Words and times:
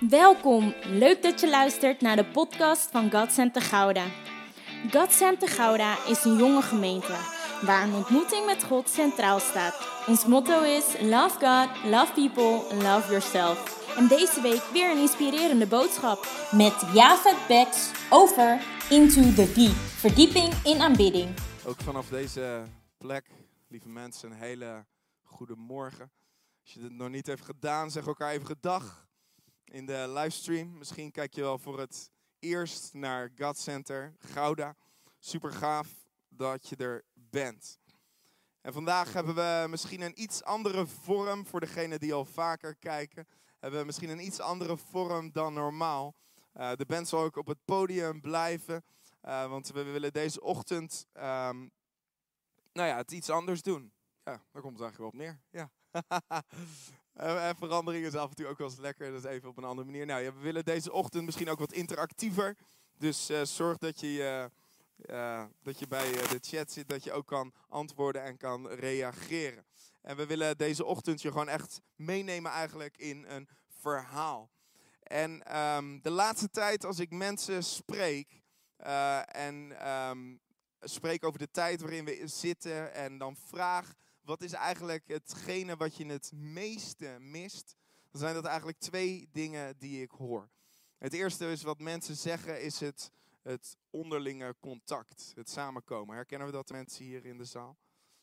Welkom, 0.00 0.74
leuk 0.84 1.22
dat 1.22 1.40
je 1.40 1.48
luistert 1.48 2.00
naar 2.00 2.16
de 2.16 2.24
podcast 2.24 2.90
van 2.90 3.10
God 3.10 3.32
Center 3.32 3.62
Gouda. 3.62 4.06
God 4.90 5.12
Center 5.12 5.48
Gouda 5.48 6.06
is 6.06 6.24
een 6.24 6.36
jonge 6.36 6.62
gemeente 6.62 7.16
waar 7.62 7.82
een 7.82 7.94
ontmoeting 7.94 8.46
met 8.46 8.64
God 8.64 8.88
centraal 8.88 9.40
staat. 9.40 10.06
Ons 10.06 10.26
motto 10.26 10.62
is 10.62 11.00
Love 11.00 11.38
God, 11.38 11.90
Love 11.90 12.12
People, 12.14 12.74
Love 12.74 13.10
Yourself. 13.10 13.96
En 13.96 14.08
deze 14.08 14.40
week 14.40 14.62
weer 14.72 14.90
een 14.90 15.00
inspirerende 15.00 15.66
boodschap 15.66 16.26
met 16.52 16.84
Javed 16.94 17.46
Bex 17.48 17.90
over 18.10 18.62
Into 18.90 19.22
the 19.22 19.52
Deep, 19.54 19.76
verdieping 19.76 20.54
in 20.64 20.80
aanbidding. 20.80 21.28
Ook 21.66 21.80
vanaf 21.80 22.08
deze 22.08 22.64
plek, 22.98 23.30
lieve 23.68 23.88
mensen, 23.88 24.30
een 24.30 24.36
hele 24.36 24.86
goede 25.22 25.54
morgen. 25.56 26.10
Als 26.62 26.72
je 26.72 26.82
het 26.82 26.92
nog 26.92 27.08
niet 27.08 27.26
heeft 27.26 27.44
gedaan, 27.44 27.90
zeg 27.90 28.06
elkaar 28.06 28.30
even 28.32 28.46
gedag 28.46 29.07
in 29.70 29.86
de 29.86 30.08
livestream. 30.08 30.78
Misschien 30.78 31.10
kijk 31.10 31.34
je 31.34 31.40
wel 31.40 31.58
voor 31.58 31.78
het 31.78 32.10
eerst 32.38 32.94
naar 32.94 33.30
God 33.36 33.58
Center 33.58 34.14
Gouda. 34.18 34.76
Super 35.18 35.52
gaaf 35.52 35.88
dat 36.28 36.68
je 36.68 36.76
er 36.76 37.04
bent. 37.14 37.78
En 38.60 38.72
vandaag 38.72 39.12
hebben 39.12 39.34
we 39.34 39.66
misschien 39.68 40.00
een 40.00 40.22
iets 40.22 40.42
andere 40.42 40.86
vorm 40.86 41.46
voor 41.46 41.60
degenen 41.60 42.00
die 42.00 42.14
al 42.14 42.24
vaker 42.24 42.76
kijken. 42.76 43.26
Hebben 43.58 43.80
we 43.80 43.86
misschien 43.86 44.10
een 44.10 44.24
iets 44.24 44.40
andere 44.40 44.76
vorm 44.76 45.32
dan 45.32 45.54
normaal. 45.54 46.14
Uh, 46.54 46.72
de 46.72 46.86
band 46.86 47.08
zal 47.08 47.22
ook 47.22 47.36
op 47.36 47.46
het 47.46 47.64
podium 47.64 48.20
blijven. 48.20 48.84
Uh, 49.22 49.48
want 49.48 49.68
we 49.68 49.82
willen 49.82 50.12
deze 50.12 50.40
ochtend 50.40 51.06
um, 51.14 51.70
nou 52.78 52.88
ja, 52.88 52.96
het 52.96 53.12
iets 53.12 53.30
anders 53.30 53.62
doen. 53.62 53.92
Ja, 54.24 54.42
daar 54.52 54.62
komt 54.62 54.78
het 54.78 54.82
eigenlijk 54.82 54.98
wel 54.98 55.06
op 55.08 55.14
neer. 55.14 55.40
Ja. 55.50 55.70
en 57.18 57.56
verandering 57.56 58.06
is 58.06 58.14
af 58.14 58.28
en 58.28 58.34
toe 58.34 58.46
ook 58.46 58.58
wel 58.58 58.68
eens 58.68 58.78
lekker. 58.78 59.10
Dat 59.10 59.24
is 59.24 59.30
even 59.30 59.48
op 59.48 59.56
een 59.56 59.64
andere 59.64 59.86
manier. 59.86 60.06
Nou, 60.06 60.22
ja, 60.22 60.32
we 60.32 60.40
willen 60.40 60.64
deze 60.64 60.92
ochtend 60.92 61.24
misschien 61.24 61.48
ook 61.48 61.58
wat 61.58 61.72
interactiever. 61.72 62.56
Dus 62.98 63.30
uh, 63.30 63.42
zorg 63.42 63.78
dat 63.78 64.00
je, 64.00 64.50
uh, 64.96 65.44
dat 65.62 65.78
je 65.78 65.86
bij 65.86 66.12
de 66.12 66.38
chat 66.40 66.72
zit, 66.72 66.88
dat 66.88 67.04
je 67.04 67.12
ook 67.12 67.26
kan 67.26 67.52
antwoorden 67.68 68.22
en 68.22 68.36
kan 68.36 68.68
reageren. 68.68 69.66
En 70.02 70.16
we 70.16 70.26
willen 70.26 70.58
deze 70.58 70.84
ochtend 70.84 71.22
je 71.22 71.28
gewoon 71.28 71.48
echt 71.48 71.80
meenemen 71.96 72.50
eigenlijk 72.50 72.96
in 72.96 73.24
een 73.28 73.48
verhaal. 73.68 74.50
En 75.02 75.58
um, 75.58 76.02
de 76.02 76.10
laatste 76.10 76.50
tijd 76.50 76.84
als 76.84 76.98
ik 76.98 77.10
mensen 77.10 77.64
spreek 77.64 78.42
en 79.26 79.88
um, 79.88 80.40
spreek 80.80 81.24
over 81.24 81.38
de 81.38 81.50
tijd 81.50 81.80
waarin 81.80 82.04
we 82.04 82.22
zitten 82.24 82.94
en 82.94 83.18
dan 83.18 83.36
vraag 83.36 83.94
wat 84.28 84.42
is 84.42 84.52
eigenlijk 84.52 85.04
hetgene 85.06 85.76
wat 85.76 85.96
je 85.96 86.06
het 86.06 86.32
meeste 86.34 87.16
mist, 87.20 87.76
dan 88.10 88.20
zijn 88.20 88.34
dat 88.34 88.44
eigenlijk 88.44 88.78
twee 88.78 89.28
dingen 89.32 89.78
die 89.78 90.02
ik 90.02 90.10
hoor. 90.10 90.48
Het 90.98 91.12
eerste 91.12 91.50
is 91.50 91.62
wat 91.62 91.78
mensen 91.78 92.16
zeggen, 92.16 92.62
is 92.62 92.80
het, 92.80 93.10
het 93.42 93.76
onderlinge 93.90 94.56
contact, 94.60 95.32
het 95.34 95.50
samenkomen. 95.50 96.14
Herkennen 96.14 96.46
we 96.46 96.52
dat 96.52 96.70
mensen 96.70 97.04
hier 97.04 97.24
in 97.24 97.38
de 97.38 97.44
zaal? 97.44 97.76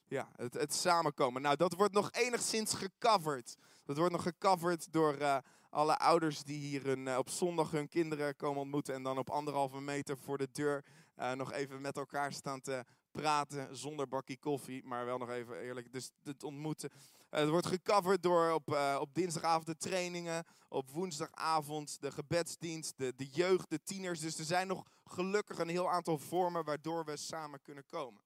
Ja, 0.08 0.32
het, 0.36 0.54
het 0.54 0.74
samenkomen. 0.74 1.42
Nou, 1.42 1.56
dat 1.56 1.74
wordt 1.74 1.94
nog 1.94 2.12
enigszins 2.12 2.74
gecoverd. 2.74 3.56
Dat 3.86 3.98
wordt 3.98 4.12
nog 4.12 4.24
gecoverd 4.24 4.92
door 4.94 5.18
uh, 5.18 5.38
alle 5.70 5.98
ouders 5.98 6.44
die 6.44 6.60
hier 6.60 6.98
uh, 6.98 7.18
op 7.18 7.30
zondag 7.30 7.72
hun 7.72 7.90
kinderen 7.90 8.36
komen 8.36 8.62
ontmoeten 8.62 8.94
en 8.94 9.04
dan 9.04 9.18
op 9.18 9.30
anderhalve 9.30 9.82
meter 9.82 10.18
voor 10.18 10.38
de 10.38 10.50
deur 10.52 10.86
uh, 11.18 11.32
nog 11.32 11.52
even 11.52 11.82
met 11.82 11.98
elkaar 11.98 12.34
staan 12.34 12.62
te 12.62 12.86
praten 13.16 13.78
zonder 13.78 14.08
bakkie 14.08 14.38
koffie, 14.38 14.84
maar 14.84 15.06
wel 15.06 15.18
nog 15.18 15.30
even 15.30 15.60
eerlijk, 15.60 15.92
dus 15.92 16.12
het 16.24 16.44
ontmoeten. 16.44 16.90
Uh, 16.94 17.40
het 17.40 17.50
wordt 17.50 17.68
gecoverd 17.68 18.24
door 18.24 18.52
op, 18.52 18.70
uh, 18.70 18.98
op 19.00 19.14
dinsdagavond 19.14 19.66
de 19.66 19.78
trainingen, 19.78 20.46
op 20.70 20.90
woensdagavond 20.90 22.02
de 22.02 22.12
gebedsdienst, 22.12 22.98
de, 22.98 23.16
de 23.16 23.26
jeugd, 23.26 23.70
de 23.70 23.84
tieners. 23.84 24.20
Dus 24.20 24.38
er 24.38 24.46
zijn 24.46 24.68
nog 24.68 24.88
gelukkig 25.04 25.58
een 25.58 25.70
heel 25.70 25.90
aantal 25.90 26.18
vormen 26.18 26.64
waardoor 26.64 27.06
we 27.06 27.18
samen 27.18 27.62
kunnen 27.62 27.86
komen. 27.86 28.24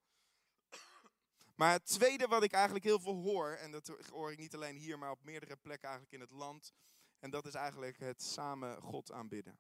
Maar 1.56 1.72
het 1.72 1.86
tweede 1.86 2.28
wat 2.28 2.44
ik 2.44 2.52
eigenlijk 2.52 2.86
heel 2.86 3.00
veel 3.00 3.22
hoor, 3.22 3.50
en 3.50 3.72
dat 3.72 3.92
hoor 4.12 4.32
ik 4.32 4.38
niet 4.38 4.56
alleen 4.56 4.78
hier, 4.78 4.98
maar 4.98 5.12
op 5.12 5.24
meerdere 5.24 5.56
plekken 5.56 5.90
eigenlijk 5.90 6.22
in 6.22 6.28
het 6.28 6.40
land, 6.40 6.74
en 7.20 7.30
dat 7.30 7.46
is 7.46 7.54
eigenlijk 7.54 8.00
het 8.00 8.22
samen 8.22 8.82
God 8.82 9.12
aanbidden. 9.12 9.60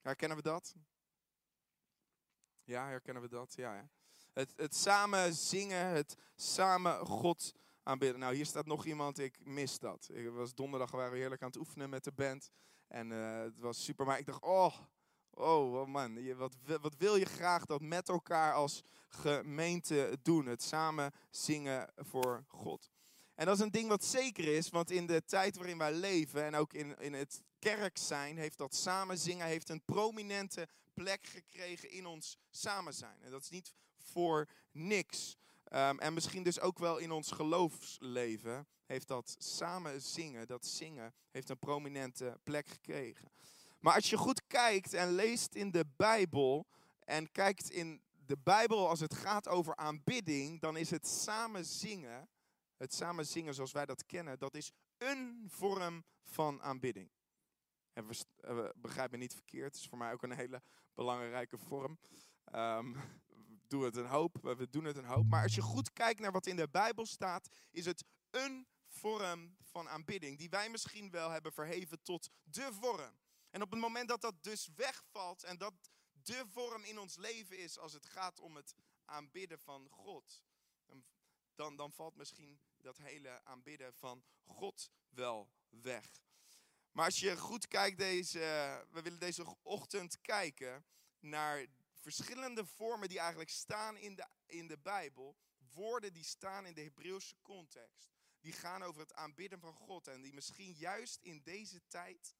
Herkennen 0.00 0.36
we 0.36 0.42
dat? 0.42 0.74
Ja, 2.64 2.86
herkennen 2.86 3.22
we 3.22 3.28
dat? 3.28 3.54
Ja, 3.54 3.74
ja. 3.74 3.88
Het, 4.36 4.52
het 4.56 4.76
samen 4.76 5.34
zingen, 5.34 5.86
het 5.86 6.16
samen 6.34 7.06
God 7.06 7.54
aanbidden. 7.82 8.20
Nou, 8.20 8.34
hier 8.34 8.46
staat 8.46 8.66
nog 8.66 8.84
iemand, 8.84 9.18
ik 9.18 9.38
mis 9.44 9.78
dat. 9.78 10.08
Ik 10.12 10.30
was 10.30 10.54
donderdag, 10.54 10.90
waren 10.90 11.12
we 11.12 11.18
heerlijk 11.18 11.42
aan 11.42 11.48
het 11.48 11.58
oefenen 11.58 11.90
met 11.90 12.04
de 12.04 12.12
band. 12.12 12.50
En 12.88 13.10
uh, 13.10 13.38
het 13.38 13.58
was 13.58 13.84
super, 13.84 14.06
maar 14.06 14.18
ik 14.18 14.26
dacht, 14.26 14.42
oh, 14.42 14.74
oh, 15.30 15.74
oh 15.74 15.86
man, 15.86 16.36
wat, 16.36 16.56
wat 16.80 16.94
wil 16.96 17.16
je 17.16 17.24
graag 17.24 17.64
dat 17.64 17.80
met 17.80 18.08
elkaar 18.08 18.54
als 18.54 18.82
gemeente 19.08 20.18
doen? 20.22 20.46
Het 20.46 20.62
samen 20.62 21.12
zingen 21.30 21.92
voor 21.96 22.44
God. 22.48 22.90
En 23.34 23.46
dat 23.46 23.56
is 23.56 23.62
een 23.62 23.70
ding 23.70 23.88
wat 23.88 24.04
zeker 24.04 24.56
is, 24.56 24.68
want 24.68 24.90
in 24.90 25.06
de 25.06 25.24
tijd 25.24 25.56
waarin 25.56 25.78
wij 25.78 25.92
leven 25.92 26.44
en 26.44 26.54
ook 26.54 26.72
in, 26.72 26.98
in 26.98 27.12
het 27.12 27.42
kerk 27.58 27.98
zijn, 27.98 28.38
heeft 28.38 28.58
dat 28.58 28.74
samen 28.74 29.18
zingen 29.18 29.46
heeft 29.46 29.68
een 29.68 29.84
prominente 29.84 30.68
plek 30.94 31.26
gekregen 31.26 31.90
in 31.90 32.06
ons 32.06 32.38
samen 32.50 32.94
zijn. 32.94 33.22
En 33.22 33.30
dat 33.30 33.42
is 33.42 33.50
niet 33.50 33.74
voor 34.06 34.48
niks. 34.72 35.36
Um, 35.72 35.98
en 35.98 36.14
misschien 36.14 36.42
dus 36.42 36.60
ook 36.60 36.78
wel 36.78 36.98
in 36.98 37.10
ons 37.10 37.30
geloofsleven 37.30 38.66
heeft 38.86 39.08
dat 39.08 39.36
samen 39.38 40.02
zingen, 40.02 40.46
dat 40.46 40.66
zingen, 40.66 41.14
heeft 41.30 41.48
een 41.48 41.58
prominente 41.58 42.38
plek 42.42 42.66
gekregen. 42.66 43.30
Maar 43.80 43.94
als 43.94 44.10
je 44.10 44.16
goed 44.16 44.46
kijkt 44.46 44.94
en 44.94 45.12
leest 45.12 45.54
in 45.54 45.70
de 45.70 45.84
Bijbel 45.96 46.66
en 47.04 47.32
kijkt 47.32 47.70
in 47.70 48.02
de 48.26 48.36
Bijbel 48.36 48.88
als 48.88 49.00
het 49.00 49.14
gaat 49.14 49.48
over 49.48 49.76
aanbidding, 49.76 50.60
dan 50.60 50.76
is 50.76 50.90
het 50.90 51.06
samen 51.06 51.64
zingen, 51.64 52.28
het 52.76 52.94
samen 52.94 53.26
zingen 53.26 53.54
zoals 53.54 53.72
wij 53.72 53.86
dat 53.86 54.06
kennen, 54.06 54.38
dat 54.38 54.54
is 54.54 54.72
een 54.98 55.44
vorm 55.48 56.04
van 56.22 56.62
aanbidding. 56.62 57.10
En 57.92 58.06
begrijp 58.76 59.10
me 59.10 59.16
niet 59.16 59.34
verkeerd, 59.34 59.72
het 59.72 59.82
is 59.82 59.88
voor 59.88 59.98
mij 59.98 60.12
ook 60.12 60.22
een 60.22 60.36
hele 60.36 60.62
belangrijke 60.94 61.58
vorm. 61.58 61.98
Um, 62.54 62.96
doe 63.70 63.84
het 63.84 63.96
een 63.96 64.06
hoop, 64.06 64.38
we 64.42 64.68
doen 64.70 64.84
het 64.84 64.96
een 64.96 65.04
hoop. 65.04 65.26
Maar 65.26 65.42
als 65.42 65.54
je 65.54 65.62
goed 65.62 65.92
kijkt 65.92 66.20
naar 66.20 66.32
wat 66.32 66.46
in 66.46 66.56
de 66.56 66.68
Bijbel 66.68 67.06
staat, 67.06 67.48
is 67.70 67.84
het 67.84 68.04
een 68.30 68.66
vorm 68.88 69.56
van 69.62 69.88
aanbidding. 69.88 70.38
Die 70.38 70.50
wij 70.50 70.70
misschien 70.70 71.10
wel 71.10 71.30
hebben 71.30 71.52
verheven 71.52 72.02
tot 72.02 72.30
de 72.42 72.68
vorm. 72.72 73.18
En 73.50 73.62
op 73.62 73.70
het 73.70 73.80
moment 73.80 74.08
dat 74.08 74.20
dat 74.20 74.42
dus 74.42 74.68
wegvalt 74.74 75.42
en 75.42 75.58
dat 75.58 75.74
de 76.12 76.44
vorm 76.52 76.84
in 76.84 76.98
ons 76.98 77.16
leven 77.16 77.58
is 77.58 77.78
als 77.78 77.92
het 77.92 78.06
gaat 78.06 78.40
om 78.40 78.56
het 78.56 78.74
aanbidden 79.04 79.58
van 79.58 79.88
God, 79.88 80.42
dan, 81.54 81.76
dan 81.76 81.92
valt 81.92 82.16
misschien 82.16 82.60
dat 82.76 82.96
hele 82.96 83.44
aanbidden 83.44 83.94
van 83.94 84.24
God 84.44 84.90
wel 85.08 85.50
weg. 85.68 86.24
Maar 86.92 87.04
als 87.04 87.20
je 87.20 87.36
goed 87.36 87.68
kijkt, 87.68 87.98
deze, 87.98 88.38
we 88.90 89.02
willen 89.02 89.18
deze 89.18 89.56
ochtend 89.62 90.20
kijken 90.20 90.84
naar 91.18 91.66
verschillende 92.12 92.66
vormen 92.66 93.08
die 93.08 93.18
eigenlijk 93.18 93.50
staan 93.50 93.96
in 93.96 94.14
de, 94.14 94.26
in 94.46 94.66
de 94.66 94.78
Bijbel. 94.78 95.36
Woorden 95.72 96.12
die 96.12 96.24
staan 96.24 96.66
in 96.66 96.74
de 96.74 96.80
Hebreeuwse 96.80 97.34
context. 97.42 98.10
Die 98.40 98.52
gaan 98.52 98.82
over 98.82 99.00
het 99.00 99.14
aanbidden 99.14 99.60
van 99.60 99.72
God. 99.72 100.08
En 100.08 100.22
die 100.22 100.32
misschien 100.32 100.72
juist 100.72 101.22
in 101.22 101.42
deze 101.42 101.86
tijd 101.86 102.34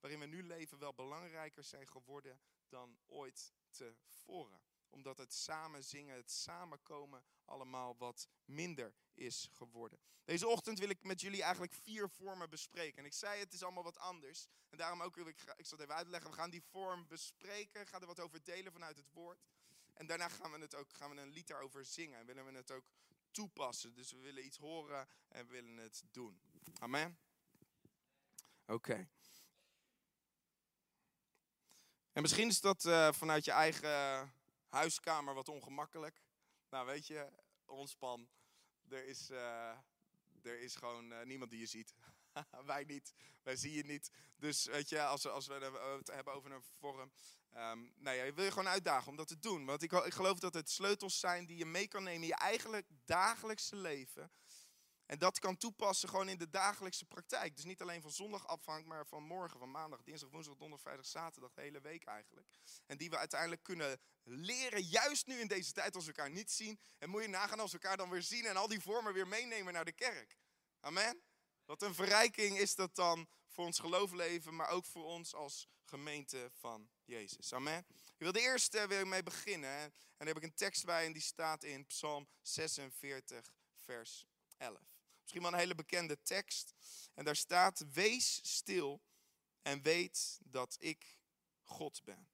waarin 0.00 0.20
we 0.20 0.26
nu 0.26 0.42
leven 0.42 0.78
wel 0.78 0.94
belangrijker 0.94 1.64
zijn 1.64 1.86
geworden 1.86 2.40
dan 2.68 2.98
ooit 3.06 3.52
tevoren. 3.70 4.60
Omdat 4.88 5.18
het 5.18 5.34
samen 5.34 5.84
zingen, 5.84 6.16
het 6.16 6.30
samenkomen 6.30 7.24
allemaal 7.48 7.96
wat 7.96 8.28
minder 8.44 8.94
is 9.14 9.48
geworden. 9.52 9.98
Deze 10.24 10.48
ochtend 10.48 10.78
wil 10.78 10.88
ik 10.88 11.02
met 11.02 11.20
jullie 11.20 11.42
eigenlijk 11.42 11.72
vier 11.72 12.08
vormen 12.08 12.50
bespreken. 12.50 12.98
En 12.98 13.04
ik 13.04 13.12
zei 13.12 13.40
het 13.40 13.52
is 13.52 13.62
allemaal 13.62 13.82
wat 13.82 13.98
anders. 13.98 14.46
En 14.68 14.78
daarom 14.78 15.02
ook 15.02 15.14
wil 15.14 15.26
ik, 15.26 15.42
ik 15.56 15.66
zal 15.66 15.78
het 15.78 15.86
even 15.86 15.94
uitleggen, 15.94 16.30
we 16.30 16.36
gaan 16.36 16.50
die 16.50 16.62
vorm 16.62 17.06
bespreken, 17.06 17.86
gaan 17.86 18.00
er 18.00 18.06
wat 18.06 18.20
over 18.20 18.44
delen 18.44 18.72
vanuit 18.72 18.96
het 18.96 19.10
woord. 19.12 19.46
En 19.92 20.06
daarna 20.06 20.28
gaan 20.28 20.52
we, 20.52 20.58
het 20.58 20.74
ook, 20.74 20.92
gaan 20.92 21.14
we 21.14 21.20
een 21.20 21.32
lied 21.32 21.46
daarover 21.46 21.84
zingen 21.84 22.18
en 22.18 22.26
willen 22.26 22.44
we 22.44 22.52
het 22.52 22.70
ook 22.70 22.84
toepassen. 23.30 23.94
Dus 23.94 24.12
we 24.12 24.18
willen 24.18 24.44
iets 24.44 24.56
horen 24.56 25.08
en 25.28 25.46
we 25.46 25.52
willen 25.52 25.76
het 25.76 26.02
doen. 26.10 26.40
Amen? 26.78 27.18
Oké. 28.66 29.08
En 32.12 32.22
misschien 32.22 32.48
is 32.48 32.60
dat 32.60 32.84
uh, 32.84 33.12
vanuit 33.12 33.44
je 33.44 33.50
eigen 33.50 34.32
huiskamer 34.68 35.34
wat 35.34 35.48
ongemakkelijk. 35.48 36.22
Nou, 36.70 36.86
weet 36.86 37.06
je, 37.06 37.28
ontspan. 37.64 38.28
Er 38.88 39.04
is, 39.04 39.30
uh, 39.30 39.70
er 40.42 40.60
is 40.60 40.74
gewoon 40.74 41.12
uh, 41.12 41.22
niemand 41.22 41.50
die 41.50 41.60
je 41.60 41.66
ziet. 41.66 41.94
wij 42.66 42.84
niet, 42.84 43.14
wij 43.42 43.56
zien 43.56 43.72
je 43.72 43.84
niet. 43.84 44.10
Dus 44.36 44.64
weet 44.64 44.88
je, 44.88 45.02
als, 45.02 45.26
als 45.26 45.46
we 45.46 45.54
het 45.96 46.06
hebben 46.06 46.32
over 46.32 46.52
een 46.52 46.62
vorm. 46.78 47.12
Um, 47.56 47.92
nee, 47.96 48.26
ik 48.26 48.34
wil 48.34 48.44
je 48.44 48.50
gewoon 48.50 48.68
uitdagen 48.68 49.10
om 49.10 49.16
dat 49.16 49.28
te 49.28 49.38
doen. 49.38 49.64
Want 49.64 49.82
ik, 49.82 49.92
ik 49.92 50.14
geloof 50.14 50.38
dat 50.38 50.54
het 50.54 50.70
sleutels 50.70 51.20
zijn 51.20 51.46
die 51.46 51.56
je 51.56 51.66
mee 51.66 51.88
kan 51.88 52.02
nemen 52.02 52.22
in 52.22 52.28
je 52.28 52.34
eigenlijk 52.34 52.86
dagelijkse 53.04 53.76
leven. 53.76 54.30
En 55.08 55.18
dat 55.18 55.38
kan 55.38 55.56
toepassen 55.56 56.08
gewoon 56.08 56.28
in 56.28 56.38
de 56.38 56.48
dagelijkse 56.48 57.04
praktijk. 57.04 57.56
Dus 57.56 57.64
niet 57.64 57.82
alleen 57.82 58.02
van 58.02 58.10
zondag 58.10 58.46
afhangt, 58.46 58.86
maar 58.86 59.06
van 59.06 59.22
morgen, 59.22 59.58
van 59.58 59.70
maandag, 59.70 60.02
dinsdag, 60.02 60.30
woensdag, 60.30 60.56
donderdag, 60.56 60.80
vrijdag, 60.80 61.06
zaterdag, 61.06 61.52
de 61.52 61.60
hele 61.60 61.80
week 61.80 62.04
eigenlijk. 62.04 62.48
En 62.86 62.96
die 62.96 63.10
we 63.10 63.16
uiteindelijk 63.16 63.62
kunnen 63.62 64.00
leren, 64.22 64.82
juist 64.82 65.26
nu 65.26 65.40
in 65.40 65.46
deze 65.46 65.72
tijd 65.72 65.94
als 65.94 66.06
we 66.06 66.12
elkaar 66.12 66.30
niet 66.30 66.50
zien. 66.50 66.80
En 66.98 67.10
moet 67.10 67.22
je 67.22 67.28
nagaan 67.28 67.60
als 67.60 67.72
we 67.72 67.78
elkaar 67.78 67.96
dan 67.96 68.10
weer 68.10 68.22
zien 68.22 68.46
en 68.46 68.56
al 68.56 68.68
die 68.68 68.80
vormen 68.80 69.12
weer 69.12 69.28
meenemen 69.28 69.72
naar 69.72 69.84
de 69.84 69.92
kerk. 69.92 70.36
Amen. 70.80 71.22
Wat 71.64 71.82
een 71.82 71.94
verrijking 71.94 72.58
is 72.58 72.74
dat 72.74 72.94
dan 72.94 73.28
voor 73.46 73.64
ons 73.64 73.78
geloofleven, 73.78 74.56
maar 74.56 74.68
ook 74.68 74.84
voor 74.84 75.04
ons 75.04 75.34
als 75.34 75.68
gemeente 75.84 76.50
van 76.52 76.90
Jezus. 77.04 77.52
Amen. 77.52 77.86
Ik 77.88 78.18
wil 78.18 78.32
de 78.32 78.40
eerste 78.40 78.86
wil 78.86 79.04
mee 79.04 79.22
beginnen. 79.22 79.80
En 79.80 79.92
daar 80.16 80.26
heb 80.26 80.36
ik 80.36 80.42
een 80.42 80.54
tekst 80.54 80.84
bij 80.84 81.06
en 81.06 81.12
die 81.12 81.22
staat 81.22 81.64
in 81.64 81.86
Psalm 81.86 82.28
46, 82.40 83.52
vers 83.74 84.26
11. 84.56 84.97
Misschien 85.28 85.48
wel 85.50 85.58
een 85.58 85.66
hele 85.66 85.82
bekende 85.82 86.22
tekst. 86.22 86.74
En 87.14 87.24
daar 87.24 87.36
staat: 87.36 87.84
Wees 87.92 88.54
stil 88.56 89.02
en 89.62 89.82
weet 89.82 90.38
dat 90.42 90.76
ik 90.80 91.18
God 91.62 92.04
ben. 92.04 92.30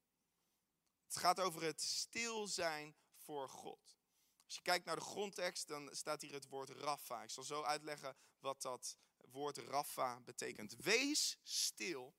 Het 1.05 1.17
gaat 1.17 1.41
over 1.41 1.63
het 1.63 1.81
stil 1.81 2.47
zijn 2.47 2.97
voor 3.17 3.49
God. 3.49 3.97
Als 4.45 4.55
je 4.55 4.63
kijkt 4.63 4.85
naar 4.85 4.97
de 4.97 5.03
grondtekst, 5.03 5.69
dan 5.69 5.89
staat 5.93 6.21
hier 6.23 6.33
het 6.33 6.49
woord 6.49 6.71
Rafa. 6.71 7.23
Ik 7.23 7.31
zal 7.31 7.45
zo 7.45 7.63
uitleggen 7.63 8.17
wat 8.39 8.63
dat 8.63 8.97
woord 9.17 9.57
Rafa 9.57 10.21
betekent. 10.21 10.77
Wees 10.77 11.39
stil 11.43 12.15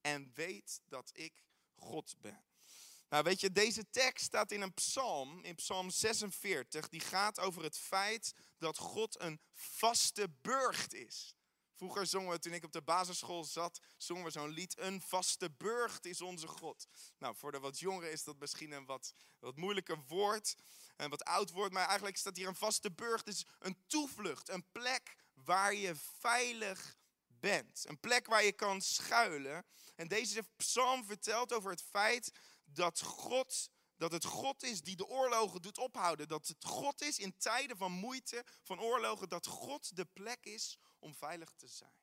en 0.00 0.32
weet 0.34 0.80
dat 0.84 1.10
ik 1.12 1.44
God 1.74 2.20
ben. 2.20 2.49
Nou, 3.10 3.22
weet 3.22 3.40
je, 3.40 3.52
deze 3.52 3.90
tekst 3.90 4.24
staat 4.24 4.50
in 4.50 4.60
een 4.60 4.74
psalm, 4.74 5.44
in 5.44 5.54
psalm 5.54 5.90
46, 5.90 6.88
die 6.88 7.00
gaat 7.00 7.40
over 7.40 7.62
het 7.62 7.78
feit 7.78 8.34
dat 8.58 8.78
God 8.78 9.20
een 9.20 9.40
vaste 9.52 10.28
burcht 10.42 10.94
is. 10.94 11.34
Vroeger 11.74 12.06
zongen 12.06 12.30
we, 12.30 12.38
toen 12.38 12.52
ik 12.52 12.64
op 12.64 12.72
de 12.72 12.82
basisschool 12.82 13.44
zat, 13.44 13.80
zongen 13.96 14.24
we 14.24 14.30
zo'n 14.30 14.48
lied, 14.48 14.78
een 14.78 15.00
vaste 15.00 15.50
burcht 15.50 16.06
is 16.06 16.20
onze 16.20 16.46
God. 16.46 16.86
Nou, 17.18 17.36
voor 17.36 17.52
de 17.52 17.58
wat 17.58 17.78
jongeren 17.78 18.12
is 18.12 18.24
dat 18.24 18.38
misschien 18.38 18.72
een 18.72 18.84
wat, 18.84 19.12
wat 19.38 19.56
moeilijker 19.56 20.04
woord, 20.06 20.54
een 20.96 21.10
wat 21.10 21.24
oud 21.24 21.50
woord, 21.50 21.72
maar 21.72 21.86
eigenlijk 21.86 22.16
staat 22.16 22.36
hier 22.36 22.48
een 22.48 22.54
vaste 22.54 22.90
burcht, 22.90 23.28
is 23.28 23.44
een 23.58 23.76
toevlucht, 23.86 24.48
een 24.48 24.64
plek 24.72 25.16
waar 25.34 25.74
je 25.74 25.94
veilig 26.18 26.96
bent. 27.26 27.84
Een 27.88 28.00
plek 28.00 28.26
waar 28.26 28.44
je 28.44 28.52
kan 28.52 28.80
schuilen. 28.80 29.64
En 29.96 30.08
deze 30.08 30.42
psalm 30.56 31.04
vertelt 31.04 31.52
over 31.52 31.70
het 31.70 31.82
feit 31.82 32.32
dat 32.74 33.00
God 33.00 33.70
dat 34.00 34.12
het 34.12 34.24
God 34.24 34.62
is 34.62 34.82
die 34.82 34.96
de 34.96 35.06
oorlogen 35.06 35.62
doet 35.62 35.78
ophouden. 35.78 36.28
Dat 36.28 36.46
het 36.46 36.64
God 36.64 37.02
is 37.02 37.18
in 37.18 37.36
tijden 37.36 37.76
van 37.76 37.92
moeite, 37.92 38.44
van 38.62 38.80
oorlogen, 38.80 39.28
dat 39.28 39.46
God 39.46 39.96
de 39.96 40.04
plek 40.04 40.44
is 40.44 40.78
om 40.98 41.14
veilig 41.14 41.52
te 41.56 41.68
zijn. 41.68 41.98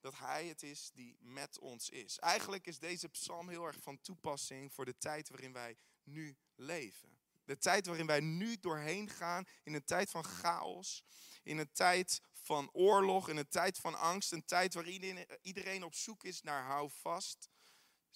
Dat 0.00 0.18
Hij 0.18 0.46
het 0.46 0.62
is 0.62 0.90
die 0.92 1.16
met 1.20 1.58
ons 1.58 1.90
is. 1.90 2.18
Eigenlijk 2.18 2.66
is 2.66 2.78
deze 2.78 3.08
psalm 3.08 3.48
heel 3.48 3.66
erg 3.66 3.76
van 3.80 4.00
toepassing 4.00 4.72
voor 4.72 4.84
de 4.84 4.98
tijd 4.98 5.28
waarin 5.28 5.52
wij 5.52 5.76
nu 6.02 6.36
leven. 6.54 7.18
De 7.44 7.58
tijd 7.58 7.86
waarin 7.86 8.06
wij 8.06 8.20
nu 8.20 8.56
doorheen 8.60 9.08
gaan, 9.08 9.44
in 9.62 9.74
een 9.74 9.84
tijd 9.84 10.10
van 10.10 10.24
chaos, 10.24 11.04
in 11.42 11.58
een 11.58 11.72
tijd 11.72 12.20
van 12.32 12.70
oorlog, 12.72 13.28
in 13.28 13.36
een 13.36 13.48
tijd 13.48 13.78
van 13.78 13.94
angst, 13.94 14.32
een 14.32 14.44
tijd 14.44 14.74
waarin 14.74 15.26
iedereen 15.42 15.84
op 15.84 15.94
zoek 15.94 16.24
is 16.24 16.42
naar 16.42 16.64
houvast 16.64 17.48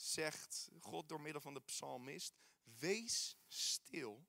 zegt 0.00 0.68
God 0.80 1.08
door 1.08 1.20
middel 1.20 1.40
van 1.40 1.54
de 1.54 1.60
psalmist, 1.60 2.34
wees 2.62 3.36
stil 3.46 4.26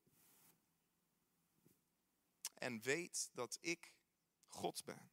en 2.54 2.82
weet 2.82 3.30
dat 3.34 3.58
ik 3.62 3.94
God 4.46 4.84
ben. 4.86 5.12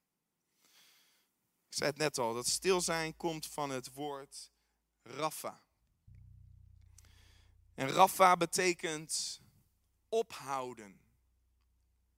Ik 1.69 1.75
zei 1.83 1.91
het 1.91 1.99
net 1.99 2.19
al, 2.19 2.35
dat 2.35 2.47
stil 2.47 2.81
zijn 2.81 3.17
komt 3.17 3.47
van 3.47 3.71
het 3.71 3.93
woord 3.93 4.51
Rafa. 5.03 5.65
En 7.75 7.89
Rafa 7.89 8.37
betekent 8.37 9.41
ophouden, 10.09 11.01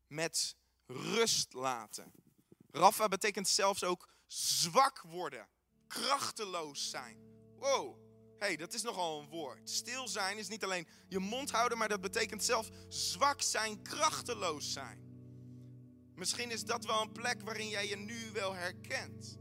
met 0.07 0.57
rust 0.87 1.53
laten. 1.53 2.13
Rafa 2.71 3.09
betekent 3.09 3.49
zelfs 3.49 3.85
ook 3.85 4.09
zwak 4.27 5.01
worden, 5.01 5.49
krachteloos 5.87 6.91
zijn. 6.91 7.17
Wow, 7.57 8.08
hey, 8.39 8.57
dat 8.57 8.75
is 8.75 8.83
nogal 8.83 9.21
een 9.21 9.29
woord. 9.29 9.71
Stil 9.71 10.09
zijn 10.09 10.39
is 10.39 10.49
niet 10.49 10.65
alleen 10.65 10.87
je 11.09 11.19
mond 11.19 11.51
houden, 11.51 11.79
maar 11.79 11.89
dat 11.89 12.01
betekent 12.01 12.45
zelf 12.45 12.69
zwak 12.89 13.43
zijn, 13.43 13.83
krachteloos 13.83 14.73
zijn. 14.73 15.09
Misschien 16.15 16.51
is 16.51 16.65
dat 16.65 16.85
wel 16.85 17.03
een 17.03 17.13
plek 17.13 17.43
waarin 17.43 17.69
jij 17.69 17.89
je 17.89 17.97
nu 17.97 18.31
wel 18.33 18.55
herkent. 18.55 19.39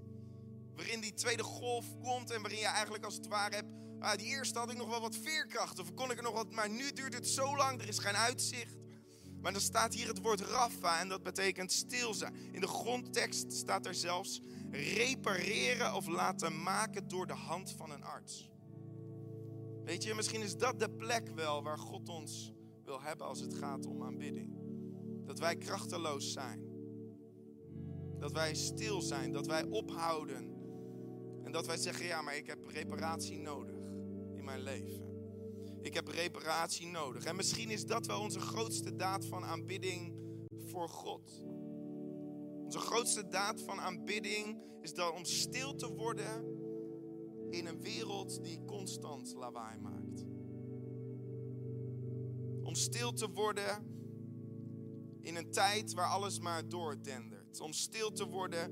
Waarin 0.76 1.00
die 1.00 1.14
tweede 1.14 1.44
golf 1.44 1.86
komt 2.02 2.32
en 2.32 2.42
waarin 2.42 2.60
je 2.60 2.66
eigenlijk 2.66 3.04
als 3.04 3.16
het 3.16 3.28
ware 3.28 3.56
hebt. 3.56 3.72
Ah, 4.00 4.18
die 4.18 4.28
eerste 4.28 4.60
had 4.60 4.72
ik 4.72 4.78
nog 4.78 4.90
wel 4.90 5.02
wat 5.02 5.16
veerkracht 5.16 5.80
of 5.80 5.94
kon 5.94 6.12
ik 6.12 6.18
er 6.18 6.24
nog 6.24 6.34
wat, 6.34 6.52
maar 6.52 6.70
nu 6.70 6.92
duurt 6.92 7.14
het 7.14 7.28
zo 7.28 7.56
lang, 7.56 7.82
er 7.82 7.88
is 7.88 8.00
geen 8.00 8.16
uitzicht. 8.16 8.76
Maar 9.42 9.52
dan 9.52 9.62
staat 9.62 9.94
hier 9.94 10.08
het 10.08 10.22
woord 10.22 10.42
Rafa 10.42 11.00
en 11.00 11.08
dat 11.08 11.24
betekent 11.24 11.72
stil 11.72 12.14
zijn. 12.14 12.36
In 12.52 12.62
de 12.62 12.68
grondtekst 12.68 13.54
staat 13.54 13.86
er 13.86 13.96
zelfs 13.96 14.42
repareren 14.72 15.94
of 15.94 16.08
laten 16.08 16.64
maken 16.64 17.08
door 17.08 17.28
de 17.28 17.34
hand 17.34 17.74
van 17.78 17.92
een 17.92 18.04
arts. 18.04 18.50
Weet 19.88 20.04
je, 20.04 20.14
misschien 20.14 20.42
is 20.42 20.58
dat 20.58 20.80
de 20.80 20.90
plek 20.90 21.30
wel 21.30 21.64
waar 21.64 21.78
God 21.78 22.10
ons 22.10 22.54
wil 22.84 23.02
hebben 23.02 23.28
als 23.28 23.40
het 23.40 23.54
gaat 23.54 23.86
om 23.86 24.04
aanbidding. 24.04 24.56
Dat 25.26 25.40
wij 25.40 25.56
krachteloos 25.56 26.32
zijn. 26.32 26.66
Dat 28.20 28.32
wij 28.32 28.56
stil 28.56 29.02
zijn, 29.02 29.32
dat 29.32 29.46
wij 29.46 29.64
ophouden. 29.64 30.56
En 31.44 31.52
dat 31.52 31.66
wij 31.66 31.78
zeggen, 31.78 32.06
ja, 32.06 32.22
maar 32.22 32.36
ik 32.36 32.48
heb 32.48 32.68
reparatie 32.68 33.38
nodig 33.38 33.76
in 34.36 34.44
mijn 34.44 34.62
leven. 34.62 35.06
Ik 35.82 35.94
heb 35.94 36.08
reparatie 36.08 36.88
nodig. 36.88 37.26
En 37.26 37.36
misschien 37.36 37.70
is 37.70 37.86
dat 37.86 38.06
wel 38.06 38.22
onze 38.22 38.40
grootste 38.40 38.96
daad 38.96 39.26
van 39.26 39.44
aanbidding 39.46 40.16
voor 40.66 40.90
God. 40.90 41.44
Onze 42.64 42.80
grootste 42.80 43.28
daad 43.28 43.62
van 43.62 43.80
aanbidding 43.80 44.62
is 44.82 44.94
dan 44.94 45.12
om 45.12 45.26
stil 45.26 45.76
te 45.76 45.94
worden 45.94 46.57
in 47.50 47.66
een 47.66 47.82
wereld 47.82 48.44
die 48.44 48.66
constant 48.66 49.34
lawaai 49.34 49.80
maakt. 49.80 50.26
Om 52.64 52.76
stil 52.76 53.14
te 53.14 53.30
worden 53.30 53.96
in 55.22 55.36
een 55.36 55.52
tijd 55.52 55.94
waar 55.94 56.10
alles 56.10 56.40
maar 56.40 56.70
doordendert. 56.70 57.62
Om 57.62 57.74
stil 57.74 58.12
te 58.12 58.28
worden 58.28 58.72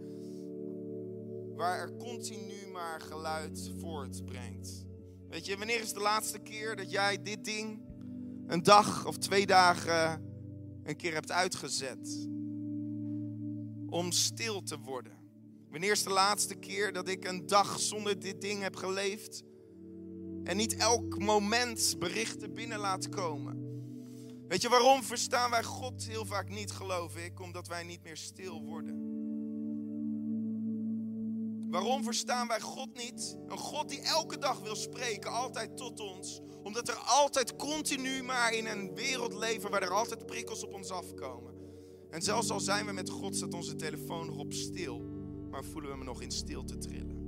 waar 1.55 1.79
er 1.79 1.95
continu 1.97 2.67
maar 2.71 3.01
geluid 3.01 3.71
voortbrengt. 3.79 4.85
Weet 5.29 5.45
je, 5.45 5.57
wanneer 5.57 5.81
is 5.81 5.93
de 5.93 5.99
laatste 5.99 6.39
keer 6.39 6.75
dat 6.75 6.91
jij 6.91 7.21
dit 7.21 7.45
ding 7.45 7.81
een 8.47 8.63
dag 8.63 9.05
of 9.05 9.17
twee 9.17 9.45
dagen 9.45 10.23
een 10.83 10.95
keer 10.95 11.13
hebt 11.13 11.31
uitgezet? 11.31 12.27
Om 13.87 14.11
stil 14.11 14.61
te 14.61 14.79
worden. 14.79 15.24
Wanneer 15.75 15.93
is 15.93 16.03
de 16.03 16.09
laatste 16.09 16.55
keer 16.55 16.93
dat 16.93 17.07
ik 17.07 17.25
een 17.27 17.45
dag 17.45 17.79
zonder 17.79 18.19
dit 18.19 18.41
ding 18.41 18.61
heb 18.61 18.75
geleefd? 18.75 19.43
En 20.43 20.57
niet 20.57 20.75
elk 20.75 21.19
moment 21.19 21.95
berichten 21.99 22.53
binnen 22.53 22.79
laat 22.79 23.09
komen. 23.09 23.57
Weet 24.47 24.61
je 24.61 24.69
waarom 24.69 25.03
verstaan 25.03 25.49
wij 25.49 25.63
God 25.63 26.07
heel 26.07 26.25
vaak 26.25 26.49
niet, 26.49 26.71
geloof 26.71 27.17
ik? 27.17 27.39
Omdat 27.39 27.67
wij 27.67 27.83
niet 27.83 28.03
meer 28.03 28.17
stil 28.17 28.61
worden. 28.61 28.95
Waarom 31.69 32.03
verstaan 32.03 32.47
wij 32.47 32.61
God 32.61 32.93
niet? 32.93 33.37
Een 33.47 33.57
God 33.57 33.89
die 33.89 34.01
elke 34.01 34.37
dag 34.37 34.59
wil 34.59 34.75
spreken, 34.75 35.31
altijd 35.31 35.77
tot 35.77 35.99
ons. 35.99 36.41
Omdat 36.63 36.87
er 36.87 36.97
altijd 36.97 37.55
continu 37.55 38.23
maar 38.23 38.53
in 38.53 38.67
een 38.67 38.93
wereld 38.93 39.33
leven 39.33 39.71
waar 39.71 39.83
er 39.83 39.93
altijd 39.93 40.25
prikkels 40.25 40.63
op 40.63 40.73
ons 40.73 40.89
afkomen. 40.89 41.53
En 42.09 42.21
zelfs 42.21 42.49
al 42.49 42.59
zijn 42.59 42.85
we 42.85 42.91
met 42.91 43.09
God, 43.09 43.35
staat 43.35 43.53
onze 43.53 43.75
telefoon 43.75 44.25
nog 44.25 44.37
op 44.37 44.53
stil 44.53 45.14
maar 45.55 45.63
voelen 45.63 45.91
we 45.91 45.97
me 45.97 46.03
nog 46.03 46.21
in 46.21 46.31
stilte 46.31 46.77
trillen. 46.77 47.23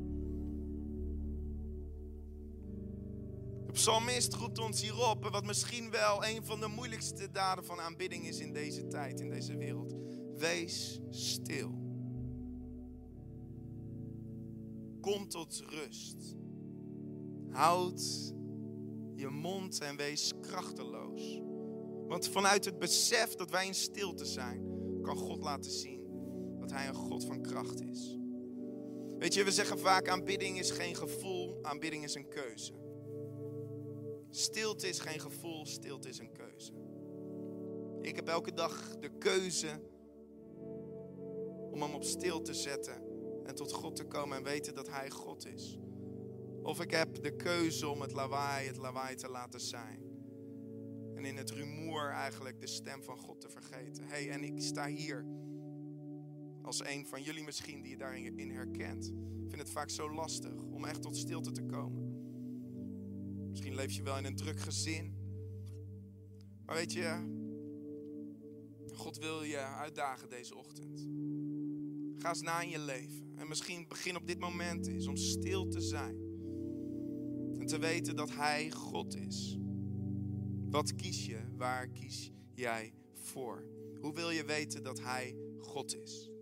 De 3.65 3.71
psalmist 3.71 4.33
roept 4.33 4.59
ons 4.59 4.81
hierop, 4.81 5.29
wat 5.29 5.45
misschien 5.45 5.89
wel 5.89 6.25
een 6.25 6.45
van 6.45 6.59
de 6.59 6.67
moeilijkste 6.67 7.31
daden 7.31 7.65
van 7.65 7.79
aanbidding 7.79 8.27
is 8.27 8.39
in 8.39 8.53
deze 8.53 8.87
tijd, 8.87 9.19
in 9.19 9.29
deze 9.29 9.57
wereld. 9.57 9.95
Wees 10.37 10.99
stil. 11.09 11.71
Kom 15.01 15.27
tot 15.27 15.63
rust. 15.65 16.35
Houd 17.49 18.33
je 19.15 19.29
mond 19.29 19.79
en 19.79 19.95
wees 19.95 20.33
krachteloos. 20.41 21.41
Want 22.07 22.27
vanuit 22.27 22.65
het 22.65 22.79
besef 22.79 23.35
dat 23.35 23.51
wij 23.51 23.65
in 23.65 23.75
stilte 23.75 24.25
zijn, 24.25 24.61
kan 25.01 25.17
God 25.17 25.43
laten 25.43 25.71
zien 25.71 25.96
dat 26.67 26.77
Hij 26.77 26.87
een 26.87 26.93
God 26.93 27.25
van 27.25 27.41
kracht 27.41 27.81
is. 27.81 28.17
Weet 29.17 29.33
je, 29.33 29.43
we 29.43 29.51
zeggen 29.51 29.79
vaak 29.79 30.07
aanbidding 30.07 30.59
is 30.59 30.71
geen 30.71 30.95
gevoel, 30.95 31.59
aanbidding 31.61 32.03
is 32.03 32.15
een 32.15 32.27
keuze. 32.27 32.73
Stilte 34.29 34.87
is 34.87 34.99
geen 34.99 35.19
gevoel, 35.19 35.65
stilte 35.65 36.09
is 36.09 36.19
een 36.19 36.31
keuze. 36.31 36.71
Ik 38.01 38.15
heb 38.15 38.27
elke 38.27 38.53
dag 38.53 38.97
de 38.99 39.09
keuze 39.17 39.81
om 41.71 41.81
hem 41.81 41.93
op 41.93 42.03
stil 42.03 42.41
te 42.41 42.53
zetten 42.53 43.01
en 43.45 43.55
tot 43.55 43.73
God 43.73 43.95
te 43.95 44.05
komen 44.05 44.37
en 44.37 44.43
weten 44.43 44.75
dat 44.75 44.89
Hij 44.89 45.09
God 45.09 45.45
is. 45.45 45.79
Of 46.63 46.81
ik 46.81 46.91
heb 46.91 47.23
de 47.23 47.35
keuze 47.35 47.87
om 47.87 48.01
het 48.01 48.11
lawaai 48.11 48.67
het 48.67 48.77
lawaai 48.77 49.15
te 49.15 49.29
laten 49.29 49.61
zijn. 49.61 50.05
En 51.15 51.25
in 51.25 51.37
het 51.37 51.49
rumoer 51.49 52.09
eigenlijk 52.09 52.59
de 52.59 52.67
stem 52.67 53.03
van 53.03 53.17
God 53.17 53.41
te 53.41 53.49
vergeten. 53.49 54.03
hey, 54.07 54.29
en 54.29 54.43
ik 54.43 54.61
sta 54.61 54.87
hier 54.87 55.25
als 56.67 56.85
een 56.85 57.05
van 57.05 57.23
jullie 57.23 57.43
misschien 57.43 57.81
die 57.81 57.91
je 57.91 57.97
daarin 57.97 58.51
herkent. 58.51 59.07
Ik 59.43 59.49
vind 59.49 59.61
het 59.61 59.69
vaak 59.69 59.89
zo 59.89 60.13
lastig 60.13 60.63
om 60.63 60.85
echt 60.85 61.01
tot 61.01 61.17
stilte 61.17 61.51
te 61.51 61.63
komen. 61.63 62.05
Misschien 63.49 63.75
leef 63.75 63.91
je 63.91 64.03
wel 64.03 64.17
in 64.17 64.25
een 64.25 64.35
druk 64.35 64.59
gezin. 64.59 65.15
Maar 66.65 66.75
weet 66.75 66.93
je, 66.93 67.35
God 68.93 69.17
wil 69.17 69.43
je 69.43 69.57
uitdagen 69.57 70.29
deze 70.29 70.55
ochtend. 70.55 71.07
Ga 72.17 72.29
eens 72.29 72.41
na 72.41 72.61
in 72.61 72.69
je 72.69 72.79
leven. 72.79 73.31
En 73.35 73.47
misschien 73.47 73.87
begin 73.87 74.15
op 74.15 74.27
dit 74.27 74.39
moment 74.39 74.87
is 74.87 75.07
om 75.07 75.15
stil 75.15 75.67
te 75.67 75.81
zijn. 75.81 76.15
En 77.59 77.65
te 77.65 77.79
weten 77.79 78.15
dat 78.15 78.29
Hij 78.29 78.71
God 78.71 79.15
is. 79.15 79.57
Wat 80.69 80.95
kies 80.95 81.25
je? 81.25 81.39
Waar 81.55 81.87
kies 81.87 82.31
jij 82.53 82.93
voor? 83.13 83.67
Hoe 83.99 84.13
wil 84.13 84.29
je 84.29 84.45
weten 84.45 84.83
dat 84.83 84.99
Hij 84.99 85.35
God 85.57 85.95
is? 85.95 86.35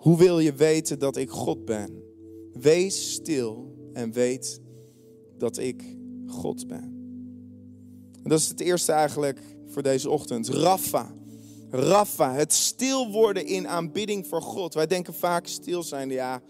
Hoe 0.00 0.18
wil 0.18 0.38
je 0.38 0.52
weten 0.52 0.98
dat 0.98 1.16
ik 1.16 1.30
God 1.30 1.64
ben? 1.64 2.02
Wees 2.52 3.12
stil 3.12 3.76
en 3.92 4.12
weet 4.12 4.60
dat 5.38 5.58
ik 5.58 5.96
God 6.26 6.66
ben. 6.66 6.98
dat 8.22 8.38
is 8.38 8.48
het 8.48 8.60
eerste 8.60 8.92
eigenlijk 8.92 9.40
voor 9.66 9.82
deze 9.82 10.10
ochtend. 10.10 10.48
Rafa. 10.48 11.14
Rafa, 11.70 12.34
het 12.34 12.52
stil 12.52 13.10
worden 13.10 13.46
in 13.46 13.68
aanbidding 13.68 14.26
voor 14.26 14.42
God. 14.42 14.74
Wij 14.74 14.86
denken 14.86 15.14
vaak 15.14 15.46
stil 15.46 15.82
zijn, 15.82 16.10
ja, 16.10 16.42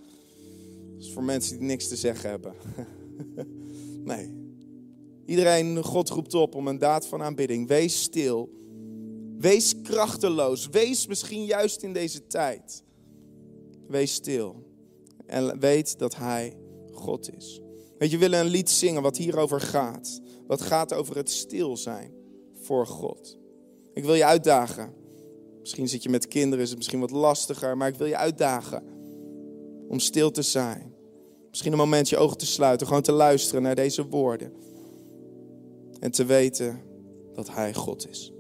dat 0.93 1.05
is 1.05 1.13
voor 1.13 1.25
mensen 1.25 1.59
die 1.59 1.67
niks 1.67 1.89
te 1.89 1.97
zeggen 1.97 2.31
hebben. 2.31 2.55
nee. 4.13 4.35
Iedereen, 5.27 5.83
God 5.83 6.09
roept 6.09 6.35
op 6.35 6.55
om 6.55 6.69
een 6.69 6.79
daad 6.79 7.07
van 7.07 7.23
aanbidding. 7.23 7.69
Wees 7.69 8.03
stil. 8.03 8.51
Wees 9.39 9.75
krachteloos. 9.83 10.69
Wees 10.69 11.07
misschien 11.07 11.45
juist 11.45 11.83
in 11.83 11.93
deze 11.93 12.27
tijd. 12.27 12.83
Wees 13.91 14.15
stil. 14.15 14.57
En 15.27 15.59
weet 15.59 15.99
dat 15.99 16.17
Hij 16.17 16.57
God 16.93 17.37
is. 17.37 17.61
Weet 17.99 18.11
je, 18.11 18.17
we 18.17 18.23
willen 18.23 18.41
een 18.41 18.51
lied 18.51 18.71
zingen 18.71 19.03
wat 19.03 19.17
hierover 19.17 19.61
gaat. 19.61 20.21
Wat 20.47 20.61
gaat 20.61 20.95
over 20.95 21.17
het 21.17 21.31
stil 21.31 21.77
zijn 21.77 22.13
voor 22.61 22.87
God. 22.87 23.39
Ik 23.95 24.05
wil 24.05 24.15
je 24.15 24.25
uitdagen. 24.25 24.95
Misschien 25.61 25.89
zit 25.89 26.03
je 26.03 26.09
met 26.09 26.29
kinderen, 26.29 26.65
is 26.65 26.69
het 26.69 26.79
misschien 26.79 27.01
wat 27.01 27.11
lastiger, 27.11 27.77
maar 27.77 27.89
ik 27.89 27.95
wil 27.95 28.07
je 28.07 28.17
uitdagen 28.17 28.83
om 29.89 29.99
stil 29.99 30.31
te 30.31 30.43
zijn. 30.43 30.95
Misschien 31.51 31.73
een 31.73 31.79
moment 31.79 32.09
je 32.09 32.17
ogen 32.17 32.39
te 32.39 32.47
sluiten, 32.47 32.87
gewoon 32.87 33.03
te 33.03 33.13
luisteren 33.13 33.63
naar 33.63 33.75
deze 33.75 34.07
woorden. 34.07 34.53
En 36.01 36.11
te 36.11 36.25
weten 36.25 36.83
dat 37.33 37.51
Hij 37.51 37.75
God 37.75 38.09
is. 38.09 38.33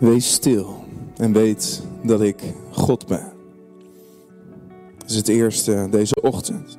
Wees 0.00 0.32
stil 0.32 0.84
en 1.16 1.32
weet 1.32 1.82
dat 2.02 2.20
ik 2.20 2.36
God 2.70 3.06
ben. 3.06 3.32
Dat 4.98 5.10
is 5.10 5.16
het 5.16 5.28
eerste 5.28 5.88
deze 5.90 6.20
ochtend. 6.22 6.78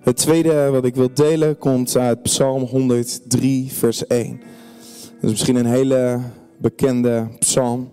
Het 0.00 0.16
tweede 0.16 0.68
wat 0.70 0.84
ik 0.84 0.94
wil 0.94 1.14
delen 1.14 1.58
komt 1.58 1.96
uit 1.96 2.22
Psalm 2.22 2.62
103, 2.62 3.72
vers 3.72 4.06
1. 4.06 4.40
Dat 5.14 5.24
is 5.24 5.30
misschien 5.30 5.56
een 5.56 5.66
hele 5.66 6.20
bekende 6.56 7.28
psalm. 7.38 7.90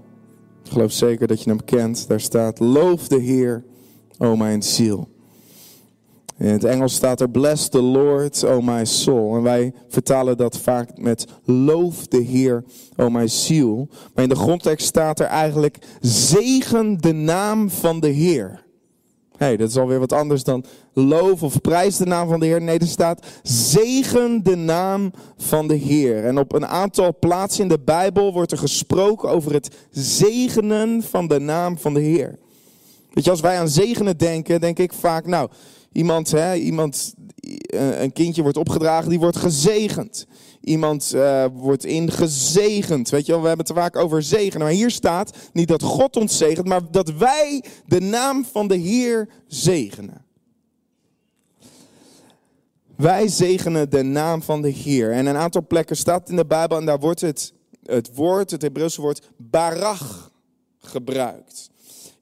Ik 0.63 0.71
geloof 0.71 0.91
zeker 0.91 1.27
dat 1.27 1.43
je 1.43 1.49
hem 1.49 1.63
kent. 1.63 2.07
Daar 2.07 2.19
staat: 2.19 2.59
Loof 2.59 3.07
de 3.07 3.19
Heer, 3.19 3.63
o 4.17 4.35
mijn 4.35 4.63
ziel. 4.63 5.07
In 6.37 6.47
het 6.47 6.63
Engels 6.63 6.95
staat 6.95 7.21
er: 7.21 7.29
Bless 7.29 7.69
the 7.69 7.81
Lord, 7.81 8.45
o 8.45 8.61
my 8.61 8.85
soul. 8.85 9.35
En 9.35 9.41
wij 9.41 9.73
vertalen 9.87 10.37
dat 10.37 10.57
vaak 10.57 10.97
met: 10.97 11.25
Loof 11.43 12.07
de 12.07 12.21
Heer, 12.21 12.63
o 12.95 13.09
mijn 13.09 13.29
ziel. 13.29 13.87
Maar 14.13 14.23
in 14.23 14.29
de 14.29 14.35
grondtekst 14.35 14.87
staat 14.87 15.19
er 15.19 15.25
eigenlijk: 15.25 15.77
Zegen 16.01 17.01
de 17.01 17.13
naam 17.13 17.69
van 17.69 17.99
de 17.99 18.07
Heer. 18.07 18.63
hey, 19.37 19.57
dat 19.57 19.69
is 19.69 19.77
alweer 19.77 19.99
wat 19.99 20.13
anders 20.13 20.43
dan 20.43 20.65
loof 20.93 21.43
of 21.43 21.61
prijs 21.61 21.97
de 21.97 22.05
naam 22.05 22.27
van 22.27 22.39
de 22.39 22.45
Heer. 22.45 22.61
Nee, 22.61 22.79
er 22.79 22.87
staat: 22.87 23.25
Zegen 23.43 24.43
de 24.43 24.55
naam 24.55 25.11
van 25.37 25.67
de 25.67 25.75
Heer. 25.75 26.25
En 26.25 26.37
op 26.39 26.53
een 26.53 26.67
aantal 26.67 27.15
plaatsen 27.19 27.63
in 27.63 27.69
de 27.69 27.79
Bijbel 27.79 28.33
wordt 28.33 28.51
er 28.51 28.57
gesproken 28.57 29.29
over 29.29 29.53
het 29.53 29.75
zegenen 29.91 31.03
van 31.03 31.27
de 31.27 31.39
naam 31.39 31.77
van 31.77 31.93
de 31.93 32.01
Heer. 32.01 32.37
Weet 33.13 33.23
je, 33.23 33.31
als 33.31 33.41
wij 33.41 33.59
aan 33.59 33.69
zegenen 33.69 34.17
denken, 34.17 34.61
denk 34.61 34.79
ik 34.79 34.93
vaak, 34.93 35.25
nou, 35.25 35.49
iemand, 35.95 36.31
hè, 36.31 36.55
iemand, 36.55 37.13
eh, 37.65 38.01
een 38.01 38.13
kindje 38.13 38.41
wordt 38.41 38.57
opgedragen, 38.57 39.09
die 39.09 39.19
wordt 39.19 39.37
gezegend. 39.37 40.27
Iemand 40.61 41.13
eh, 41.13 41.45
wordt 41.53 41.85
ingezegend. 41.85 43.09
Weet 43.09 43.25
je 43.25 43.31
wel, 43.31 43.41
we 43.41 43.47
hebben 43.47 43.65
het 43.65 43.75
vaak 43.75 43.95
over 43.95 44.23
zegenen. 44.23 44.65
Maar 44.65 44.75
hier 44.75 44.91
staat 44.91 45.37
niet 45.53 45.67
dat 45.67 45.83
God 45.83 46.15
ons 46.15 46.37
zegent, 46.37 46.67
maar 46.67 46.91
dat 46.91 47.09
wij 47.09 47.63
de 47.85 47.99
naam 47.99 48.45
van 48.45 48.67
de 48.67 48.75
Heer 48.75 49.29
zegenen. 49.47 50.25
Wij 52.95 53.27
zegenen 53.27 53.89
de 53.89 54.03
naam 54.03 54.41
van 54.41 54.61
de 54.61 54.69
Heer. 54.69 55.11
En 55.11 55.25
een 55.25 55.37
aantal 55.37 55.67
plekken 55.67 55.97
staat 55.97 56.29
in 56.29 56.35
de 56.35 56.45
Bijbel 56.45 56.77
en 56.77 56.85
daar 56.85 56.99
wordt 56.99 57.21
het, 57.21 57.53
het 57.85 58.15
woord, 58.15 58.51
het 58.51 58.61
Hebreeuwse 58.61 59.01
woord 59.01 59.29
barach 59.37 60.31
gebruikt. 60.79 61.69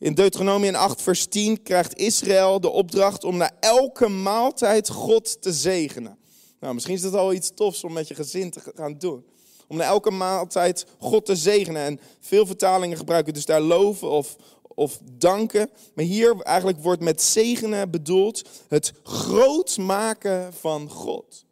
In 0.04 0.14
Deuteronomium 0.14 0.76
8, 0.76 1.02
vers 1.02 1.26
10 1.26 1.64
krijgt 1.64 1.98
Israël 1.98 2.60
de 2.60 2.70
opdracht 2.70 3.24
om 3.24 3.38
na 3.38 3.52
elke 3.60 4.08
maaltijd 4.08 4.90
God 4.90 5.42
te 5.42 5.54
zegenen. 5.54 6.18
Nou, 6.60 6.74
misschien 6.74 6.96
is 6.96 7.02
dat 7.02 7.14
al 7.14 7.34
iets 7.34 7.52
tofs 7.56 7.84
om 7.84 7.94
met 7.94 8.08
je 8.08 8.16
gezin 8.16 8.52
te 8.52 8.62
gaan 8.76 8.98
doen. 8.98 9.26
Om 9.68 9.78
na 9.78 9.84
elke 9.84 10.12
maaltijd 10.12 10.86
God 10.98 11.26
te 11.26 11.36
zegenen. 11.36 11.82
En 11.82 12.00
veel 12.20 12.46
vertalingen 12.46 12.98
gebruiken 12.98 13.34
dus 13.34 13.46
daar 13.46 13.62
loven 13.62 14.10
of, 14.10 14.36
of 14.62 15.00
danken. 15.18 15.70
Maar 15.96 16.06
hier 16.06 16.36
eigenlijk 16.42 16.82
wordt 16.82 17.02
met 17.02 17.22
zegenen 17.22 17.92
bedoeld 17.92 18.42
het 18.68 18.94
groot 19.04 19.78
maken 19.78 20.54
van 20.54 20.90
God. 20.90 21.46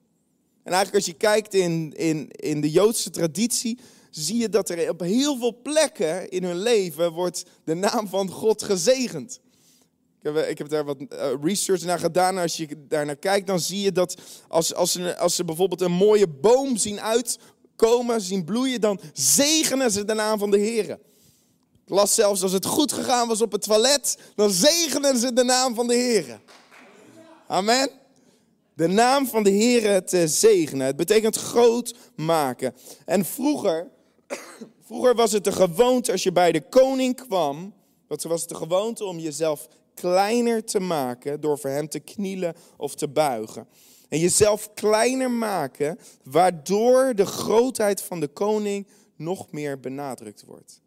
En 0.63 0.71
eigenlijk 0.71 0.95
als 0.95 1.05
je 1.05 1.13
kijkt 1.13 1.53
in, 1.53 1.93
in, 1.95 2.29
in 2.29 2.61
de 2.61 2.71
Joodse 2.71 3.09
traditie, 3.09 3.79
zie 4.11 4.37
je 4.37 4.49
dat 4.49 4.69
er 4.69 4.89
op 4.89 4.99
heel 4.99 5.37
veel 5.37 5.59
plekken 5.63 6.29
in 6.29 6.43
hun 6.43 6.57
leven 6.57 7.11
wordt 7.11 7.43
de 7.63 7.73
naam 7.73 8.07
van 8.07 8.29
God 8.29 8.63
gezegend. 8.63 9.39
Ik 10.21 10.33
heb, 10.33 10.47
ik 10.47 10.57
heb 10.57 10.69
daar 10.69 10.85
wat 10.85 10.97
eh, 11.09 11.31
research 11.41 11.83
naar 11.83 11.99
gedaan. 11.99 12.37
Als 12.37 12.57
je 12.57 12.67
daar 12.87 13.05
naar 13.05 13.15
kijkt, 13.15 13.47
dan 13.47 13.59
zie 13.59 13.81
je 13.81 13.91
dat 13.91 14.15
als, 14.47 14.75
als, 14.75 14.91
ze, 14.91 15.17
als 15.17 15.35
ze 15.35 15.45
bijvoorbeeld 15.45 15.81
een 15.81 15.91
mooie 15.91 16.27
boom 16.27 16.77
zien 16.77 17.01
uitkomen, 17.01 18.21
zien 18.21 18.43
bloeien, 18.43 18.81
dan 18.81 18.99
zegenen 19.13 19.91
ze 19.91 20.05
de 20.05 20.13
naam 20.13 20.39
van 20.39 20.51
de 20.51 20.57
Heer. 20.57 20.89
Ik 20.89 20.99
las 21.85 22.15
zelfs 22.15 22.43
als 22.43 22.51
het 22.51 22.65
goed 22.65 22.91
gegaan 22.91 23.27
was 23.27 23.41
op 23.41 23.51
het 23.51 23.61
toilet, 23.61 24.17
dan 24.35 24.49
zegenen 24.49 25.17
ze 25.17 25.33
de 25.33 25.43
naam 25.43 25.75
van 25.75 25.87
de 25.87 25.95
Heer. 25.95 26.39
Amen. 27.47 27.89
De 28.73 28.87
naam 28.87 29.27
van 29.27 29.43
de 29.43 29.49
Heer 29.49 30.05
te 30.05 30.27
zegenen. 30.27 30.85
Het 30.85 30.95
betekent 30.95 31.35
groot 31.35 31.95
maken. 32.15 32.73
En 33.05 33.25
vroeger, 33.25 33.87
vroeger 34.87 35.15
was 35.15 35.31
het 35.31 35.43
de 35.43 35.51
gewoonte 35.51 36.11
als 36.11 36.23
je 36.23 36.31
bij 36.31 36.51
de 36.51 36.61
koning 36.61 37.15
kwam, 37.15 37.73
dat 38.07 38.23
was 38.23 38.39
het 38.41 38.49
de 38.49 38.55
gewoonte 38.55 39.05
om 39.05 39.19
jezelf 39.19 39.67
kleiner 39.93 40.63
te 40.65 40.79
maken 40.79 41.41
door 41.41 41.59
voor 41.59 41.69
hem 41.69 41.89
te 41.89 41.99
knielen 41.99 42.55
of 42.77 42.95
te 42.95 43.07
buigen. 43.07 43.67
En 44.09 44.19
jezelf 44.19 44.73
kleiner 44.73 45.31
maken, 45.31 45.99
waardoor 46.23 47.15
de 47.15 47.25
grootheid 47.25 48.01
van 48.01 48.19
de 48.19 48.27
koning 48.27 48.87
nog 49.15 49.51
meer 49.51 49.79
benadrukt 49.79 50.43
wordt. 50.45 50.81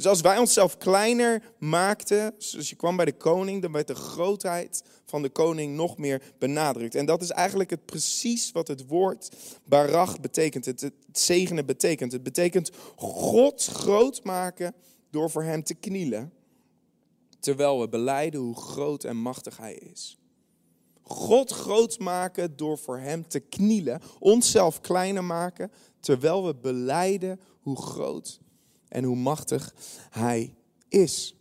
Dus 0.00 0.08
als 0.08 0.20
wij 0.20 0.38
onszelf 0.38 0.76
kleiner 0.76 1.42
maakten, 1.58 2.34
zoals 2.38 2.70
je 2.70 2.76
kwam 2.76 2.96
bij 2.96 3.04
de 3.04 3.16
koning, 3.16 3.62
dan 3.62 3.72
werd 3.72 3.86
de 3.86 3.94
grootheid 3.94 4.82
van 5.04 5.22
de 5.22 5.28
koning 5.28 5.76
nog 5.76 5.98
meer 5.98 6.22
benadrukt. 6.38 6.94
En 6.94 7.06
dat 7.06 7.22
is 7.22 7.30
eigenlijk 7.30 7.70
het, 7.70 7.84
precies 7.84 8.52
wat 8.52 8.68
het 8.68 8.86
woord 8.86 9.28
barach 9.64 10.20
betekent. 10.20 10.64
Het, 10.64 10.80
het 10.80 10.94
zegenen 11.12 11.66
betekent. 11.66 12.12
Het 12.12 12.22
betekent 12.22 12.70
God 12.96 13.64
groot 13.64 14.24
maken 14.24 14.74
door 15.10 15.30
voor 15.30 15.42
hem 15.42 15.62
te 15.62 15.74
knielen. 15.74 16.32
Terwijl 17.40 17.80
we 17.80 17.88
beleiden 17.88 18.40
hoe 18.40 18.56
groot 18.56 19.04
en 19.04 19.16
machtig 19.16 19.56
hij 19.56 19.74
is. 19.74 20.18
God 21.02 21.50
groot 21.50 21.98
maken 21.98 22.56
door 22.56 22.78
voor 22.78 22.98
hem 22.98 23.28
te 23.28 23.40
knielen. 23.40 24.00
Onszelf 24.18 24.80
kleiner 24.80 25.24
maken. 25.24 25.70
Terwijl 26.00 26.46
we 26.46 26.54
beleiden 26.54 27.40
hoe 27.60 27.82
groot 27.82 28.40
en 28.90 29.04
hoe 29.04 29.16
machtig 29.16 29.74
hij 30.10 30.54
is. 30.88 31.34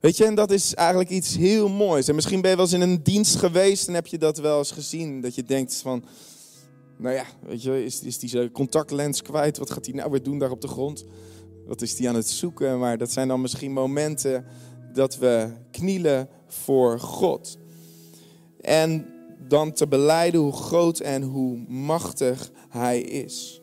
Weet 0.00 0.16
je, 0.16 0.24
en 0.24 0.34
dat 0.34 0.50
is 0.50 0.74
eigenlijk 0.74 1.10
iets 1.10 1.36
heel 1.36 1.68
moois. 1.68 2.08
En 2.08 2.14
misschien 2.14 2.40
ben 2.40 2.50
je 2.50 2.56
wel 2.56 2.64
eens 2.64 2.74
in 2.74 2.80
een 2.80 3.02
dienst 3.02 3.36
geweest 3.36 3.88
en 3.88 3.94
heb 3.94 4.06
je 4.06 4.18
dat 4.18 4.38
wel 4.38 4.58
eens 4.58 4.70
gezien. 4.70 5.20
Dat 5.20 5.34
je 5.34 5.42
denkt 5.42 5.76
van, 5.76 6.04
nou 6.98 7.14
ja, 7.14 7.24
weet 7.42 7.62
je, 7.62 7.84
is, 7.84 8.00
is 8.00 8.18
die 8.18 8.50
contactlens 8.50 9.22
kwijt? 9.22 9.58
Wat 9.58 9.70
gaat 9.70 9.86
hij 9.86 9.94
nou 9.94 10.10
weer 10.10 10.22
doen 10.22 10.38
daar 10.38 10.50
op 10.50 10.60
de 10.60 10.68
grond? 10.68 11.04
Wat 11.66 11.82
is 11.82 11.98
hij 11.98 12.08
aan 12.08 12.14
het 12.14 12.28
zoeken? 12.28 12.78
Maar 12.78 12.98
dat 12.98 13.12
zijn 13.12 13.28
dan 13.28 13.40
misschien 13.40 13.72
momenten 13.72 14.44
dat 14.92 15.16
we 15.16 15.52
knielen 15.70 16.28
voor 16.46 17.00
God. 17.00 17.58
En 18.60 19.06
dan 19.48 19.72
te 19.72 19.88
beleiden 19.88 20.40
hoe 20.40 20.52
groot 20.52 20.98
en 20.98 21.22
hoe 21.22 21.58
machtig 21.68 22.50
hij 22.68 23.00
is. 23.00 23.61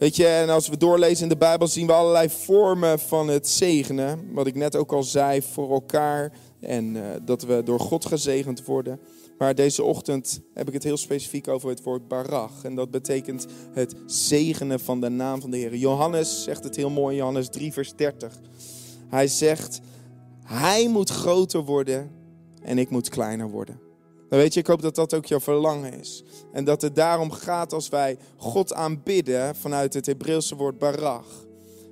Weet 0.00 0.16
je, 0.16 0.26
en 0.26 0.48
als 0.48 0.68
we 0.68 0.76
doorlezen 0.76 1.22
in 1.22 1.28
de 1.28 1.36
Bijbel 1.36 1.66
zien 1.66 1.86
we 1.86 1.92
allerlei 1.92 2.28
vormen 2.28 2.98
van 2.98 3.28
het 3.28 3.48
zegenen. 3.48 4.32
Wat 4.32 4.46
ik 4.46 4.54
net 4.54 4.76
ook 4.76 4.92
al 4.92 5.02
zei, 5.02 5.42
voor 5.42 5.70
elkaar. 5.70 6.32
En 6.60 6.94
uh, 6.94 7.02
dat 7.24 7.42
we 7.42 7.62
door 7.64 7.80
God 7.80 8.06
gezegend 8.06 8.64
worden. 8.64 9.00
Maar 9.38 9.54
deze 9.54 9.82
ochtend 9.82 10.40
heb 10.54 10.68
ik 10.68 10.72
het 10.72 10.82
heel 10.82 10.96
specifiek 10.96 11.48
over 11.48 11.68
het 11.68 11.82
woord 11.82 12.08
barach. 12.08 12.64
En 12.64 12.74
dat 12.74 12.90
betekent 12.90 13.46
het 13.72 13.94
zegenen 14.06 14.80
van 14.80 15.00
de 15.00 15.08
naam 15.08 15.40
van 15.40 15.50
de 15.50 15.56
Heer. 15.56 15.76
Johannes 15.76 16.42
zegt 16.42 16.64
het 16.64 16.76
heel 16.76 16.90
mooi 16.90 17.16
Johannes 17.16 17.48
3, 17.48 17.72
vers 17.72 17.92
30. 17.94 18.40
Hij 19.08 19.28
zegt, 19.28 19.80
hij 20.44 20.88
moet 20.88 21.10
groter 21.10 21.64
worden 21.64 22.10
en 22.62 22.78
ik 22.78 22.90
moet 22.90 23.08
kleiner 23.08 23.50
worden. 23.50 23.89
Dan 24.30 24.38
weet 24.38 24.54
je, 24.54 24.60
ik 24.60 24.66
hoop 24.66 24.82
dat 24.82 24.94
dat 24.94 25.14
ook 25.14 25.26
jouw 25.26 25.40
verlangen 25.40 25.92
is. 25.92 26.22
En 26.52 26.64
dat 26.64 26.82
het 26.82 26.94
daarom 26.94 27.30
gaat 27.30 27.72
als 27.72 27.88
wij 27.88 28.16
God 28.36 28.72
aanbidden 28.72 29.56
vanuit 29.56 29.94
het 29.94 30.06
Hebreeuwse 30.06 30.56
woord 30.56 30.78
barach. 30.78 31.44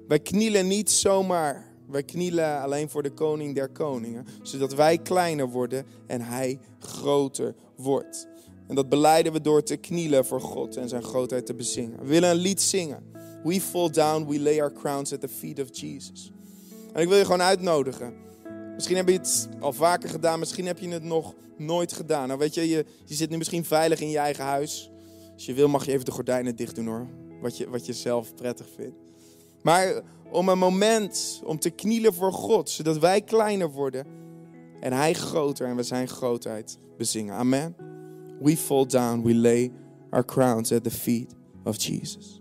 Wij 0.08 0.18
knielen 0.18 0.66
niet 0.66 0.90
zomaar. 0.90 1.66
Wij 1.88 2.02
knielen 2.02 2.62
alleen 2.62 2.90
voor 2.90 3.02
de 3.02 3.10
koning 3.10 3.54
der 3.54 3.68
koningen. 3.68 4.26
Zodat 4.42 4.74
wij 4.74 4.98
kleiner 4.98 5.48
worden 5.48 5.86
en 6.06 6.20
hij 6.20 6.58
groter 6.78 7.54
wordt. 7.76 8.26
En 8.66 8.74
dat 8.74 8.88
beleiden 8.88 9.32
we 9.32 9.40
door 9.40 9.62
te 9.62 9.76
knielen 9.76 10.24
voor 10.24 10.40
God 10.40 10.76
en 10.76 10.88
zijn 10.88 11.02
grootheid 11.02 11.46
te 11.46 11.54
bezingen. 11.54 11.98
We 12.00 12.06
willen 12.06 12.30
een 12.30 12.36
lied 12.36 12.62
zingen. 12.62 13.02
We 13.44 13.60
fall 13.60 13.90
down, 13.90 14.26
we 14.26 14.40
lay 14.40 14.60
our 14.60 14.72
crowns 14.72 15.12
at 15.12 15.20
the 15.20 15.28
feet 15.28 15.60
of 15.60 15.68
Jesus. 15.72 16.32
En 16.92 17.02
ik 17.02 17.08
wil 17.08 17.18
je 17.18 17.24
gewoon 17.24 17.42
uitnodigen. 17.42 18.14
Misschien 18.74 18.96
heb 18.96 19.08
je 19.08 19.14
het 19.14 19.48
al 19.60 19.72
vaker 19.72 20.08
gedaan, 20.08 20.38
misschien 20.38 20.66
heb 20.66 20.78
je 20.78 20.88
het 20.88 21.02
nog 21.02 21.34
nooit 21.58 21.92
gedaan. 21.92 22.26
Nou 22.26 22.38
weet 22.38 22.54
je, 22.54 22.68
je, 22.68 22.84
je 23.04 23.14
zit 23.14 23.30
nu 23.30 23.36
misschien 23.36 23.64
veilig 23.64 24.00
in 24.00 24.10
je 24.10 24.18
eigen 24.18 24.44
huis. 24.44 24.90
Als 25.34 25.46
je 25.46 25.54
wil 25.54 25.68
mag 25.68 25.84
je 25.84 25.92
even 25.92 26.04
de 26.04 26.10
gordijnen 26.10 26.56
dicht 26.56 26.74
doen 26.74 26.86
hoor. 26.86 27.06
Wat 27.40 27.56
je, 27.56 27.68
wat 27.70 27.86
je 27.86 27.92
zelf 27.92 28.34
prettig 28.34 28.66
vindt. 28.76 28.96
Maar 29.62 30.02
om 30.30 30.48
een 30.48 30.58
moment 30.58 31.40
om 31.44 31.58
te 31.58 31.70
knielen 31.70 32.14
voor 32.14 32.32
God, 32.32 32.70
zodat 32.70 32.98
wij 32.98 33.20
kleiner 33.20 33.70
worden 33.70 34.06
en 34.80 34.92
Hij 34.92 35.14
groter 35.14 35.66
en 35.66 35.76
we 35.76 35.82
zijn 35.82 36.08
grootheid 36.08 36.78
bezingen. 36.96 37.34
Amen. 37.34 37.76
We 38.40 38.56
fall 38.56 38.86
down, 38.86 39.22
we 39.22 39.34
lay 39.34 39.72
our 40.10 40.24
crowns 40.24 40.72
at 40.72 40.84
the 40.84 40.90
feet 40.90 41.34
of 41.64 41.82
Jesus. 41.82 42.37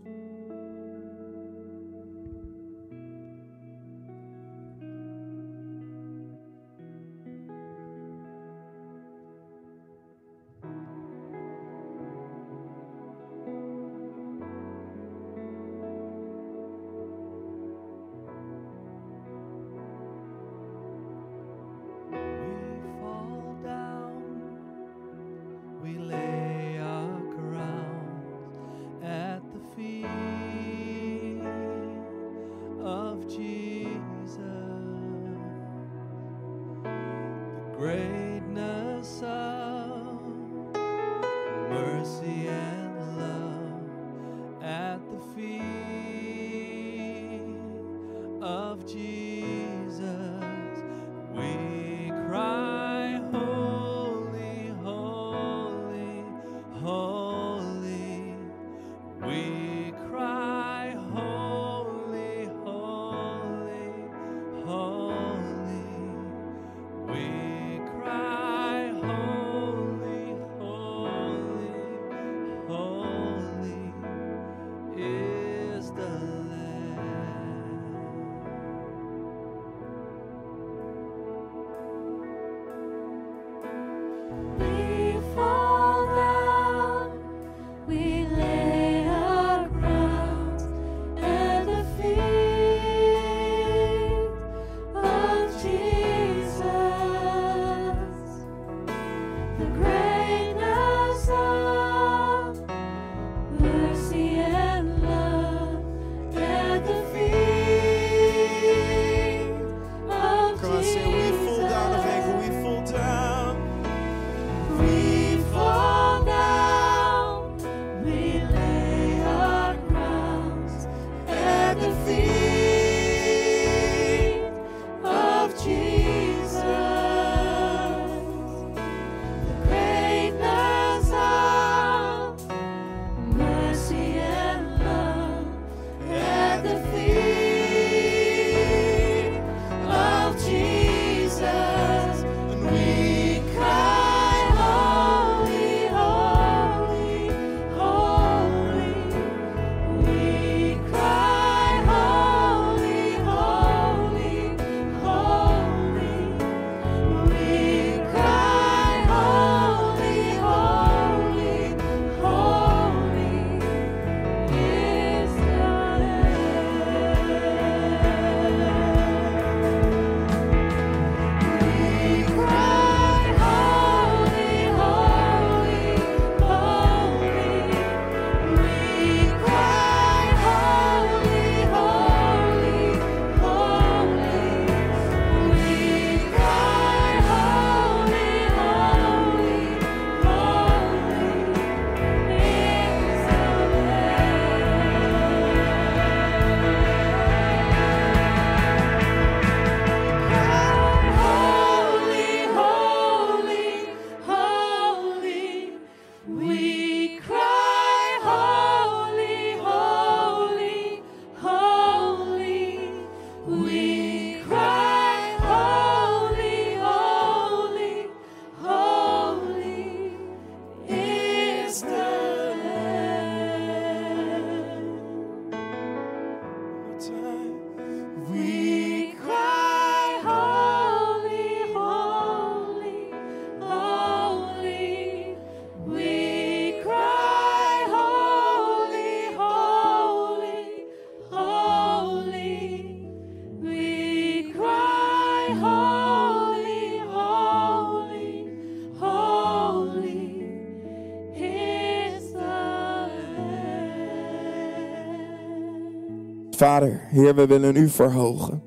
Vader, 256.58 257.00
Heer, 257.10 257.36
we 257.36 257.48
willen 257.48 257.76
u 257.76 257.90
verhogen. 257.90 258.62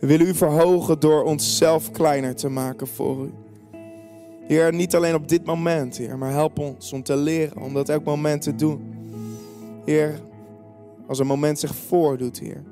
We 0.00 0.06
willen 0.06 0.26
u 0.26 0.34
verhogen 0.34 1.00
door 1.00 1.22
onszelf 1.22 1.90
kleiner 1.90 2.34
te 2.34 2.48
maken 2.48 2.86
voor 2.86 3.24
u. 3.24 3.30
Heer, 4.46 4.74
niet 4.74 4.94
alleen 4.94 5.14
op 5.14 5.28
dit 5.28 5.44
moment, 5.44 5.96
Heer, 5.96 6.18
maar 6.18 6.30
help 6.30 6.58
ons 6.58 6.92
om 6.92 7.02
te 7.02 7.16
leren, 7.16 7.62
om 7.62 7.74
dat 7.74 7.88
elk 7.88 8.04
moment 8.04 8.42
te 8.42 8.54
doen. 8.54 8.94
Heer, 9.84 10.20
als 11.06 11.18
een 11.18 11.26
moment 11.26 11.58
zich 11.58 11.74
voordoet, 11.74 12.38
Heer. 12.38 12.62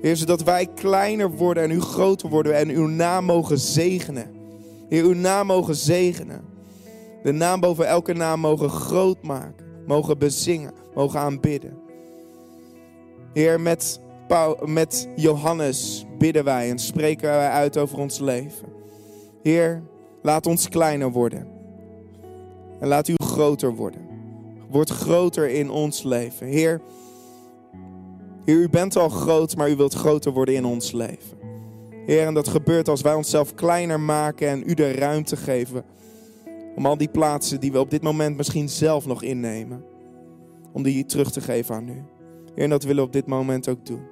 Heer, 0.00 0.16
zodat 0.16 0.42
wij 0.42 0.66
kleiner 0.74 1.30
worden 1.30 1.62
en 1.62 1.70
u 1.70 1.80
groter 1.80 2.28
worden 2.28 2.56
en 2.56 2.68
uw 2.68 2.86
naam 2.86 3.24
mogen 3.24 3.58
zegenen. 3.58 4.30
Heer, 4.88 5.04
uw 5.04 5.14
naam 5.14 5.46
mogen 5.46 5.76
zegenen. 5.76 6.44
De 7.22 7.32
naam 7.32 7.60
boven 7.60 7.86
elke 7.86 8.12
naam 8.12 8.40
mogen 8.40 8.70
groot 8.70 9.22
maken, 9.22 9.64
mogen 9.86 10.18
bezingen, 10.18 10.72
mogen 10.94 11.20
aanbidden. 11.20 11.79
Heer, 13.32 13.60
met, 13.60 14.00
met 14.64 15.08
Johannes 15.16 16.06
bidden 16.18 16.44
wij 16.44 16.70
en 16.70 16.78
spreken 16.78 17.28
wij 17.28 17.48
uit 17.48 17.76
over 17.76 17.98
ons 17.98 18.18
leven. 18.18 18.68
Heer, 19.42 19.82
laat 20.22 20.46
ons 20.46 20.68
kleiner 20.68 21.10
worden. 21.10 21.46
En 22.80 22.88
laat 22.88 23.08
u 23.08 23.14
groter 23.16 23.74
worden. 23.74 24.08
Word 24.70 24.90
groter 24.90 25.48
in 25.48 25.70
ons 25.70 26.02
leven. 26.02 26.46
Heer, 26.46 26.80
Heer, 28.44 28.56
u 28.56 28.68
bent 28.68 28.96
al 28.96 29.08
groot, 29.08 29.56
maar 29.56 29.70
u 29.70 29.76
wilt 29.76 29.94
groter 29.94 30.32
worden 30.32 30.54
in 30.54 30.64
ons 30.64 30.92
leven. 30.92 31.38
Heer, 32.06 32.26
en 32.26 32.34
dat 32.34 32.48
gebeurt 32.48 32.88
als 32.88 33.00
wij 33.00 33.14
onszelf 33.14 33.54
kleiner 33.54 34.00
maken 34.00 34.48
en 34.48 34.62
u 34.66 34.74
de 34.74 34.92
ruimte 34.92 35.36
geven. 35.36 35.84
Om 36.76 36.86
al 36.86 36.96
die 36.96 37.08
plaatsen 37.08 37.60
die 37.60 37.72
we 37.72 37.80
op 37.80 37.90
dit 37.90 38.02
moment 38.02 38.36
misschien 38.36 38.68
zelf 38.68 39.06
nog 39.06 39.22
innemen. 39.22 39.84
Om 40.72 40.82
die 40.82 41.06
terug 41.06 41.30
te 41.30 41.40
geven 41.40 41.74
aan 41.74 41.88
u. 41.88 42.02
Heer, 42.60 42.68
dat 42.68 42.82
willen 42.82 43.02
we 43.02 43.06
op 43.06 43.12
dit 43.12 43.26
moment 43.26 43.68
ook 43.68 43.86
doen. 43.86 44.02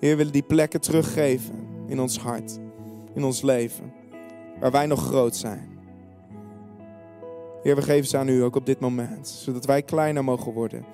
Heer, 0.00 0.10
we 0.10 0.16
willen 0.16 0.32
die 0.32 0.42
plekken 0.42 0.80
teruggeven 0.80 1.54
in 1.86 2.00
ons 2.00 2.18
hart. 2.18 2.58
In 3.14 3.24
ons 3.24 3.42
leven. 3.42 3.92
Waar 4.60 4.70
wij 4.70 4.86
nog 4.86 5.06
groot 5.06 5.36
zijn. 5.36 5.78
Heer, 7.62 7.74
we 7.74 7.82
geven 7.82 8.08
ze 8.08 8.18
aan 8.18 8.28
u 8.28 8.42
ook 8.42 8.56
op 8.56 8.66
dit 8.66 8.80
moment. 8.80 9.28
Zodat 9.28 9.64
wij 9.64 9.82
kleiner 9.82 10.24
mogen 10.24 10.52
worden. 10.52 10.84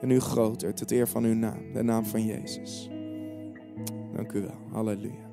En 0.00 0.10
u 0.10 0.20
groter. 0.20 0.74
Tot 0.74 0.90
eer 0.90 1.08
van 1.08 1.24
uw 1.24 1.34
naam. 1.34 1.72
De 1.72 1.82
naam 1.82 2.04
van 2.04 2.24
Jezus. 2.24 2.90
Dank 4.14 4.32
u 4.32 4.40
wel. 4.40 4.58
Halleluja. 4.72 5.31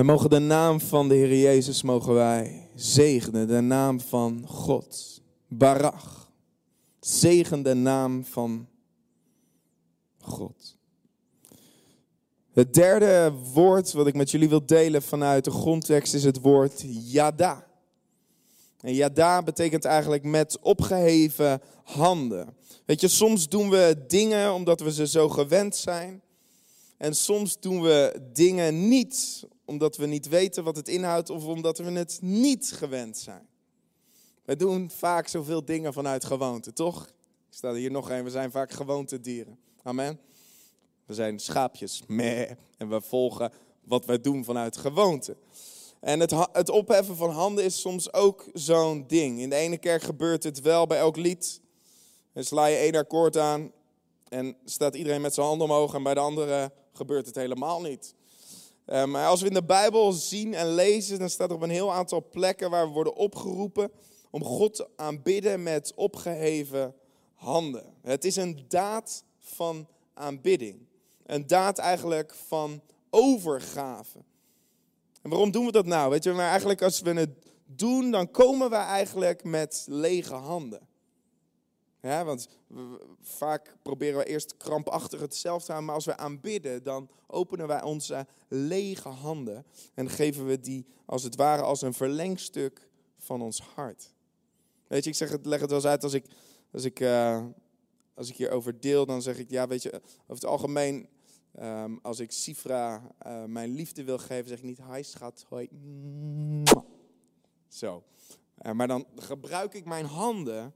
We 0.00 0.06
mogen 0.06 0.30
de 0.30 0.38
naam 0.38 0.80
van 0.80 1.08
de 1.08 1.14
Heer 1.14 1.40
Jezus 1.40 1.82
mogen 1.82 2.14
wij 2.14 2.68
zegenen. 2.74 3.48
De 3.48 3.60
naam 3.60 4.00
van 4.00 4.44
God. 4.46 5.20
Barach. 5.48 6.30
Zegen 7.00 7.62
de 7.62 7.74
naam 7.74 8.24
van 8.24 8.68
God. 10.20 10.76
Het 12.52 12.74
derde 12.74 13.32
woord 13.52 13.92
wat 13.92 14.06
ik 14.06 14.14
met 14.14 14.30
jullie 14.30 14.48
wil 14.48 14.66
delen 14.66 15.02
vanuit 15.02 15.44
de 15.44 15.50
grondtekst 15.50 16.14
is 16.14 16.24
het 16.24 16.40
woord 16.40 16.84
yada. 16.86 17.66
En 18.80 18.94
yada 18.94 19.42
betekent 19.42 19.84
eigenlijk 19.84 20.22
met 20.22 20.58
opgeheven 20.60 21.60
handen. 21.84 22.56
Weet 22.84 23.00
je, 23.00 23.08
soms 23.08 23.48
doen 23.48 23.70
we 23.70 24.04
dingen 24.06 24.52
omdat 24.54 24.80
we 24.80 24.92
ze 24.92 25.06
zo 25.06 25.28
gewend 25.28 25.76
zijn. 25.76 26.22
En 26.96 27.14
soms 27.14 27.60
doen 27.60 27.82
we 27.82 28.28
dingen 28.32 28.88
niet 28.88 29.46
omdat 29.70 29.96
we 29.96 30.06
niet 30.06 30.28
weten 30.28 30.64
wat 30.64 30.76
het 30.76 30.88
inhoudt 30.88 31.30
of 31.30 31.44
omdat 31.44 31.78
we 31.78 31.90
het 31.90 32.18
niet 32.22 32.72
gewend 32.72 33.18
zijn. 33.18 33.46
We 34.44 34.56
doen 34.56 34.90
vaak 34.90 35.28
zoveel 35.28 35.64
dingen 35.64 35.92
vanuit 35.92 36.24
gewoonte, 36.24 36.72
toch? 36.72 37.06
Ik 37.48 37.56
sta 37.56 37.68
er 37.68 37.74
hier 37.74 37.90
nog 37.90 38.10
een, 38.10 38.24
we 38.24 38.30
zijn 38.30 38.50
vaak 38.50 38.70
gewoontedieren. 38.70 39.58
Amen. 39.82 40.20
We 41.06 41.14
zijn 41.14 41.38
schaapjes, 41.38 42.02
meh, 42.06 42.50
en 42.76 42.88
we 42.88 43.00
volgen 43.00 43.52
wat 43.84 44.04
wij 44.04 44.20
doen 44.20 44.44
vanuit 44.44 44.76
gewoonte. 44.76 45.36
En 46.00 46.20
het, 46.20 46.34
het 46.52 46.68
opheffen 46.68 47.16
van 47.16 47.30
handen 47.30 47.64
is 47.64 47.80
soms 47.80 48.12
ook 48.12 48.48
zo'n 48.52 49.04
ding. 49.06 49.40
In 49.40 49.50
de 49.50 49.56
ene 49.56 49.78
kerk 49.78 50.02
gebeurt 50.02 50.42
het 50.42 50.60
wel 50.60 50.86
bij 50.86 50.98
elk 50.98 51.16
lied. 51.16 51.60
Dan 52.32 52.44
sla 52.44 52.66
je 52.66 52.76
één 52.76 52.94
akkoord 52.94 53.36
aan 53.36 53.72
en 54.28 54.56
staat 54.64 54.94
iedereen 54.94 55.20
met 55.20 55.34
zijn 55.34 55.46
handen 55.46 55.70
omhoog 55.70 55.94
en 55.94 56.02
bij 56.02 56.14
de 56.14 56.20
andere 56.20 56.72
gebeurt 56.92 57.26
het 57.26 57.34
helemaal 57.34 57.80
niet. 57.80 58.14
Eh, 58.90 59.04
maar 59.04 59.26
als 59.26 59.40
we 59.40 59.46
in 59.46 59.54
de 59.54 59.64
Bijbel 59.64 60.12
zien 60.12 60.54
en 60.54 60.74
lezen, 60.74 61.18
dan 61.18 61.30
staat 61.30 61.50
er 61.50 61.56
op 61.56 61.62
een 61.62 61.70
heel 61.70 61.92
aantal 61.92 62.28
plekken 62.30 62.70
waar 62.70 62.86
we 62.86 62.92
worden 62.92 63.14
opgeroepen 63.14 63.90
om 64.30 64.44
God 64.44 64.74
te 64.74 64.88
aanbidden 64.96 65.62
met 65.62 65.92
opgeheven 65.94 66.94
handen. 67.34 67.94
Het 68.02 68.24
is 68.24 68.36
een 68.36 68.64
daad 68.68 69.24
van 69.38 69.88
aanbidding. 70.14 70.86
Een 71.26 71.46
daad 71.46 71.78
eigenlijk 71.78 72.34
van 72.34 72.82
overgave. 73.10 74.18
En 75.22 75.30
waarom 75.30 75.50
doen 75.50 75.66
we 75.66 75.72
dat 75.72 75.86
nou? 75.86 76.10
Weet 76.10 76.24
je, 76.24 76.32
maar 76.32 76.50
eigenlijk 76.50 76.82
als 76.82 77.00
we 77.00 77.12
het 77.12 77.50
doen, 77.66 78.10
dan 78.10 78.30
komen 78.30 78.70
we 78.70 78.76
eigenlijk 78.76 79.44
met 79.44 79.86
lege 79.88 80.34
handen. 80.34 80.88
Ja, 82.02 82.24
want 82.24 82.48
vaak 83.20 83.76
proberen 83.82 84.18
we 84.18 84.24
eerst 84.24 84.56
krampachtig 84.56 85.20
het 85.20 85.34
zelf 85.34 85.64
te 85.64 85.72
houden, 85.72 85.84
maar 85.86 85.94
als 85.94 86.04
we 86.04 86.16
aanbidden, 86.16 86.82
dan 86.82 87.10
openen 87.26 87.66
wij 87.66 87.82
onze 87.82 88.26
lege 88.48 89.08
handen 89.08 89.66
en 89.94 90.10
geven 90.10 90.46
we 90.46 90.60
die 90.60 90.86
als 91.06 91.22
het 91.22 91.36
ware 91.36 91.62
als 91.62 91.82
een 91.82 91.94
verlengstuk 91.94 92.88
van 93.18 93.42
ons 93.42 93.60
hart. 93.60 94.14
Weet 94.86 95.04
je, 95.04 95.10
ik 95.10 95.16
zeg 95.16 95.30
het, 95.30 95.46
leg 95.46 95.60
het 95.60 95.68
wel 95.68 95.78
eens 95.78 95.88
uit 95.88 96.02
als 96.02 96.12
ik, 96.12 96.24
als 96.72 96.84
ik, 96.84 97.00
eh, 97.00 97.44
als 98.14 98.28
ik 98.28 98.36
hierover 98.36 98.80
deel, 98.80 99.06
dan 99.06 99.22
zeg 99.22 99.38
ik, 99.38 99.50
ja, 99.50 99.66
weet 99.66 99.82
je, 99.82 99.92
over 99.92 100.12
het 100.26 100.44
algemeen, 100.44 101.08
ehm, 101.52 101.96
als 102.02 102.20
ik 102.20 102.32
Sifra 102.32 103.14
eh, 103.18 103.44
mijn 103.44 103.70
liefde 103.70 104.04
wil 104.04 104.18
geven, 104.18 104.48
zeg 104.48 104.58
ik 104.58 104.64
niet, 104.64 104.82
hi 104.92 105.02
schat, 105.02 105.44
hoi. 105.48 105.68
mwah." 105.72 106.84
Zo. 107.68 108.04
Eh, 108.54 108.72
maar 108.72 108.88
dan 108.88 109.06
gebruik 109.16 109.74
ik 109.74 109.84
mijn 109.84 110.06
handen 110.06 110.74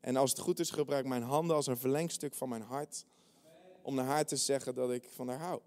en 0.00 0.16
als 0.16 0.30
het 0.30 0.38
goed 0.38 0.58
is, 0.58 0.70
gebruik 0.70 1.02
ik 1.02 1.08
mijn 1.08 1.22
handen 1.22 1.56
als 1.56 1.66
een 1.66 1.76
verlengstuk 1.76 2.34
van 2.34 2.48
mijn 2.48 2.62
hart. 2.62 3.04
Om 3.82 3.94
naar 3.94 4.04
haar 4.04 4.26
te 4.26 4.36
zeggen 4.36 4.74
dat 4.74 4.90
ik 4.90 5.08
van 5.14 5.28
haar 5.28 5.38
hou. 5.38 5.60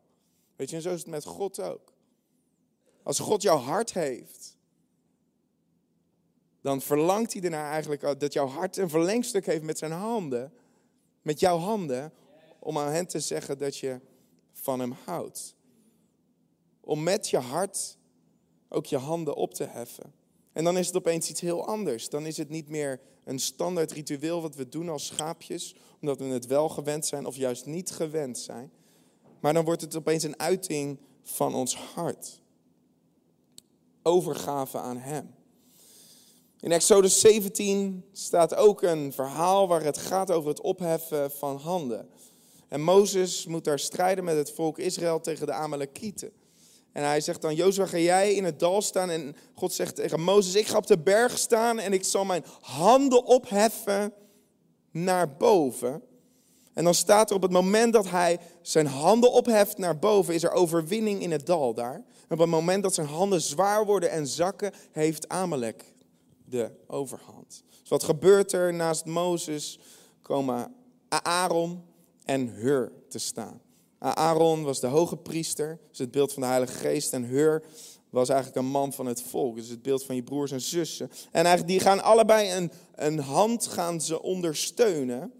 Weet 0.55 0.69
je, 0.69 0.75
en 0.75 0.81
zo 0.81 0.93
is 0.93 0.99
het 0.99 1.09
met 1.09 1.25
God 1.25 1.59
ook. 1.59 1.93
Als 3.03 3.19
God 3.19 3.41
jouw 3.41 3.57
hart 3.57 3.93
heeft, 3.93 4.57
dan 6.61 6.81
verlangt 6.81 7.33
hij 7.33 7.41
ernaar 7.41 7.71
eigenlijk 7.71 8.19
dat 8.19 8.33
jouw 8.33 8.47
hart 8.47 8.77
een 8.77 8.89
verlengstuk 8.89 9.45
heeft 9.45 9.63
met 9.63 9.77
zijn 9.77 9.91
handen. 9.91 10.53
Met 11.21 11.39
jouw 11.39 11.57
handen. 11.57 12.13
Om 12.59 12.77
aan 12.77 12.91
hen 12.91 13.07
te 13.07 13.19
zeggen 13.19 13.57
dat 13.57 13.77
je 13.77 13.99
van 14.51 14.79
hem 14.79 14.91
houdt. 15.05 15.55
Om 16.79 17.03
met 17.03 17.29
je 17.29 17.37
hart 17.37 17.97
ook 18.69 18.85
je 18.85 18.97
handen 18.97 19.35
op 19.35 19.53
te 19.53 19.63
heffen. 19.63 20.13
En 20.53 20.63
dan 20.63 20.77
is 20.77 20.87
het 20.87 20.95
opeens 20.95 21.29
iets 21.29 21.41
heel 21.41 21.67
anders. 21.67 22.09
Dan 22.09 22.25
is 22.25 22.37
het 22.37 22.49
niet 22.49 22.69
meer 22.69 22.99
een 23.23 23.39
standaard 23.39 23.91
ritueel 23.91 24.41
wat 24.41 24.55
we 24.55 24.69
doen 24.69 24.89
als 24.89 25.05
schaapjes, 25.05 25.75
omdat 26.01 26.19
we 26.19 26.25
het 26.25 26.45
wel 26.45 26.69
gewend 26.69 27.05
zijn 27.05 27.25
of 27.25 27.35
juist 27.35 27.65
niet 27.65 27.91
gewend 27.91 28.37
zijn. 28.37 28.71
Maar 29.39 29.53
dan 29.53 29.65
wordt 29.65 29.81
het 29.81 29.95
opeens 29.95 30.23
een 30.23 30.39
uiting 30.39 30.99
van 31.23 31.55
ons 31.55 31.75
hart. 31.75 32.41
Overgave 34.03 34.77
aan 34.77 34.97
Hem. 34.97 35.35
In 36.59 36.71
Exodus 36.71 37.19
17 37.19 38.05
staat 38.11 38.55
ook 38.55 38.81
een 38.81 39.13
verhaal 39.13 39.67
waar 39.67 39.83
het 39.83 39.97
gaat 39.97 40.31
over 40.31 40.49
het 40.49 40.61
opheffen 40.61 41.31
van 41.31 41.57
handen. 41.57 42.09
En 42.67 42.81
Mozes 42.81 43.45
moet 43.45 43.63
daar 43.63 43.79
strijden 43.79 44.23
met 44.23 44.37
het 44.37 44.51
volk 44.51 44.77
Israël 44.77 45.19
tegen 45.19 45.45
de 45.45 45.53
Amalekieten. 45.53 46.31
En 46.93 47.03
hij 47.03 47.21
zegt 47.21 47.41
dan, 47.41 47.55
Jozua, 47.55 47.85
ga 47.85 47.97
jij 47.97 48.33
in 48.33 48.43
het 48.43 48.59
dal 48.59 48.81
staan? 48.81 49.09
En 49.09 49.35
God 49.55 49.73
zegt 49.73 49.95
tegen 49.95 50.21
Mozes, 50.21 50.55
ik 50.55 50.67
ga 50.67 50.77
op 50.77 50.87
de 50.87 50.97
berg 50.97 51.37
staan 51.37 51.79
en 51.79 51.93
ik 51.93 52.03
zal 52.03 52.25
mijn 52.25 52.45
handen 52.61 53.25
opheffen 53.25 54.13
naar 54.91 55.37
boven. 55.37 56.01
En 56.73 56.83
dan 56.83 56.93
staat 56.93 57.29
er 57.29 57.35
op 57.35 57.41
het 57.41 57.51
moment 57.51 57.93
dat 57.93 58.09
hij 58.09 58.39
zijn 58.61 58.87
handen 58.87 59.31
opheft 59.31 59.77
naar 59.77 59.99
boven, 59.99 60.33
is 60.33 60.43
er 60.43 60.51
overwinning 60.51 61.21
in 61.21 61.31
het 61.31 61.45
dal 61.45 61.73
daar. 61.73 61.93
En 61.93 62.29
op 62.29 62.39
het 62.39 62.49
moment 62.49 62.83
dat 62.83 62.93
zijn 62.93 63.07
handen 63.07 63.41
zwaar 63.41 63.85
worden 63.85 64.09
en 64.09 64.27
zakken, 64.27 64.71
heeft 64.91 65.29
Amalek 65.29 65.83
de 66.45 66.71
overhand. 66.87 67.63
Dus 67.79 67.89
wat 67.89 68.03
gebeurt 68.03 68.51
er? 68.51 68.73
Naast 68.73 69.05
Mozes 69.05 69.79
komen 70.21 70.75
Aaron 71.09 71.83
en 72.23 72.47
Hur 72.47 72.91
te 73.09 73.19
staan. 73.19 73.61
Aaron 74.03 74.63
was 74.63 74.79
de 74.79 74.87
hoge 74.87 75.17
priester, 75.17 75.79
dus 75.89 75.99
het 75.99 76.11
beeld 76.11 76.33
van 76.33 76.41
de 76.41 76.47
Heilige 76.47 76.73
Geest. 76.73 77.13
En 77.13 77.23
Hur 77.23 77.63
was 78.09 78.29
eigenlijk 78.29 78.59
een 78.59 78.71
man 78.71 78.93
van 78.93 79.05
het 79.05 79.21
volk, 79.21 79.55
dus 79.55 79.69
het 79.69 79.81
beeld 79.81 80.03
van 80.03 80.15
je 80.15 80.23
broers 80.23 80.51
en 80.51 80.61
zussen. 80.61 81.09
En 81.31 81.45
eigenlijk 81.45 81.67
die 81.67 81.79
gaan 81.79 82.03
allebei 82.03 82.51
een, 82.51 82.71
een 82.95 83.19
hand 83.19 83.67
gaan 83.67 84.01
ze 84.01 84.21
ondersteunen. 84.21 85.31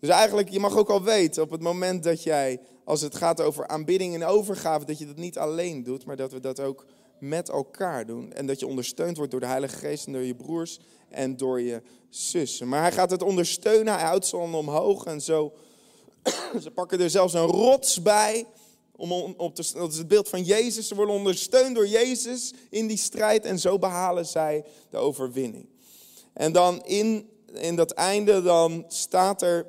Dus 0.00 0.08
eigenlijk, 0.08 0.48
je 0.48 0.58
mag 0.58 0.76
ook 0.76 0.90
al 0.90 1.02
weten, 1.02 1.42
op 1.42 1.50
het 1.50 1.60
moment 1.60 2.02
dat 2.02 2.22
jij, 2.22 2.60
als 2.84 3.00
het 3.00 3.16
gaat 3.16 3.40
over 3.40 3.68
aanbidding 3.68 4.14
en 4.14 4.24
overgave, 4.24 4.84
dat 4.84 4.98
je 4.98 5.06
dat 5.06 5.16
niet 5.16 5.38
alleen 5.38 5.82
doet, 5.82 6.04
maar 6.04 6.16
dat 6.16 6.32
we 6.32 6.40
dat 6.40 6.60
ook 6.60 6.86
met 7.18 7.48
elkaar 7.48 8.06
doen. 8.06 8.32
En 8.32 8.46
dat 8.46 8.60
je 8.60 8.66
ondersteund 8.66 9.16
wordt 9.16 9.30
door 9.30 9.40
de 9.40 9.46
Heilige 9.46 9.76
Geest 9.76 10.06
en 10.06 10.12
door 10.12 10.22
je 10.22 10.34
broers 10.34 10.80
en 11.08 11.36
door 11.36 11.60
je 11.60 11.82
zussen. 12.08 12.68
Maar 12.68 12.80
hij 12.80 12.92
gaat 12.92 13.10
het 13.10 13.22
ondersteunen, 13.22 13.94
hij 13.94 14.04
houdt 14.04 14.26
ze 14.26 14.36
omhoog 14.36 15.04
en 15.04 15.20
zo. 15.20 15.52
Ze 16.62 16.70
pakken 16.74 17.00
er 17.00 17.10
zelfs 17.10 17.34
een 17.34 17.46
rots 17.46 18.02
bij. 18.02 18.46
Om 18.96 19.12
op 19.36 19.54
te, 19.54 19.72
dat 19.74 19.92
is 19.92 19.98
het 19.98 20.08
beeld 20.08 20.28
van 20.28 20.42
Jezus. 20.42 20.88
Ze 20.88 20.94
worden 20.94 21.14
ondersteund 21.14 21.74
door 21.74 21.88
Jezus 21.88 22.52
in 22.70 22.86
die 22.86 22.96
strijd. 22.96 23.44
En 23.44 23.58
zo 23.58 23.78
behalen 23.78 24.26
zij 24.26 24.64
de 24.90 24.96
overwinning. 24.96 25.68
En 26.32 26.52
dan 26.52 26.84
in, 26.84 27.28
in 27.52 27.76
dat 27.76 27.90
einde 27.90 28.42
dan 28.42 28.84
staat 28.88 29.42
er 29.42 29.66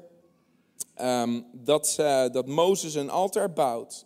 ehm, 0.93 1.41
dat, 1.53 1.87
ze- 1.87 2.29
dat 2.31 2.47
Mozes 2.47 2.93
een 2.93 3.09
altaar 3.09 3.53
bouwt. 3.53 4.05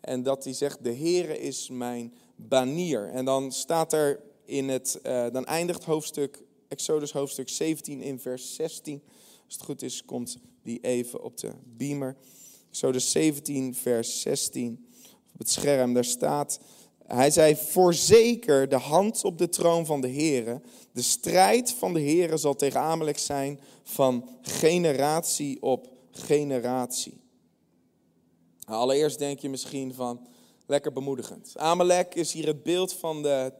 En 0.00 0.22
dat 0.22 0.44
hij 0.44 0.52
zegt, 0.52 0.84
de 0.84 0.94
Heere 0.94 1.38
is 1.40 1.68
mijn 1.68 2.14
banier. 2.36 3.10
En 3.10 3.24
dan 3.24 3.52
staat 3.52 3.92
er 3.92 4.20
in 4.44 4.68
het, 4.68 4.98
eh, 5.02 5.26
dan 5.32 5.44
eindigt 5.46 5.84
hoofdstuk, 5.84 6.42
Exodus 6.68 7.12
hoofdstuk 7.12 7.48
17 7.48 8.02
in 8.02 8.20
vers 8.20 8.54
16. 8.54 9.02
Als 9.44 9.54
het 9.54 9.62
goed 9.64 9.82
is, 9.82 10.04
komt 10.04 10.38
die 10.68 10.80
even 10.80 11.22
op 11.22 11.38
de 11.38 11.52
beamer. 11.64 12.16
Exodus 12.70 13.10
17 13.10 13.74
vers 13.74 14.20
16 14.20 14.86
op 15.32 15.38
het 15.38 15.50
scherm, 15.50 15.94
daar 15.94 16.04
staat... 16.04 16.60
Hij 17.06 17.30
zei, 17.30 17.56
voorzeker 17.56 18.68
de 18.68 18.76
hand 18.76 19.24
op 19.24 19.38
de 19.38 19.48
troon 19.48 19.86
van 19.86 20.00
de 20.00 20.08
Heere. 20.08 20.60
De 20.92 21.02
strijd 21.02 21.72
van 21.72 21.94
de 21.94 22.00
Heere 22.00 22.36
zal 22.36 22.54
tegen 22.54 22.80
Amalek 22.80 23.18
zijn 23.18 23.60
van 23.82 24.28
generatie 24.42 25.62
op 25.62 25.88
generatie. 26.10 27.20
Nou, 28.66 28.80
Allereerst 28.80 29.18
denk 29.18 29.38
je 29.38 29.48
misschien 29.48 29.94
van, 29.94 30.26
lekker 30.66 30.92
bemoedigend. 30.92 31.52
Amalek 31.56 32.14
is 32.14 32.32
hier 32.32 32.46
het 32.46 32.62
beeld 32.62 32.92
van 32.92 33.22
de 33.22 33.52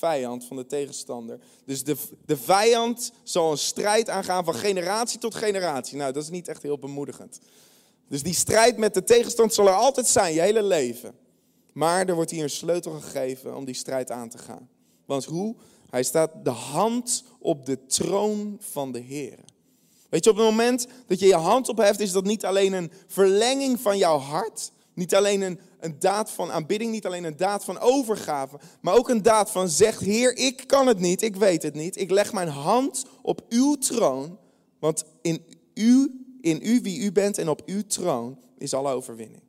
vijand, 0.00 0.44
van 0.44 0.56
de 0.56 0.66
tegenstander. 0.66 1.38
Dus 1.64 1.84
de, 1.84 1.96
de 2.24 2.36
vijand 2.36 3.12
zal 3.22 3.50
een 3.50 3.58
strijd 3.58 4.08
aangaan 4.08 4.44
van 4.44 4.54
generatie 4.54 5.18
tot 5.18 5.34
generatie. 5.34 5.96
Nou, 5.96 6.12
dat 6.12 6.22
is 6.22 6.28
niet 6.28 6.48
echt 6.48 6.62
heel 6.62 6.78
bemoedigend. 6.78 7.40
Dus 8.08 8.22
die 8.22 8.34
strijd 8.34 8.76
met 8.76 8.94
de 8.94 9.04
tegenstander 9.04 9.54
zal 9.54 9.66
er 9.66 9.74
altijd 9.74 10.06
zijn, 10.06 10.34
je 10.34 10.40
hele 10.40 10.62
leven. 10.62 11.14
Maar 11.72 12.08
er 12.08 12.14
wordt 12.14 12.30
hier 12.30 12.42
een 12.42 12.50
sleutel 12.50 12.92
gegeven 12.92 13.56
om 13.56 13.64
die 13.64 13.74
strijd 13.74 14.10
aan 14.10 14.28
te 14.28 14.38
gaan. 14.38 14.68
Want 15.04 15.24
hoe? 15.24 15.54
Hij 15.90 16.02
staat 16.02 16.30
de 16.42 16.50
hand 16.50 17.24
op 17.38 17.66
de 17.66 17.86
troon 17.86 18.56
van 18.60 18.92
de 18.92 18.98
Heer. 18.98 19.38
Weet 20.08 20.24
je, 20.24 20.30
op 20.30 20.36
het 20.36 20.44
moment 20.44 20.86
dat 21.06 21.20
je 21.20 21.26
je 21.26 21.34
hand 21.34 21.68
opheft, 21.68 22.00
is 22.00 22.12
dat 22.12 22.24
niet 22.24 22.44
alleen 22.44 22.72
een 22.72 22.92
verlenging 23.06 23.80
van 23.80 23.98
jouw 23.98 24.18
hart. 24.18 24.72
Niet 24.94 25.14
alleen 25.14 25.40
een, 25.40 25.60
een 25.80 25.98
daad 25.98 26.30
van 26.30 26.52
aanbidding, 26.52 26.90
niet 26.90 27.06
alleen 27.06 27.24
een 27.24 27.36
daad 27.36 27.64
van 27.64 27.78
overgave. 27.78 28.58
Maar 28.80 28.94
ook 28.94 29.08
een 29.08 29.22
daad 29.22 29.50
van 29.50 29.68
zegt, 29.68 30.00
Heer, 30.00 30.36
ik 30.36 30.64
kan 30.66 30.86
het 30.86 30.98
niet, 30.98 31.22
ik 31.22 31.36
weet 31.36 31.62
het 31.62 31.74
niet. 31.74 31.96
Ik 31.96 32.10
leg 32.10 32.32
mijn 32.32 32.48
hand 32.48 33.04
op 33.22 33.40
uw 33.48 33.74
troon. 33.74 34.38
Want 34.78 35.04
in 35.22 35.44
u, 35.74 36.24
in 36.40 36.60
u 36.62 36.80
wie 36.82 37.00
u 37.00 37.12
bent 37.12 37.38
en 37.38 37.48
op 37.48 37.62
uw 37.66 37.82
troon 37.86 38.38
is 38.58 38.74
alle 38.74 38.92
overwinning. 38.92 39.42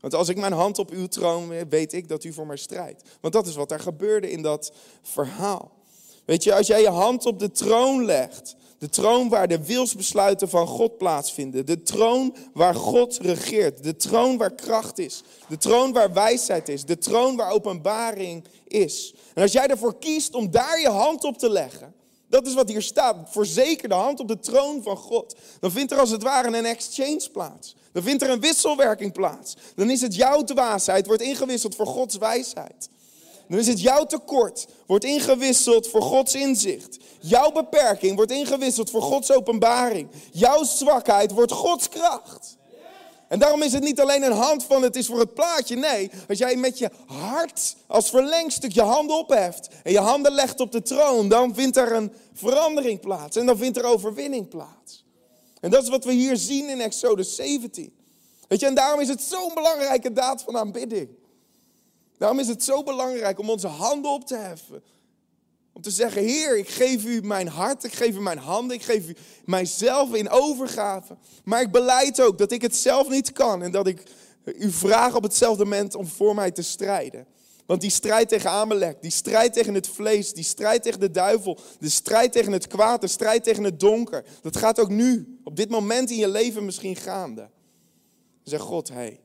Want 0.00 0.14
als 0.14 0.28
ik 0.28 0.36
mijn 0.36 0.52
hand 0.52 0.78
op 0.78 0.90
uw 0.90 1.06
troon 1.06 1.48
weer, 1.48 1.68
weet 1.68 1.92
ik 1.92 2.08
dat 2.08 2.24
u 2.24 2.32
voor 2.32 2.46
mij 2.46 2.56
strijdt. 2.56 3.02
Want 3.20 3.34
dat 3.34 3.46
is 3.46 3.54
wat 3.54 3.70
er 3.70 3.80
gebeurde 3.80 4.30
in 4.30 4.42
dat 4.42 4.72
verhaal. 5.02 5.76
Weet 6.24 6.44
je, 6.44 6.54
als 6.54 6.66
jij 6.66 6.80
je 6.80 6.88
hand 6.88 7.26
op 7.26 7.38
de 7.38 7.50
troon 7.50 8.04
legt, 8.04 8.56
de 8.78 8.88
troon 8.88 9.28
waar 9.28 9.48
de 9.48 9.64
wilsbesluiten 9.64 10.48
van 10.48 10.66
God 10.66 10.98
plaatsvinden, 10.98 11.66
de 11.66 11.82
troon 11.82 12.34
waar 12.52 12.74
God 12.74 13.18
regeert, 13.22 13.82
de 13.82 13.96
troon 13.96 14.36
waar 14.36 14.54
kracht 14.54 14.98
is, 14.98 15.22
de 15.48 15.56
troon 15.56 15.92
waar 15.92 16.12
wijsheid 16.12 16.68
is, 16.68 16.84
de 16.84 16.98
troon 16.98 17.36
waar 17.36 17.50
openbaring 17.50 18.44
is. 18.66 19.14
En 19.34 19.42
als 19.42 19.52
jij 19.52 19.66
ervoor 19.66 19.98
kiest 19.98 20.34
om 20.34 20.50
daar 20.50 20.80
je 20.80 20.88
hand 20.88 21.24
op 21.24 21.38
te 21.38 21.50
leggen, 21.50 21.94
dat 22.28 22.46
is 22.46 22.54
wat 22.54 22.68
hier 22.68 22.82
staat, 22.82 23.16
voorzeker 23.30 23.88
de 23.88 23.94
hand 23.94 24.20
op 24.20 24.28
de 24.28 24.38
troon 24.38 24.82
van 24.82 24.96
God, 24.96 25.36
dan 25.60 25.70
vindt 25.70 25.92
er 25.92 25.98
als 25.98 26.10
het 26.10 26.22
ware 26.22 26.56
een 26.56 26.64
exchange 26.64 27.28
plaats. 27.32 27.76
Dan 27.92 28.02
vindt 28.02 28.22
er 28.22 28.30
een 28.30 28.40
wisselwerking 28.40 29.12
plaats. 29.12 29.56
Dan 29.74 29.90
is 29.90 30.00
het 30.00 30.14
jouw 30.14 30.44
dwaasheid, 30.44 31.06
wordt 31.06 31.22
ingewisseld 31.22 31.74
voor 31.74 31.86
Gods 31.86 32.16
wijsheid. 32.16 32.88
Dan 33.48 33.58
is 33.58 33.66
het 33.66 33.80
jouw 33.80 34.04
tekort, 34.04 34.66
wordt 34.86 35.04
ingewisseld 35.04 35.88
voor 35.88 36.02
Gods 36.02 36.34
inzicht. 36.34 36.96
Jouw 37.20 37.50
beperking 37.50 38.16
wordt 38.16 38.30
ingewisseld 38.30 38.90
voor 38.90 39.02
Gods 39.02 39.32
openbaring. 39.32 40.08
Jouw 40.32 40.64
zwakheid 40.64 41.32
wordt 41.32 41.52
Gods 41.52 41.88
kracht. 41.88 42.56
En 43.28 43.38
daarom 43.38 43.62
is 43.62 43.72
het 43.72 43.82
niet 43.82 44.00
alleen 44.00 44.22
een 44.22 44.32
hand 44.32 44.64
van 44.64 44.82
het 44.82 44.96
is 44.96 45.06
voor 45.06 45.18
het 45.18 45.34
plaatje. 45.34 45.76
Nee, 45.76 46.10
als 46.28 46.38
jij 46.38 46.56
met 46.56 46.78
je 46.78 46.90
hart 47.06 47.76
als 47.86 48.10
verlengstuk 48.10 48.72
je 48.72 48.82
handen 48.82 49.16
opheft 49.16 49.68
en 49.82 49.92
je 49.92 49.98
handen 49.98 50.32
legt 50.32 50.60
op 50.60 50.72
de 50.72 50.82
troon, 50.82 51.28
dan 51.28 51.54
vindt 51.54 51.76
er 51.76 51.92
een 51.92 52.12
verandering 52.34 53.00
plaats 53.00 53.36
en 53.36 53.46
dan 53.46 53.56
vindt 53.56 53.76
er 53.76 53.84
overwinning 53.84 54.48
plaats. 54.48 55.04
En 55.60 55.70
dat 55.70 55.82
is 55.82 55.88
wat 55.88 56.04
we 56.04 56.12
hier 56.12 56.36
zien 56.36 56.68
in 56.68 56.80
Exodus 56.80 57.34
17. 57.34 57.96
Weet 58.48 58.60
je, 58.60 58.66
en 58.66 58.74
daarom 58.74 59.00
is 59.00 59.08
het 59.08 59.22
zo'n 59.22 59.54
belangrijke 59.54 60.12
daad 60.12 60.42
van 60.42 60.56
aanbidding. 60.56 61.08
Daarom 62.18 62.38
is 62.38 62.48
het 62.48 62.64
zo 62.64 62.82
belangrijk 62.82 63.38
om 63.38 63.50
onze 63.50 63.66
handen 63.66 64.10
op 64.10 64.26
te 64.26 64.36
heffen. 64.36 64.82
Om 65.72 65.82
te 65.82 65.90
zeggen, 65.90 66.22
Heer, 66.22 66.58
ik 66.58 66.68
geef 66.68 67.04
u 67.04 67.22
mijn 67.22 67.48
hart, 67.48 67.84
ik 67.84 67.92
geef 67.92 68.14
u 68.14 68.20
mijn 68.20 68.38
handen, 68.38 68.76
ik 68.76 68.82
geef 68.82 69.08
u 69.08 69.16
mijzelf 69.44 70.14
in 70.14 70.28
overgave. 70.28 71.16
Maar 71.44 71.60
ik 71.60 71.70
beleid 71.70 72.20
ook 72.20 72.38
dat 72.38 72.52
ik 72.52 72.62
het 72.62 72.76
zelf 72.76 73.08
niet 73.08 73.32
kan 73.32 73.62
en 73.62 73.70
dat 73.70 73.86
ik 73.86 74.02
u 74.44 74.70
vraag 74.70 75.14
op 75.16 75.22
hetzelfde 75.22 75.64
moment 75.64 75.94
om 75.94 76.06
voor 76.06 76.34
mij 76.34 76.50
te 76.50 76.62
strijden. 76.62 77.26
Want 77.66 77.80
die 77.80 77.90
strijd 77.90 78.28
tegen 78.28 78.50
Amalek, 78.50 79.02
die 79.02 79.10
strijd 79.10 79.52
tegen 79.52 79.74
het 79.74 79.88
vlees, 79.88 80.32
die 80.32 80.44
strijd 80.44 80.82
tegen 80.82 81.00
de 81.00 81.10
duivel, 81.10 81.58
de 81.78 81.88
strijd 81.88 82.32
tegen 82.32 82.52
het 82.52 82.66
kwaad, 82.66 83.00
de 83.00 83.08
strijd 83.08 83.44
tegen 83.44 83.64
het 83.64 83.80
donker, 83.80 84.24
dat 84.42 84.56
gaat 84.56 84.80
ook 84.80 84.88
nu, 84.88 85.38
op 85.44 85.56
dit 85.56 85.70
moment 85.70 86.10
in 86.10 86.16
je 86.16 86.28
leven 86.28 86.64
misschien 86.64 86.96
gaande. 86.96 87.50
Zeg 88.42 88.60
God, 88.60 88.88
hé, 88.88 88.94
hey, 88.94 89.20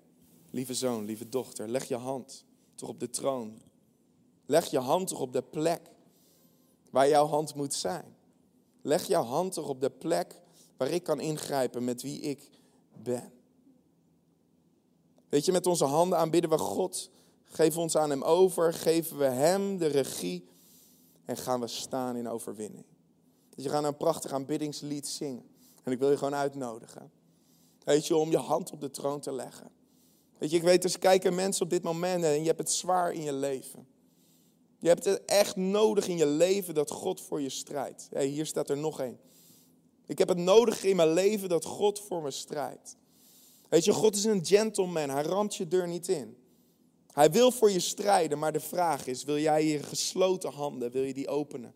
lieve 0.51 0.73
zoon, 0.73 1.05
lieve 1.05 1.29
dochter, 1.29 1.69
leg 1.69 1.87
je 1.87 1.95
hand 1.95 2.45
op 2.87 2.99
de 2.99 3.09
troon. 3.09 3.61
Leg 4.45 4.65
je 4.65 4.79
hand 4.79 5.07
toch 5.07 5.19
op 5.19 5.33
de 5.33 5.41
plek 5.41 5.81
waar 6.91 7.07
jouw 7.07 7.27
hand 7.27 7.55
moet 7.55 7.73
zijn. 7.73 8.15
Leg 8.81 9.07
jouw 9.07 9.23
hand 9.23 9.53
toch 9.53 9.67
op 9.67 9.81
de 9.81 9.89
plek 9.89 10.41
waar 10.77 10.89
ik 10.89 11.03
kan 11.03 11.19
ingrijpen 11.19 11.83
met 11.83 12.01
wie 12.01 12.19
ik 12.19 12.49
ben. 13.03 13.31
Weet 15.29 15.45
je, 15.45 15.51
met 15.51 15.67
onze 15.67 15.85
handen 15.85 16.17
aanbidden 16.17 16.49
we 16.49 16.57
God. 16.57 17.09
We 17.43 17.73
ons 17.75 17.97
aan 17.97 18.09
Hem 18.09 18.23
over. 18.23 18.73
Geven 18.73 19.17
we 19.17 19.25
Hem 19.25 19.77
de 19.77 19.87
regie. 19.87 20.47
En 21.25 21.37
gaan 21.37 21.59
we 21.59 21.67
staan 21.67 22.15
in 22.15 22.29
overwinning. 22.29 22.85
Dus 23.55 23.63
je 23.63 23.69
gaat 23.69 23.83
een 23.83 23.97
prachtig 23.97 24.31
aanbiddingslied 24.31 25.07
zingen. 25.07 25.49
En 25.83 25.91
ik 25.91 25.99
wil 25.99 26.09
je 26.09 26.17
gewoon 26.17 26.35
uitnodigen. 26.35 27.11
Weet 27.83 28.07
je, 28.07 28.15
om 28.15 28.31
je 28.31 28.37
hand 28.37 28.71
op 28.71 28.81
de 28.81 28.89
troon 28.89 29.19
te 29.19 29.31
leggen. 29.31 29.71
Weet 30.37 30.51
je, 30.51 30.57
ik 30.57 30.63
weet, 30.63 30.81
dus 30.81 30.99
kijken 30.99 31.35
mensen 31.35 31.63
op 31.63 31.69
dit 31.69 31.83
moment 31.83 32.23
en 32.23 32.39
je 32.39 32.47
hebt 32.47 32.59
het 32.59 32.71
zwaar 32.71 33.13
in 33.13 33.23
je 33.23 33.33
leven. 33.33 33.87
Je 34.79 34.87
hebt 34.87 35.05
het 35.05 35.25
echt 35.25 35.55
nodig 35.55 36.07
in 36.07 36.17
je 36.17 36.25
leven 36.25 36.73
dat 36.73 36.91
God 36.91 37.21
voor 37.21 37.41
je 37.41 37.49
strijdt. 37.49 38.07
Hey, 38.11 38.25
hier 38.25 38.45
staat 38.45 38.69
er 38.69 38.77
nog 38.77 38.99
één. 38.99 39.19
Ik 40.05 40.17
heb 40.17 40.27
het 40.27 40.37
nodig 40.37 40.83
in 40.83 40.95
mijn 40.95 41.13
leven 41.13 41.49
dat 41.49 41.65
God 41.65 41.99
voor 41.99 42.21
me 42.21 42.31
strijdt. 42.31 42.95
Weet 43.69 43.83
je, 43.83 43.93
God 43.93 44.15
is 44.15 44.23
een 44.23 44.45
gentleman. 44.45 45.09
Hij 45.09 45.23
ramt 45.23 45.55
je 45.55 45.67
deur 45.67 45.87
niet 45.87 46.07
in. 46.07 46.37
Hij 47.13 47.31
wil 47.31 47.51
voor 47.51 47.71
je 47.71 47.79
strijden, 47.79 48.39
maar 48.39 48.51
de 48.51 48.59
vraag 48.59 49.07
is, 49.07 49.23
wil 49.23 49.37
jij 49.37 49.65
je 49.65 49.83
gesloten 49.83 50.51
handen, 50.51 50.91
wil 50.91 51.03
je 51.03 51.13
die 51.13 51.27
openen? 51.27 51.73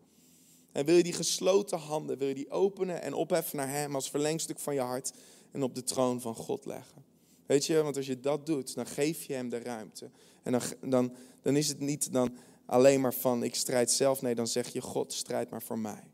En 0.72 0.84
wil 0.84 0.96
je 0.96 1.02
die 1.02 1.12
gesloten 1.12 1.78
handen, 1.78 2.18
wil 2.18 2.28
je 2.28 2.34
die 2.34 2.50
openen 2.50 3.02
en 3.02 3.14
opheffen 3.14 3.56
naar 3.56 3.70
Hem 3.70 3.94
als 3.94 4.10
verlengstuk 4.10 4.58
van 4.58 4.74
je 4.74 4.80
hart 4.80 5.12
en 5.50 5.62
op 5.62 5.74
de 5.74 5.82
troon 5.82 6.20
van 6.20 6.34
God 6.34 6.64
leggen? 6.64 7.04
Weet 7.48 7.66
je, 7.66 7.82
want 7.82 7.96
als 7.96 8.06
je 8.06 8.20
dat 8.20 8.46
doet, 8.46 8.74
dan 8.74 8.86
geef 8.86 9.22
je 9.22 9.32
Hem 9.32 9.48
de 9.48 9.58
ruimte. 9.58 10.10
En 10.42 10.52
dan, 10.52 10.62
dan, 10.80 11.14
dan 11.42 11.56
is 11.56 11.68
het 11.68 11.80
niet 11.80 12.12
dan 12.12 12.36
alleen 12.66 13.00
maar 13.00 13.14
van 13.14 13.42
ik 13.42 13.54
strijd 13.54 13.90
zelf. 13.90 14.22
Nee, 14.22 14.34
dan 14.34 14.46
zeg 14.46 14.72
je 14.72 14.80
God, 14.80 15.12
strijd 15.12 15.50
maar 15.50 15.62
voor 15.62 15.78
mij. 15.78 16.04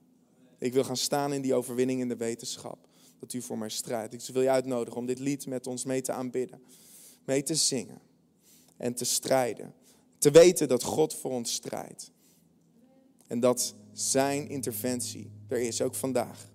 Ik 0.59 0.73
wil 0.73 0.85
gaan 0.85 0.97
staan 0.97 1.33
in 1.33 1.43
die 1.43 1.55
overwinning 1.55 2.01
in 2.01 2.09
de 2.09 2.17
wetenschap. 2.17 2.89
Dat 3.19 3.33
u 3.33 3.43
voor 3.43 3.59
mij 3.59 3.69
strijdt. 3.69 4.13
Ik 4.13 4.21
wil 4.33 4.43
je 4.43 4.51
uitnodigen 4.51 5.01
om 5.01 5.07
dit 5.07 5.19
lied 5.19 5.47
met 5.47 5.67
ons 5.67 5.85
mee 5.85 6.01
te 6.01 6.13
aanbidden. 6.13 6.63
Mee 7.25 7.43
te 7.43 7.55
zingen. 7.55 8.01
En 8.77 8.95
te 8.95 9.05
strijden. 9.05 9.75
Te 10.19 10.31
weten 10.31 10.69
dat 10.69 10.83
God 10.83 11.15
voor 11.15 11.31
ons 11.31 11.53
strijdt. 11.53 12.11
En 13.27 13.41
dat 13.41 13.75
zijn 13.93 14.49
interventie 14.49 15.31
er 15.49 15.61
is, 15.61 15.83
ook 15.83 15.95
vandaag, 15.95 16.51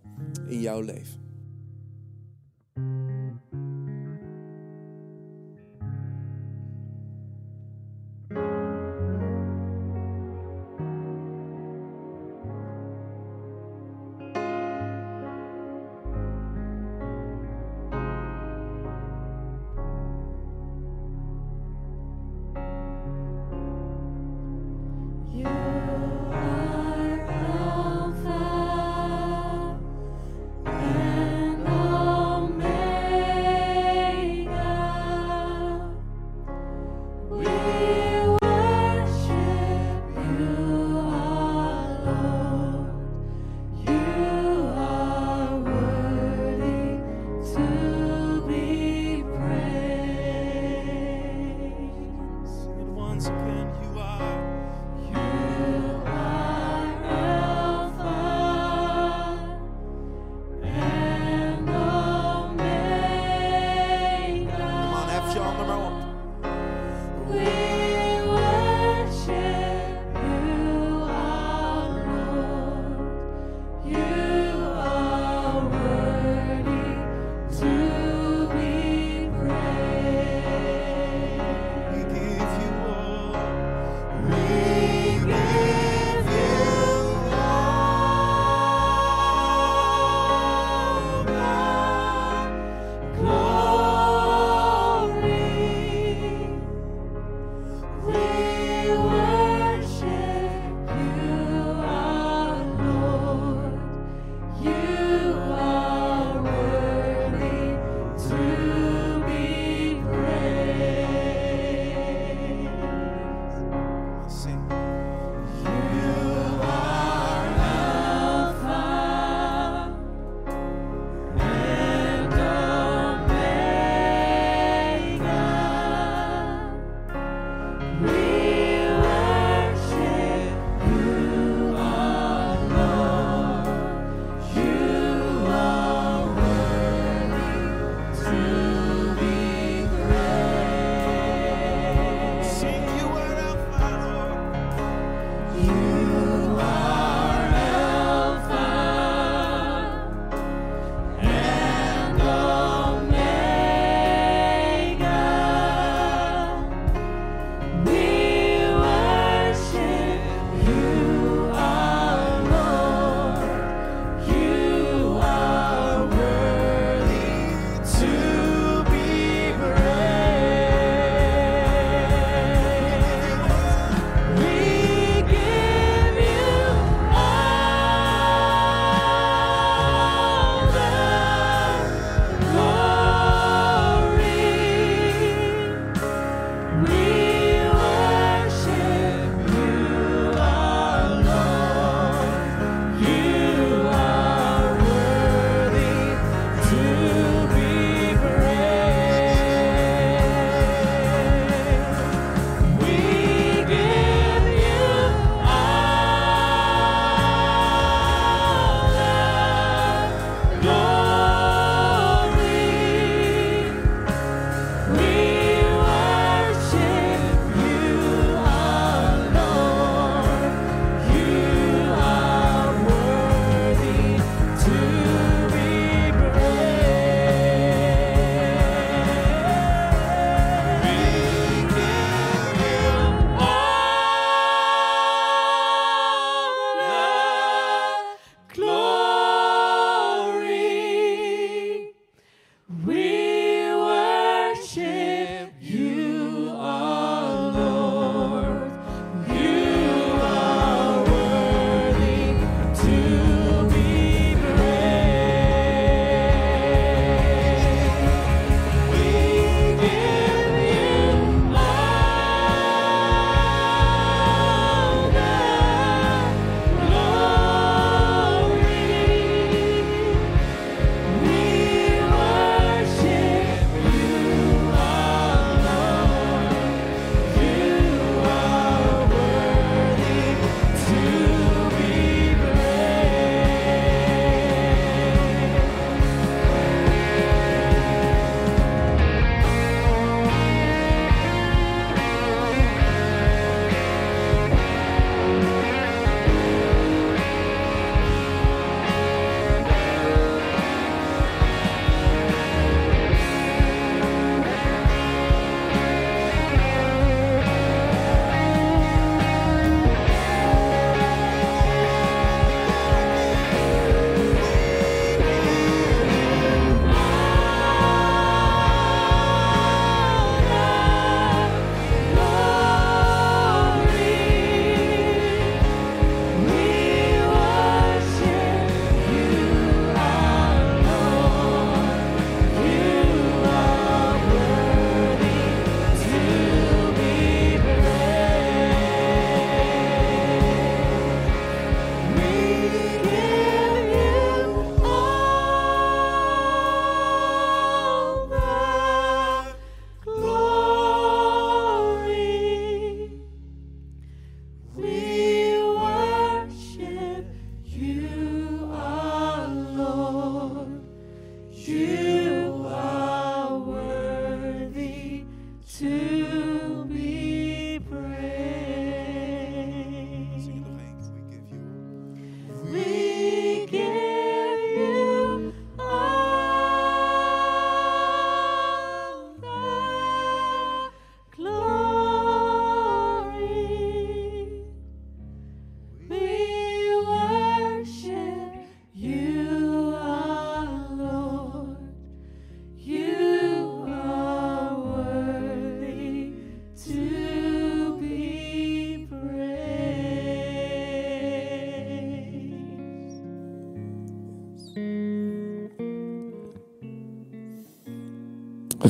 in 0.47 0.61
jouw 0.61 0.81
leven. 0.81 1.28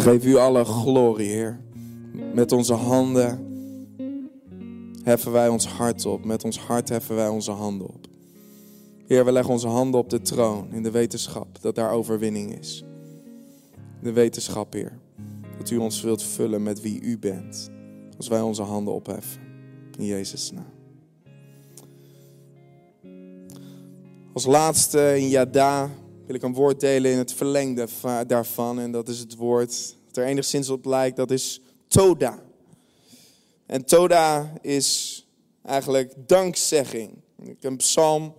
Geef 0.10 0.26
u 0.26 0.36
alle 0.36 0.66
glorie, 0.66 1.30
Heer. 1.30 1.60
Met 2.34 2.52
onze 2.52 2.74
handen 2.74 3.48
heffen 5.04 5.32
wij 5.32 5.48
ons 5.48 5.68
hart 5.68 6.06
op. 6.06 6.26
Met 6.26 6.44
ons 6.44 6.60
hart 6.60 6.90
heffen 6.90 7.16
wij 7.16 7.28
onze 7.28 7.52
handen 7.52 7.88
op. 7.88 8.08
Heer, 9.08 9.26
we 9.26 9.32
leggen 9.32 9.54
onze 9.54 9.68
handen 9.68 10.00
op 10.00 10.10
de 10.10 10.22
troon 10.22 10.72
in 10.72 10.84
de 10.84 10.92
wetenschap 10.92 11.62
dat 11.62 11.76
daar 11.76 11.92
overwinning 11.92 12.60
is. 12.60 12.84
De 14.02 14.12
wetenschap, 14.12 14.74
Heer, 14.74 15.00
dat 15.58 15.70
u 15.70 15.78
ons 15.78 16.02
wilt 16.02 16.24
vullen 16.24 16.64
met 16.64 16.82
wie 16.82 17.02
u 17.02 17.20
bent. 17.20 17.70
Als 18.18 18.28
wij 18.28 18.42
onze 18.42 18.62
handen 18.62 18.94
opheffen. 18.94 19.42
In 19.98 20.06
Jezus' 20.06 20.52
naam. 20.52 20.74
Als 24.34 24.46
laatste 24.46 25.20
in 25.20 25.28
Yada 25.28 25.90
wil 26.26 26.36
ik 26.36 26.44
een 26.44 26.54
woord 26.54 26.80
delen 26.80 27.12
in 27.12 27.18
het 27.18 27.34
verlengde 27.34 27.88
va- 27.88 28.24
daarvan. 28.24 28.80
En 28.80 28.92
dat 28.92 29.08
is 29.08 29.20
het 29.20 29.36
woord 29.36 29.98
dat 30.10 30.24
er 30.24 30.30
enigszins 30.30 30.70
op 30.70 30.86
lijkt. 30.86 31.18
Dat 31.18 31.32
is 31.32 31.62
Toda. 31.88 32.44
En 33.66 33.86
Toda 33.86 34.54
is 34.62 35.18
eigenlijk 35.64 36.14
dankzegging. 36.28 37.22
Ik 37.42 37.64
een 37.64 37.78
psalm 37.78 38.36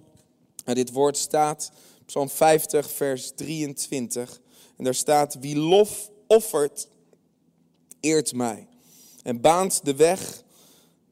waar 0.64 0.74
dit 0.74 0.92
woord 0.92 1.16
staat. 1.16 1.72
Psalm 2.06 2.28
50, 2.28 2.90
vers 2.90 3.32
23. 3.34 4.40
En 4.76 4.84
daar 4.84 4.94
staat: 4.94 5.36
Wie 5.40 5.56
lof 5.56 6.10
offert, 6.26 6.88
eert 8.00 8.32
mij. 8.32 8.68
En 9.22 9.40
baant 9.40 9.84
de 9.84 9.94
weg 9.94 10.42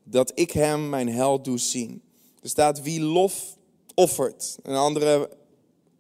dat 0.04 0.32
ik 0.34 0.50
hem 0.50 0.88
mijn 0.88 1.08
held 1.08 1.44
doe 1.44 1.58
zien. 1.58 2.02
Er 2.42 2.48
staat: 2.48 2.82
Wie 2.82 3.00
lof 3.00 3.56
offert. 3.94 4.58
Een 4.62 4.76
andere 4.76 5.30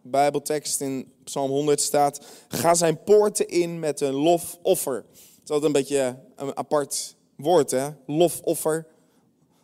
Bijbeltekst 0.02 0.80
in 0.80 1.12
Psalm 1.24 1.50
100 1.50 1.80
staat: 1.80 2.26
Ga 2.48 2.74
zijn 2.74 3.02
poorten 3.02 3.48
in 3.48 3.78
met 3.78 4.00
een 4.00 4.14
lofoffer. 4.14 4.94
Het 4.94 5.44
is 5.44 5.50
altijd 5.50 5.62
een 5.64 5.80
beetje 5.80 6.18
een 6.36 6.56
apart 6.56 7.16
woord, 7.36 7.70
hè? 7.70 7.88
Lofoffer. 8.06 8.86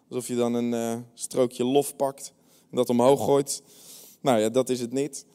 Alsof 0.08 0.26
je 0.26 0.34
dan 0.34 0.54
een 0.54 0.74
eh, 0.74 1.00
strookje 1.14 1.64
lof 1.64 1.96
pakt 1.96 2.32
en 2.70 2.76
dat 2.76 2.88
omhoog 2.88 3.24
gooit. 3.24 3.62
Nou 4.20 4.40
ja, 4.40 4.48
dat 4.48 4.68
is 4.68 4.80
het 4.80 4.92
niet. 4.92 5.26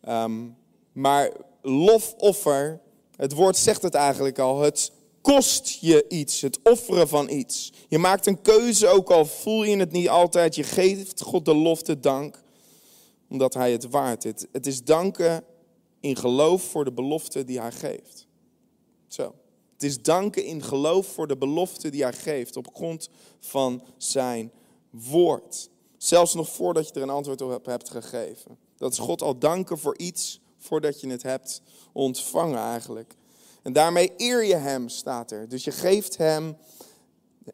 Ehm, 0.00 0.44
maar 0.92 1.32
lofoffer, 1.62 2.80
het 3.16 3.32
woord 3.32 3.56
zegt 3.56 3.82
het 3.82 3.94
eigenlijk 3.94 4.38
al. 4.38 4.60
Het 4.60 4.92
kost 5.20 5.78
je 5.80 6.04
iets, 6.08 6.40
het 6.40 6.58
offeren 6.62 7.08
van 7.08 7.30
iets. 7.30 7.72
Je 7.88 7.98
maakt 7.98 8.26
een 8.26 8.42
keuze, 8.42 8.86
ook 8.86 9.10
al 9.10 9.26
voel 9.26 9.64
je 9.64 9.76
het 9.76 9.92
niet 9.92 10.08
altijd. 10.08 10.54
Je 10.54 10.62
geeft 10.62 11.22
God 11.22 11.44
de 11.44 11.54
lof, 11.54 11.82
de 11.82 12.00
dank, 12.00 12.42
omdat 13.28 13.54
Hij 13.54 13.72
het 13.72 13.90
waard 13.90 14.24
is. 14.24 14.46
Het 14.52 14.66
is 14.66 14.84
danken 14.84 15.44
in 16.00 16.16
geloof 16.16 16.62
voor 16.62 16.84
de 16.84 16.92
belofte 16.92 17.44
die 17.44 17.60
Hij 17.60 17.72
geeft. 17.72 18.26
Zo. 19.06 19.34
Het 19.72 19.82
is 19.82 20.02
danken 20.02 20.44
in 20.44 20.62
geloof 20.62 21.06
voor 21.06 21.26
de 21.26 21.36
belofte 21.36 21.90
die 21.90 22.02
Hij 22.02 22.12
geeft 22.12 22.56
op 22.56 22.74
grond 22.74 23.08
van 23.40 23.82
Zijn 23.96 24.52
woord. 24.90 25.70
Zelfs 25.96 26.34
nog 26.34 26.48
voordat 26.48 26.88
je 26.88 26.94
er 26.94 27.02
een 27.02 27.10
antwoord 27.10 27.42
op 27.42 27.66
hebt 27.66 27.90
gegeven. 27.90 28.58
Dat 28.76 28.92
is 28.92 28.98
God 28.98 29.22
al 29.22 29.38
danken 29.38 29.78
voor 29.78 29.98
iets 29.98 30.40
voordat 30.58 31.00
je 31.00 31.08
het 31.08 31.22
hebt 31.22 31.62
ontvangen 31.92 32.58
eigenlijk. 32.58 33.14
En 33.62 33.72
daarmee 33.72 34.12
eer 34.16 34.44
je 34.44 34.54
Hem, 34.54 34.88
staat 34.88 35.30
er. 35.30 35.48
Dus 35.48 35.64
je 35.64 35.70
geeft 35.70 36.16
Hem 36.16 36.56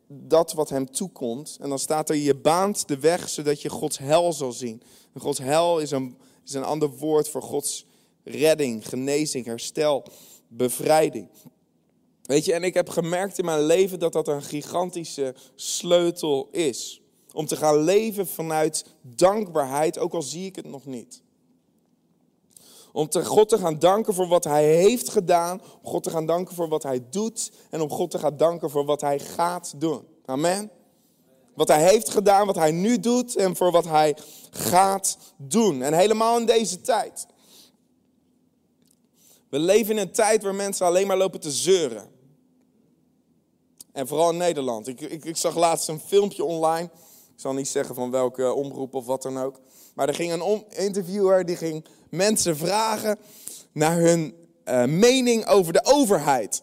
dat 0.07 0.53
wat 0.53 0.69
Hem 0.69 0.91
toekomt. 0.91 1.57
En 1.61 1.69
dan 1.69 1.79
staat 1.79 2.09
er, 2.09 2.17
je 2.17 2.35
baant 2.35 2.89
de 2.89 2.99
weg 2.99 3.29
zodat 3.29 3.63
je 3.63 3.69
Gods 3.69 3.99
hel 3.99 4.33
zal 4.33 4.53
zien. 4.53 4.83
Gods 5.19 5.39
hel 5.39 5.79
is 5.79 5.91
een, 5.91 6.17
is 6.45 6.55
een 6.55 6.65
ander 6.65 6.91
woord 6.91 7.29
voor 7.29 7.43
Gods 7.43 7.87
redding, 8.25 8.89
genezing, 8.89 9.45
herstel, 9.45 10.05
bevrijding. 10.49 11.29
Weet 12.23 12.45
je, 12.45 12.53
en 12.53 12.63
ik 12.63 12.75
heb 12.75 12.89
gemerkt 12.89 13.39
in 13.39 13.45
mijn 13.45 13.63
leven 13.63 13.99
dat 13.99 14.13
dat 14.13 14.29
een 14.29 14.43
gigantische 14.43 15.35
sleutel 15.55 16.49
is. 16.51 17.03
Om 17.33 17.47
te 17.47 17.57
gaan 17.57 17.77
leven 17.77 18.27
vanuit 18.27 18.85
dankbaarheid, 19.03 19.99
ook 19.99 20.15
al 20.15 20.23
zie 20.23 20.47
ik 20.47 20.57
het 20.57 20.67
nog 20.67 20.87
niet. 20.87 21.23
Om 22.93 23.09
te 23.09 23.25
God 23.25 23.49
te 23.49 23.59
gaan 23.59 23.79
danken 23.79 24.15
voor 24.15 24.29
wat 24.29 24.45
Hij 24.45 24.77
heeft 24.77 25.09
gedaan. 25.09 25.61
Om 25.83 25.91
God 25.91 26.03
te 26.03 26.11
gaan 26.11 26.27
danken 26.27 26.55
voor 26.55 26.69
wat 26.69 26.83
Hij 26.83 27.05
doet. 27.11 27.53
En 27.71 27.81
om 27.81 27.91
God 27.91 28.11
te 28.11 28.19
gaan 28.19 28.37
danken 28.37 28.71
voor 28.71 28.85
wat 28.85 29.01
Hij 29.01 29.19
gaat 29.19 29.75
doen. 29.77 30.05
Amen. 30.25 30.71
Wat 31.55 31.69
Hij 31.69 31.83
heeft 31.83 32.09
gedaan, 32.09 32.47
wat 32.47 32.57
Hij 32.57 32.73
nu 32.73 33.01
doet 33.01 33.37
en 33.37 33.57
voor 33.57 33.71
wat 33.71 33.85
Hij 33.85 34.17
gaat 34.51 35.19
doen. 35.37 35.83
En 35.83 35.95
helemaal 35.95 36.39
in 36.39 36.47
deze 36.47 36.81
tijd. 36.81 37.27
We 39.49 39.59
leven 39.59 39.91
in 39.91 40.01
een 40.01 40.13
tijd 40.13 40.43
waar 40.43 40.55
mensen 40.55 40.87
alleen 40.87 41.07
maar 41.07 41.17
lopen 41.17 41.41
te 41.41 41.51
zeuren. 41.51 42.11
En 43.93 44.07
vooral 44.07 44.31
in 44.31 44.37
Nederland. 44.37 44.89
Ik, 44.89 45.01
ik, 45.01 45.25
ik 45.25 45.37
zag 45.37 45.57
laatst 45.57 45.89
een 45.89 46.01
filmpje 46.01 46.45
online. 46.45 46.91
Ik 47.35 47.41
zal 47.41 47.53
niet 47.53 47.69
zeggen 47.69 47.95
van 47.95 48.11
welke 48.11 48.53
omroep 48.53 48.95
of 48.95 49.07
wat 49.07 49.23
dan 49.23 49.39
ook. 49.39 49.61
Maar 49.95 50.09
er 50.09 50.15
ging 50.15 50.33
een 50.33 50.65
interviewer 50.69 51.45
die 51.45 51.57
ging 51.57 51.85
mensen 52.11 52.57
vragen 52.57 53.19
naar 53.73 53.97
hun 53.97 54.35
eh, 54.65 54.85
mening 54.85 55.47
over 55.47 55.73
de 55.73 55.85
overheid. 55.85 56.63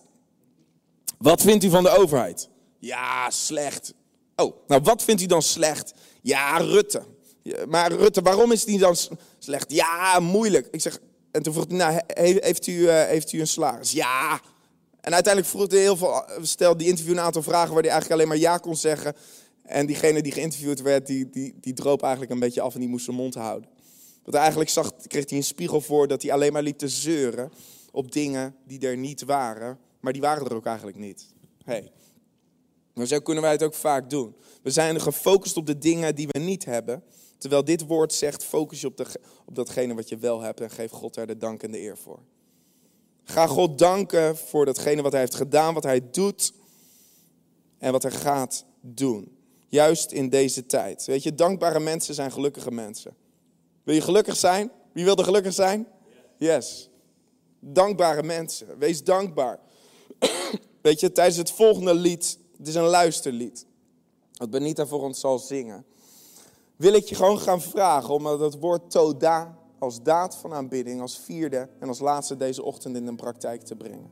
Wat 1.17 1.41
vindt 1.41 1.63
u 1.63 1.69
van 1.69 1.83
de 1.83 1.97
overheid? 1.97 2.49
Ja, 2.77 3.29
slecht. 3.29 3.93
Oh, 4.39 4.55
nou 4.67 4.81
wat 4.83 5.03
vindt 5.03 5.21
u 5.21 5.25
dan 5.25 5.41
slecht? 5.41 5.93
Ja, 6.21 6.57
Rutte. 6.57 7.01
Maar 7.67 7.91
Rutte, 7.91 8.21
waarom 8.21 8.51
is 8.51 8.65
die 8.65 8.79
dan 8.79 8.95
slecht? 9.39 9.71
Ja, 9.71 10.19
moeilijk. 10.19 10.67
Ik 10.71 10.81
zeg, 10.81 10.99
en 11.31 11.43
toen 11.43 11.53
vroeg 11.53 11.65
hij, 11.67 11.77
nou, 11.77 11.93
he- 12.07 12.37
heeft 12.39 12.67
u, 12.67 12.87
eh, 12.87 13.05
heeft 13.05 13.31
u 13.31 13.39
een 13.39 13.47
salaris? 13.47 13.91
Ja. 13.91 14.41
En 15.01 15.13
uiteindelijk 15.13 15.53
vroeg 15.53 15.71
hij 15.71 15.79
heel 15.79 15.97
veel, 15.97 16.23
stelde 16.41 16.77
die 16.77 16.87
interview 16.87 17.13
een 17.13 17.19
aantal 17.23 17.43
vragen 17.43 17.73
waar 17.73 17.81
hij 17.83 17.91
eigenlijk 17.91 18.21
alleen 18.21 18.27
maar 18.27 18.51
ja 18.51 18.57
kon 18.57 18.75
zeggen. 18.75 19.15
En 19.63 19.85
diegene 19.85 20.21
die 20.21 20.31
geïnterviewd 20.31 20.81
werd, 20.81 21.07
die, 21.07 21.29
die, 21.29 21.55
die 21.61 21.73
droop 21.73 22.01
eigenlijk 22.01 22.31
een 22.31 22.39
beetje 22.39 22.61
af 22.61 22.73
en 22.73 22.79
die 22.79 22.89
moest 22.89 23.05
zijn 23.05 23.17
mond 23.17 23.35
houden. 23.35 23.69
Want 24.23 24.35
eigenlijk 24.35 24.69
zag, 24.69 24.91
kreeg 25.07 25.29
hij 25.29 25.37
een 25.37 25.43
spiegel 25.43 25.81
voor 25.81 26.07
dat 26.07 26.21
hij 26.21 26.31
alleen 26.31 26.53
maar 26.53 26.63
liep 26.63 26.77
te 26.77 26.87
zeuren 26.87 27.51
op 27.91 28.11
dingen 28.11 28.55
die 28.67 28.79
er 28.87 28.97
niet 28.97 29.23
waren. 29.23 29.79
Maar 29.99 30.13
die 30.13 30.21
waren 30.21 30.45
er 30.47 30.55
ook 30.55 30.65
eigenlijk 30.65 30.97
niet. 30.97 31.25
Hey. 31.63 31.91
Maar 32.99 33.07
zo 33.07 33.19
kunnen 33.19 33.43
wij 33.43 33.51
het 33.51 33.63
ook 33.63 33.73
vaak 33.73 34.09
doen. 34.09 34.35
We 34.61 34.71
zijn 34.71 35.01
gefocust 35.01 35.57
op 35.57 35.65
de 35.65 35.77
dingen 35.77 36.15
die 36.15 36.27
we 36.27 36.39
niet 36.39 36.65
hebben. 36.65 37.03
Terwijl 37.37 37.63
dit 37.63 37.85
woord 37.85 38.13
zegt, 38.13 38.43
focus 38.43 38.81
je 38.81 38.87
op, 38.87 38.97
de, 38.97 39.05
op 39.45 39.55
datgene 39.55 39.93
wat 39.93 40.09
je 40.09 40.17
wel 40.17 40.41
hebt 40.41 40.61
en 40.61 40.69
geef 40.69 40.91
God 40.91 41.13
daar 41.13 41.27
de 41.27 41.37
dank 41.37 41.63
en 41.63 41.71
de 41.71 41.79
eer 41.79 41.97
voor. 41.97 42.19
Ga 43.23 43.47
God 43.47 43.77
danken 43.77 44.37
voor 44.37 44.65
datgene 44.65 45.01
wat 45.01 45.11
hij 45.11 45.21
heeft 45.21 45.35
gedaan, 45.35 45.73
wat 45.73 45.83
hij 45.83 46.09
doet 46.11 46.53
en 47.77 47.91
wat 47.91 48.03
hij 48.03 48.11
gaat 48.11 48.65
doen. 48.81 49.37
Juist 49.67 50.11
in 50.11 50.29
deze 50.29 50.65
tijd. 50.65 51.05
Weet 51.05 51.23
je, 51.23 51.35
dankbare 51.35 51.79
mensen 51.79 52.13
zijn 52.13 52.31
gelukkige 52.31 52.71
mensen. 52.71 53.15
Wil 53.83 53.95
je 53.95 54.01
gelukkig 54.01 54.35
zijn? 54.35 54.71
Wie 54.93 55.03
wil 55.03 55.15
er 55.15 55.23
gelukkig 55.23 55.53
zijn? 55.53 55.87
Yes. 56.37 56.89
Dankbare 57.59 58.23
mensen. 58.23 58.77
Wees 58.77 59.03
dankbaar. 59.03 59.59
Weet 60.81 60.99
je, 60.99 61.11
tijdens 61.11 61.37
het 61.37 61.51
volgende 61.51 61.93
lied, 61.93 62.37
het 62.59 62.67
is 62.67 62.75
een 62.75 62.83
luisterlied, 62.83 63.65
wat 64.33 64.49
Benita 64.49 64.85
voor 64.85 65.01
ons 65.01 65.19
zal 65.19 65.39
zingen, 65.39 65.85
wil 66.75 66.93
ik 66.93 67.05
je 67.05 67.15
gewoon 67.15 67.39
gaan 67.39 67.61
vragen 67.61 68.13
om 68.13 68.23
dat 68.23 68.57
woord 68.59 68.91
toda 68.91 69.57
als 69.79 70.01
daad 70.01 70.35
van 70.35 70.53
aanbidding, 70.53 71.01
als 71.01 71.17
vierde 71.17 71.69
en 71.79 71.87
als 71.87 71.99
laatste 71.99 72.37
deze 72.37 72.63
ochtend 72.63 72.95
in 72.95 73.05
de 73.05 73.15
praktijk 73.15 73.61
te 73.61 73.75
brengen. 73.75 74.09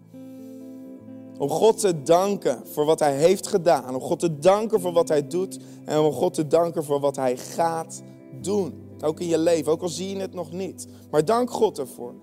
Om 1.38 1.50
God 1.50 1.80
te 1.80 2.02
danken 2.02 2.68
voor 2.68 2.86
wat 2.86 3.00
Hij 3.00 3.16
heeft 3.18 3.48
gedaan. 3.48 3.96
Om 3.96 4.02
God 4.02 4.20
te 4.20 4.40
danken 4.40 4.82
voor 4.82 4.92
wat 4.92 5.08
Hij 5.08 5.28
doet. 5.28 5.58
En 5.86 6.00
om 6.00 6.12
God 6.12 6.34
te 6.34 6.48
danken 6.48 6.84
voor 6.84 7.00
wat 7.00 7.16
Hij 7.16 7.38
gaat 7.38 8.02
doen. 8.42 8.90
Ook 9.02 9.20
in 9.20 9.28
je 9.28 9.38
leven, 9.38 9.72
ook 9.72 9.82
al 9.82 9.90
zie 9.90 10.10
je 10.10 10.22
het 10.22 10.34
nog 10.34 10.52
niet. 10.52 10.88
Maar 11.12 11.26
dank 11.26 11.52
God 11.52 11.80
ervoor. 11.80 12.14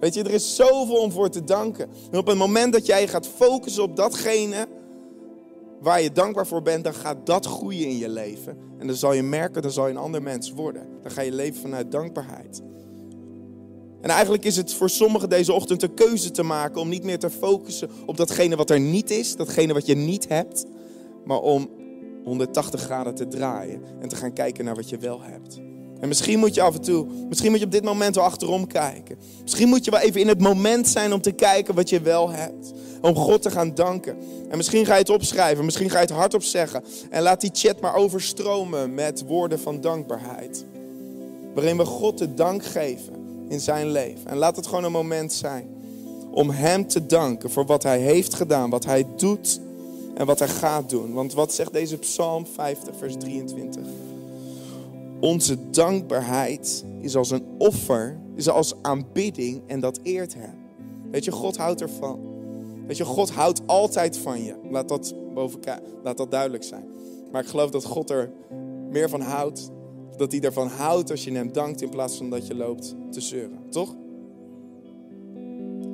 Weet 0.00 0.14
je, 0.14 0.22
er 0.22 0.30
is 0.30 0.56
zoveel 0.56 0.96
om 0.96 1.12
voor 1.12 1.30
te 1.30 1.44
danken. 1.44 1.90
En 2.10 2.18
op 2.18 2.26
het 2.26 2.36
moment 2.36 2.72
dat 2.72 2.86
jij 2.86 3.08
gaat 3.08 3.26
focussen 3.26 3.82
op 3.82 3.96
datgene 3.96 4.68
waar 5.80 6.02
je 6.02 6.12
dankbaar 6.12 6.46
voor 6.46 6.62
bent, 6.62 6.84
dan 6.84 6.94
gaat 6.94 7.26
dat 7.26 7.46
groeien 7.46 7.86
in 7.86 7.98
je 7.98 8.08
leven. 8.08 8.58
En 8.78 8.86
dan 8.86 8.96
zal 8.96 9.12
je 9.12 9.22
merken, 9.22 9.62
dan 9.62 9.70
zal 9.70 9.86
je 9.86 9.90
een 9.90 9.98
ander 9.98 10.22
mens 10.22 10.52
worden. 10.52 10.88
Dan 11.02 11.10
ga 11.10 11.20
je 11.20 11.32
leven 11.32 11.60
vanuit 11.60 11.92
dankbaarheid. 11.92 12.62
En 14.00 14.10
eigenlijk 14.10 14.44
is 14.44 14.56
het 14.56 14.74
voor 14.74 14.90
sommigen 14.90 15.28
deze 15.28 15.52
ochtend 15.52 15.82
een 15.82 15.94
keuze 15.94 16.30
te 16.30 16.42
maken 16.42 16.80
om 16.80 16.88
niet 16.88 17.04
meer 17.04 17.18
te 17.18 17.30
focussen 17.30 17.90
op 18.06 18.16
datgene 18.16 18.56
wat 18.56 18.70
er 18.70 18.80
niet 18.80 19.10
is, 19.10 19.36
datgene 19.36 19.72
wat 19.72 19.86
je 19.86 19.94
niet 19.94 20.28
hebt, 20.28 20.66
maar 21.24 21.40
om 21.40 21.70
180 22.24 22.80
graden 22.80 23.14
te 23.14 23.28
draaien 23.28 23.82
en 24.00 24.08
te 24.08 24.16
gaan 24.16 24.32
kijken 24.32 24.64
naar 24.64 24.74
wat 24.74 24.88
je 24.88 24.98
wel 24.98 25.22
hebt. 25.22 25.60
En 26.00 26.08
misschien 26.08 26.38
moet 26.38 26.54
je 26.54 26.62
af 26.62 26.74
en 26.74 26.80
toe, 26.80 27.06
misschien 27.28 27.50
moet 27.50 27.60
je 27.60 27.64
op 27.64 27.72
dit 27.72 27.84
moment 27.84 28.14
wel 28.14 28.24
achterom 28.24 28.66
kijken. 28.66 29.18
Misschien 29.42 29.68
moet 29.68 29.84
je 29.84 29.90
wel 29.90 30.00
even 30.00 30.20
in 30.20 30.28
het 30.28 30.40
moment 30.40 30.88
zijn 30.88 31.12
om 31.12 31.20
te 31.20 31.32
kijken 31.32 31.74
wat 31.74 31.88
je 31.88 32.00
wel 32.00 32.30
hebt. 32.30 32.72
Om 33.00 33.14
God 33.14 33.42
te 33.42 33.50
gaan 33.50 33.74
danken. 33.74 34.16
En 34.48 34.56
misschien 34.56 34.86
ga 34.86 34.92
je 34.92 35.00
het 35.00 35.10
opschrijven, 35.10 35.64
misschien 35.64 35.90
ga 35.90 36.00
je 36.00 36.06
het 36.06 36.14
hardop 36.14 36.42
zeggen. 36.42 36.84
En 37.10 37.22
laat 37.22 37.40
die 37.40 37.50
chat 37.52 37.80
maar 37.80 37.94
overstromen 37.94 38.94
met 38.94 39.24
woorden 39.26 39.60
van 39.60 39.80
dankbaarheid. 39.80 40.64
Waarin 41.54 41.76
we 41.76 41.84
God 41.84 42.18
de 42.18 42.34
dank 42.34 42.64
geven 42.64 43.14
in 43.48 43.60
zijn 43.60 43.90
leven. 43.90 44.26
En 44.26 44.36
laat 44.36 44.56
het 44.56 44.66
gewoon 44.66 44.84
een 44.84 44.92
moment 44.92 45.32
zijn 45.32 45.68
om 46.30 46.50
Hem 46.50 46.86
te 46.86 47.06
danken 47.06 47.50
voor 47.50 47.66
wat 47.66 47.82
Hij 47.82 47.98
heeft 47.98 48.34
gedaan, 48.34 48.70
wat 48.70 48.84
Hij 48.84 49.06
doet 49.16 49.60
en 50.14 50.26
wat 50.26 50.38
Hij 50.38 50.48
gaat 50.48 50.90
doen. 50.90 51.12
Want 51.12 51.32
wat 51.32 51.54
zegt 51.54 51.72
deze 51.72 51.96
Psalm 51.96 52.46
50, 52.46 52.94
vers 52.96 53.14
23? 53.18 53.82
Onze 55.20 55.70
dankbaarheid 55.70 56.84
is 57.00 57.16
als 57.16 57.30
een 57.30 57.44
offer, 57.58 58.18
is 58.34 58.48
als 58.48 58.74
aanbidding 58.82 59.60
en 59.66 59.80
dat 59.80 60.00
eert 60.02 60.34
Hem. 60.34 60.54
Weet 61.10 61.24
je, 61.24 61.30
God 61.32 61.56
houdt 61.56 61.80
ervan. 61.80 62.29
Weet 62.90 62.98
je, 62.98 63.04
God 63.04 63.30
houdt 63.30 63.60
altijd 63.66 64.16
van 64.16 64.44
je. 64.44 64.54
Laat 64.70 64.88
dat, 64.88 65.14
boven, 65.34 65.60
laat 66.02 66.16
dat 66.16 66.30
duidelijk 66.30 66.64
zijn. 66.64 66.84
Maar 67.32 67.42
ik 67.42 67.48
geloof 67.48 67.70
dat 67.70 67.84
God 67.84 68.10
er 68.10 68.32
meer 68.88 69.08
van 69.08 69.20
houdt. 69.20 69.70
Dat 70.16 70.32
hij 70.32 70.40
ervan 70.40 70.66
houdt 70.66 71.10
als 71.10 71.24
je 71.24 71.32
hem 71.32 71.52
dankt 71.52 71.82
in 71.82 71.88
plaats 71.88 72.16
van 72.16 72.30
dat 72.30 72.46
je 72.46 72.54
loopt 72.54 72.94
te 73.10 73.20
zeuren. 73.20 73.58
Toch? 73.70 73.94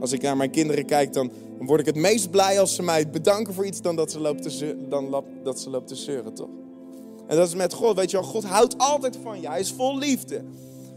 Als 0.01 0.13
ik 0.13 0.23
naar 0.23 0.37
mijn 0.37 0.51
kinderen 0.51 0.87
kijk, 0.87 1.13
dan 1.13 1.31
word 1.59 1.81
ik 1.81 1.87
het 1.87 1.97
meest 1.97 2.31
blij 2.31 2.61
als 2.61 2.75
ze 2.75 2.83
mij 2.83 3.11
bedanken 3.11 3.55
voor 3.55 3.67
iets 3.67 3.81
dan 3.81 3.97
dat 3.97 4.11
ze 4.11 4.21
loopt 4.21 4.43
te 4.43 4.51
zeuren, 4.51 4.89
dan 4.89 5.25
dat 5.43 5.61
ze 5.61 5.71
loopt 5.71 5.89
te 5.89 5.97
zeuren, 5.97 6.35
toch? 6.35 6.51
En 7.27 7.37
dat 7.37 7.49
is 7.49 7.55
met 7.55 7.73
God, 7.73 7.97
weet 7.97 8.11
je 8.11 8.17
wel, 8.17 8.27
God 8.27 8.45
houdt 8.45 8.79
altijd 8.79 9.19
van 9.23 9.41
je. 9.41 9.49
Hij 9.49 9.61
is 9.61 9.73
vol 9.73 9.99
liefde. 9.99 10.45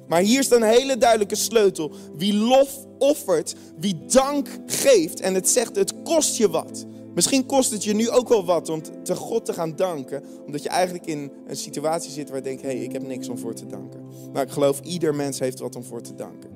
Maar 0.10 0.22
hier 0.22 0.40
is 0.40 0.50
een 0.50 0.64
hele 0.64 0.98
duidelijke 0.98 1.36
sleutel. 1.36 1.92
Wie 2.16 2.34
lof 2.34 2.88
offert, 2.98 3.56
wie 3.80 4.06
dank 4.06 4.48
geeft. 4.66 5.20
En 5.20 5.34
het 5.34 5.50
zegt, 5.50 5.76
het 5.76 5.94
kost 6.04 6.38
je 6.38 6.50
wat. 6.50 6.86
Misschien 7.14 7.46
kost 7.46 7.72
het 7.72 7.84
je 7.84 7.94
nu 7.94 8.10
ook 8.10 8.30
wel 8.30 8.46
wat 8.46 8.70
om 8.70 8.82
te 9.04 9.16
God 9.16 9.46
te 9.46 9.54
gaan 9.54 9.76
danken. 9.76 10.24
Omdat 10.46 10.64
je 10.64 10.70
eigenlijk 10.70 11.06
in 11.06 11.32
een 11.48 11.56
situatie 11.56 12.12
zit 12.12 12.28
waar 12.28 12.38
je 12.38 12.44
denkt, 12.44 12.62
hé, 12.62 12.68
hey, 12.68 12.84
ik 12.84 12.92
heb 12.92 13.08
niks 13.08 13.30
om 13.30 13.38
voor 13.38 13.54
te 13.54 13.66
danken. 13.66 14.04
Maar 14.34 14.44
ik 14.44 14.52
geloof, 14.52 14.80
ieder 14.80 15.16
mens 15.16 15.40
heeft 15.40 15.60
wat 15.60 15.76
om 15.76 15.84
voor 15.84 16.02
te 16.02 16.16
danken. 16.16 16.50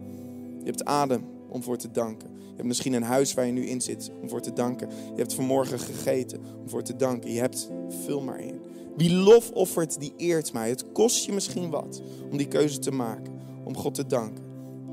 Je 0.60 0.66
hebt 0.66 0.86
adem 0.86 1.26
om 1.49 1.64
voor 1.64 1.78
te 1.78 1.91
danken. 1.91 2.30
Je 2.38 2.56
hebt 2.56 2.68
misschien 2.68 2.93
een 2.93 3.04
huis 3.04 3.34
waar 3.34 3.45
je 3.45 3.51
nu 3.51 3.66
in 3.66 3.82
zit 3.82 4.12
om 4.22 4.30
voor 4.30 4.41
te 4.41 4.54
danken. 4.54 4.89
Je 4.89 5.22
hebt 5.22 5.34
vanmorgen 5.34 5.80
gegeten 5.80 6.39
om 6.62 6.70
voor 6.70 6.84
te 6.84 6.95
danken. 6.95 7.34
Je 7.34 7.39
hebt, 7.39 7.70
vul 8.06 8.22
maar 8.22 8.39
in. 8.39 8.62
Wie 8.97 9.14
lof 9.14 9.51
offert, 9.51 9.99
die 9.99 10.14
eert 10.18 10.54
mij. 10.54 10.70
Het 10.70 10.91
kost 10.91 11.26
je 11.26 11.32
misschien 11.32 11.70
wat 11.70 12.01
om 12.32 12.38
die 12.38 12.47
keuze 12.47 12.80
te 12.80 12.91
maken, 12.91 13.32
om 13.64 13.78
God 13.78 13.95
te 13.95 14.05
danken. 14.05 14.43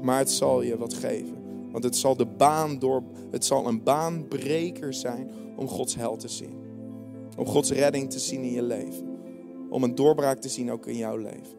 Maar 0.03 0.18
het 0.18 0.31
zal 0.31 0.62
je 0.62 0.77
wat 0.77 0.95
geven. 0.95 1.39
Want 1.71 1.85
het 1.85 1.97
zal, 1.97 2.16
de 2.16 2.27
baan 2.27 2.79
door, 2.79 3.03
het 3.31 3.45
zal 3.45 3.66
een 3.66 3.83
baanbreker 3.83 4.95
zijn 4.95 5.31
om 5.57 5.68
Gods 5.68 5.95
hel 5.95 6.16
te 6.16 6.29
zien. 6.29 6.55
Om 7.37 7.47
Gods 7.47 7.71
redding 7.71 8.11
te 8.11 8.18
zien 8.18 8.43
in 8.43 8.53
je 8.53 8.62
leven. 8.62 9.18
Om 9.71 9.83
een 9.83 9.95
doorbraak 9.95 10.41
te 10.41 10.49
zien 10.49 10.71
ook 10.71 10.87
in 10.87 10.97
jouw 10.97 11.16
leven. 11.16 11.59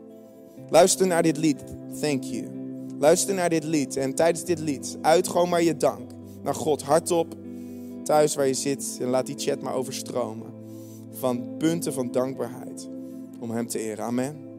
Luister 0.70 1.08
naar 1.08 1.24
dit 1.24 1.38
lied. 1.38 1.64
Thank 2.02 2.24
you. 2.24 2.48
Luister 3.00 3.34
naar 3.34 3.50
dit 3.50 3.64
lied. 3.64 3.98
En 3.98 4.16
tijdens 4.16 4.44
dit 4.44 4.60
lied, 4.60 4.98
uit 5.02 5.28
gewoon 5.28 5.50
maar 5.50 5.64
je 5.64 5.78
dank. 5.78 6.12
Naar 6.44 6.56
God, 6.56 6.82
hardop. 6.82 7.36
Thuis 8.04 8.36
waar 8.36 8.48
je 8.48 8.54
zit. 8.54 8.98
En 9.02 9.08
laat 9.08 9.26
die 9.26 9.38
chat 9.38 9.62
maar 9.62 9.74
overstromen. 9.74 10.54
Van 11.12 11.58
punten 11.58 11.94
van 11.94 12.12
dankbaarheid. 12.12 12.90
Om 13.40 13.52
Hem 13.52 13.68
te 13.68 13.80
eren. 13.80 14.06
Amen. 14.06 14.51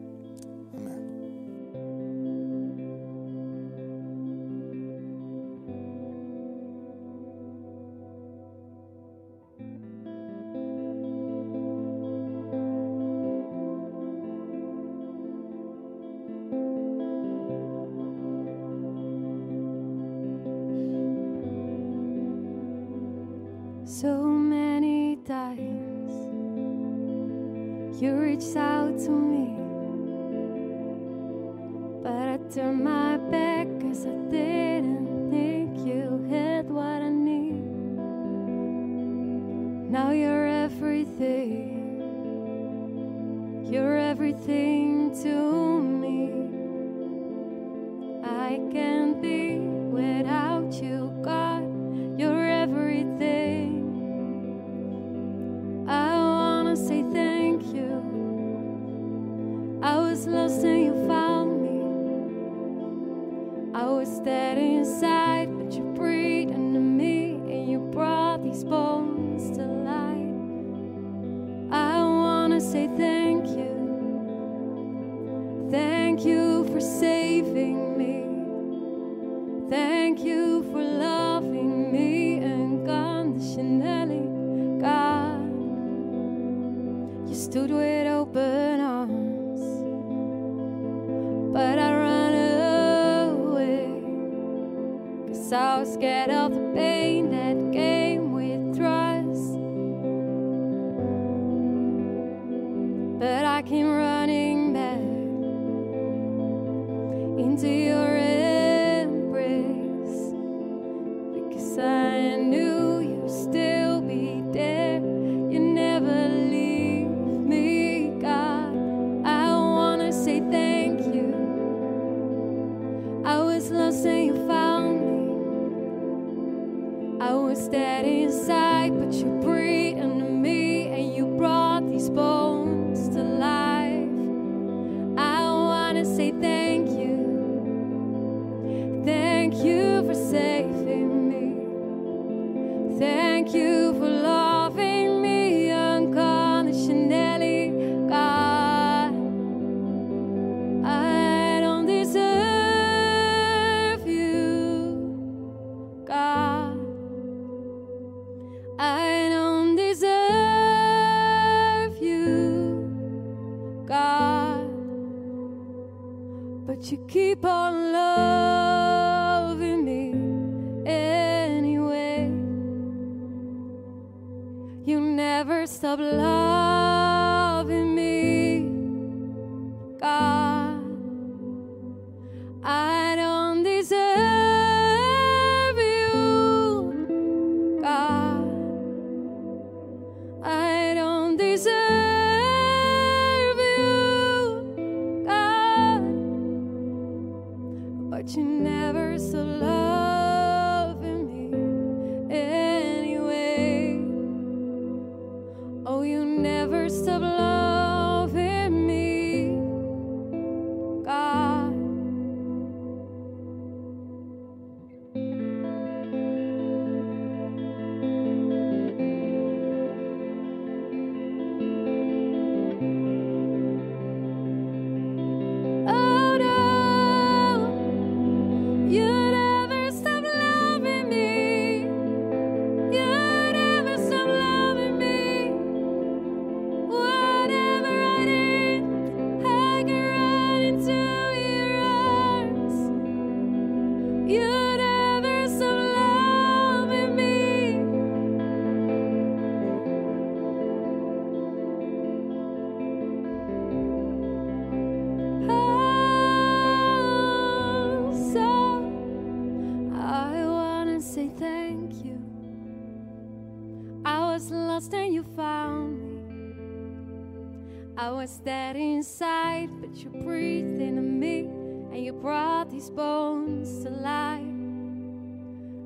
Dead 268.43 268.75
inside, 268.75 269.69
but 269.79 269.95
you 269.95 270.09
breathed 270.09 270.81
into 270.81 271.01
me 271.01 271.47
and 271.91 272.03
you 272.03 272.13
brought 272.13 272.69
these 272.69 272.89
bones 272.89 273.83
to 273.83 273.89
life. 273.89 274.41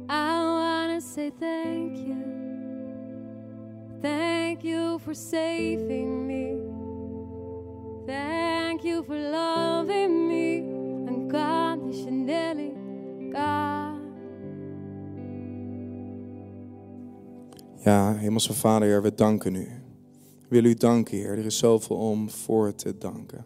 I 0.09 0.41
wanna 0.41 1.01
say 1.01 1.31
thank 1.39 1.97
you. 1.97 2.17
Thank 4.01 4.63
you 4.63 4.99
for 4.99 5.13
saving 5.13 6.27
me. 6.27 6.57
Thank 8.05 8.83
you 8.83 9.03
for 9.03 9.15
loving 9.15 10.27
me 10.27 10.61
unconditionally, 11.07 12.73
God. 13.31 13.97
Ja, 17.83 18.13
Hemelse 18.13 18.53
Vader, 18.53 18.85
Heer, 18.85 19.01
we 19.01 19.11
danken 19.11 19.55
u. 19.55 19.86
Willen 20.47 20.69
u 20.69 20.73
danken, 20.73 21.17
Heer. 21.17 21.37
Er 21.37 21.45
is 21.45 21.57
zoveel 21.57 21.95
om 21.95 22.29
voor 22.29 22.75
te 22.75 22.97
danken. 22.97 23.45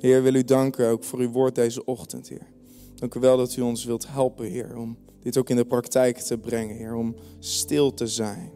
Heer, 0.00 0.22
willen 0.22 0.40
u 0.40 0.44
danken 0.44 0.88
ook 0.88 1.04
voor 1.04 1.18
uw 1.18 1.30
woord 1.30 1.54
deze 1.54 1.84
ochtend, 1.84 2.28
Heer. 2.28 2.46
Dank 2.94 3.14
u 3.14 3.20
wel 3.20 3.36
dat 3.36 3.56
u 3.56 3.60
ons 3.60 3.84
wilt 3.84 4.08
helpen, 4.08 4.46
Heer, 4.46 4.76
om 4.76 4.96
dit 5.20 5.36
ook 5.36 5.50
in 5.50 5.56
de 5.56 5.64
praktijk 5.64 6.18
te 6.18 6.38
brengen, 6.38 6.76
Heer. 6.76 6.94
Om 6.94 7.14
stil 7.38 7.94
te 7.94 8.06
zijn 8.06 8.50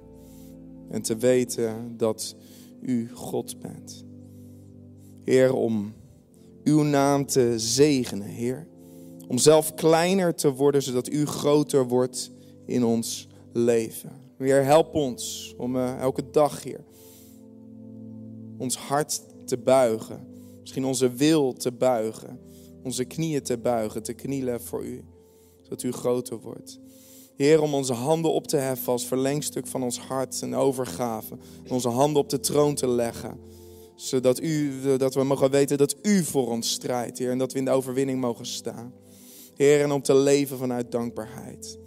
en 0.91 1.03
te 1.03 1.17
weten 1.17 1.97
dat 1.97 2.37
u 2.81 3.11
God 3.13 3.61
bent. 3.61 4.05
Heer, 5.25 5.55
om 5.55 5.95
uw 6.65 6.83
naam 6.83 7.27
te 7.27 7.55
zegenen, 7.57 8.29
Heer. 8.29 8.67
Om 9.29 9.39
zelf 9.39 9.75
kleiner 9.75 10.35
te 10.35 10.53
worden, 10.53 10.83
zodat 10.83 11.13
u 11.13 11.27
groter 11.27 11.89
wordt 11.89 12.31
in 12.67 12.85
ons 12.85 13.29
leven. 13.53 14.13
Heer, 14.39 14.65
help 14.65 14.95
ons 14.95 15.55
om 15.57 15.77
eh, 15.77 15.99
elke 15.99 16.31
dag, 16.31 16.63
Heer, 16.63 16.85
ons 18.65 18.77
hart 18.77 19.23
te 19.47 19.59
buigen. 19.59 20.27
Misschien 20.61 20.85
onze 20.85 21.13
wil 21.13 21.53
te 21.53 21.73
buigen. 21.73 22.41
Onze 22.83 23.05
knieën 23.05 23.43
te 23.43 23.59
buigen, 23.59 24.03
te 24.03 24.13
knielen 24.13 24.61
voor 24.61 24.85
u. 24.85 25.05
Zodat 25.63 25.83
u 25.83 25.93
groter 25.93 26.41
wordt. 26.41 26.81
Heer, 27.37 27.63
om 27.63 27.75
onze 27.75 27.93
handen 27.93 28.33
op 28.33 28.47
te 28.47 28.57
heffen 28.57 28.93
als 28.93 29.07
verlengstuk 29.07 29.67
van 29.67 29.83
ons 29.83 29.99
hart 29.99 30.43
en 30.43 30.55
overgave. 30.55 31.37
Onze 31.69 31.89
handen 31.89 32.23
op 32.23 32.29
de 32.29 32.41
troon 32.41 32.75
te 32.75 32.89
leggen. 32.89 33.39
Zodat 33.95 34.43
u, 34.43 34.73
dat 34.97 35.15
we 35.15 35.25
mogen 35.25 35.51
weten 35.51 35.79
dat 35.79 35.97
u 36.03 36.25
voor 36.25 36.51
ons 36.51 36.71
strijdt, 36.71 37.19
Heer. 37.19 37.31
En 37.31 37.39
dat 37.39 37.53
we 37.53 37.59
in 37.59 37.65
de 37.65 37.71
overwinning 37.71 38.21
mogen 38.21 38.47
staan. 38.47 38.93
Heer, 39.55 39.81
en 39.81 39.93
om 39.93 40.03
te 40.03 40.15
leven 40.15 40.59
vanuit 40.59 40.93
dankbaarheid. 40.93 41.79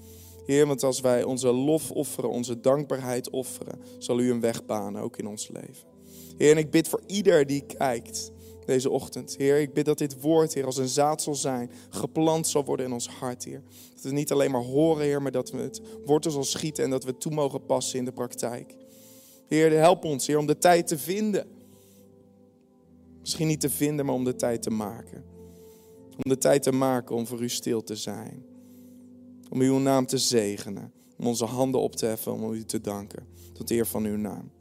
Heer, 0.46 0.68
want 0.68 0.84
als 0.84 1.00
wij 1.00 1.24
onze 1.24 1.52
lof 1.52 1.92
offeren, 1.92 2.30
onze 2.30 2.60
dankbaarheid 2.60 3.30
offeren, 3.30 3.80
zal 3.98 4.20
u 4.20 4.32
een 4.32 4.40
weg 4.40 4.66
banen, 4.66 5.02
ook 5.02 5.18
in 5.18 5.28
ons 5.28 5.48
leven. 5.48 5.97
Heer, 6.38 6.52
en 6.52 6.58
ik 6.58 6.72
bid 6.72 6.88
voor 6.88 7.02
ieder 7.06 7.46
die 7.46 7.66
kijkt 7.78 8.32
deze 8.66 8.90
ochtend. 8.90 9.36
Heer, 9.38 9.60
ik 9.60 9.74
bid 9.74 9.86
dat 9.86 9.98
dit 9.98 10.22
woord, 10.22 10.54
Heer, 10.54 10.66
als 10.66 10.78
een 10.78 10.88
zaad 10.88 11.22
zal 11.22 11.36
zijn, 11.36 11.72
geplant 11.90 12.48
zal 12.48 12.66
worden 12.66 12.86
in 12.86 12.92
ons 12.92 13.08
hart, 13.08 13.44
Heer. 13.44 13.64
Dat 13.94 14.04
we 14.04 14.12
niet 14.12 14.32
alleen 14.32 14.52
maar 14.52 14.64
horen, 14.64 15.04
Heer, 15.04 15.22
maar 15.22 15.32
dat 15.32 15.52
we 15.52 15.58
het 15.58 15.82
wortel 16.06 16.32
zal 16.32 16.44
schieten 16.44 16.84
en 16.84 16.90
dat 16.90 17.04
we 17.04 17.10
het 17.10 17.22
toe 17.22 17.34
mogen 17.34 17.66
passen 17.66 18.00
in 18.00 18.06
de 18.06 18.12
praktijk. 18.12 18.76
Heer, 19.48 19.72
help 19.72 20.04
ons, 20.04 20.28
Heer, 20.28 20.38
om 20.38 20.46
de 20.46 20.58
tijd 20.58 20.88
te 20.88 20.98
vinden. 20.98 21.48
Misschien 23.20 23.48
niet 23.48 23.62
te 23.62 23.70
vinden, 23.70 24.06
maar 24.06 24.16
om 24.16 24.24
de 24.24 24.36
tijd 24.36 24.62
te 24.62 24.70
maken. 24.70 25.24
Om 26.16 26.30
de 26.32 26.38
tijd 26.38 26.64
te 26.64 26.72
maken 26.72 27.16
om 27.16 27.28
voor 27.28 27.42
u 27.42 27.50
stil 27.50 27.84
te 27.84 27.96
zijn. 27.96 28.46
Om 29.50 29.62
uw 29.62 29.78
naam 29.78 30.06
te 30.06 30.18
zegenen. 30.18 30.92
Om 31.18 31.28
onze 31.28 31.46
handen 31.46 31.82
op 31.82 31.96
te 31.96 32.06
heffen 32.06 32.34
om 32.34 32.54
u 32.54 32.64
te 32.64 32.82
danken. 32.82 33.28
Tot 33.54 33.72
eer 33.72 33.86
van 33.86 34.06
uw 34.06 34.18
naam. 34.18 34.52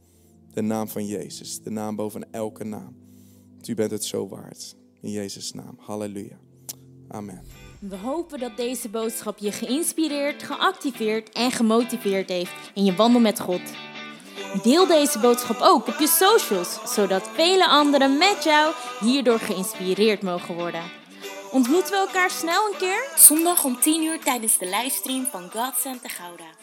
De 0.57 0.63
naam 0.63 0.89
van 0.89 1.07
Jezus. 1.07 1.63
De 1.63 1.71
naam 1.71 1.97
boven 1.97 2.33
elke 2.33 2.65
naam. 2.65 2.97
Want 3.55 3.69
u 3.69 3.75
bent 3.75 3.91
het 3.91 4.05
zo 4.05 4.29
waard. 4.29 4.77
In 5.01 5.11
Jezus' 5.11 5.53
naam. 5.53 5.79
Halleluja. 5.79 6.39
Amen. 7.09 7.43
We 7.81 7.97
hopen 7.97 8.41
dat 8.41 8.57
deze 8.57 8.89
boodschap 8.89 9.39
je 9.39 9.53
geïnspireerd, 9.53 10.43
geactiveerd 10.43 11.33
en 11.33 11.51
gemotiveerd 11.51 12.29
heeft 12.29 12.53
in 12.75 12.85
je 12.85 12.95
wandel 12.95 13.21
met 13.21 13.41
God. 13.41 13.61
Deel 14.63 14.87
deze 14.87 15.19
boodschap 15.19 15.57
ook 15.61 15.87
op 15.87 15.97
je 15.99 16.09
socials, 16.09 16.95
zodat 16.95 17.29
vele 17.29 17.69
anderen 17.69 18.19
met 18.19 18.45
jou 18.45 18.75
hierdoor 19.01 19.39
geïnspireerd 19.39 20.23
mogen 20.23 20.55
worden. 20.55 20.83
Ontmoeten 21.53 21.91
we 21.91 21.97
elkaar 21.97 22.31
snel 22.31 22.67
een 22.67 22.79
keer? 22.79 23.13
Zondag 23.17 23.65
om 23.65 23.81
10 23.81 24.03
uur 24.03 24.21
tijdens 24.21 24.59
de 24.59 24.67
livestream 24.67 25.25
van 25.25 25.51
God 25.51 25.75
Center 25.77 26.11
Gouda. 26.11 26.56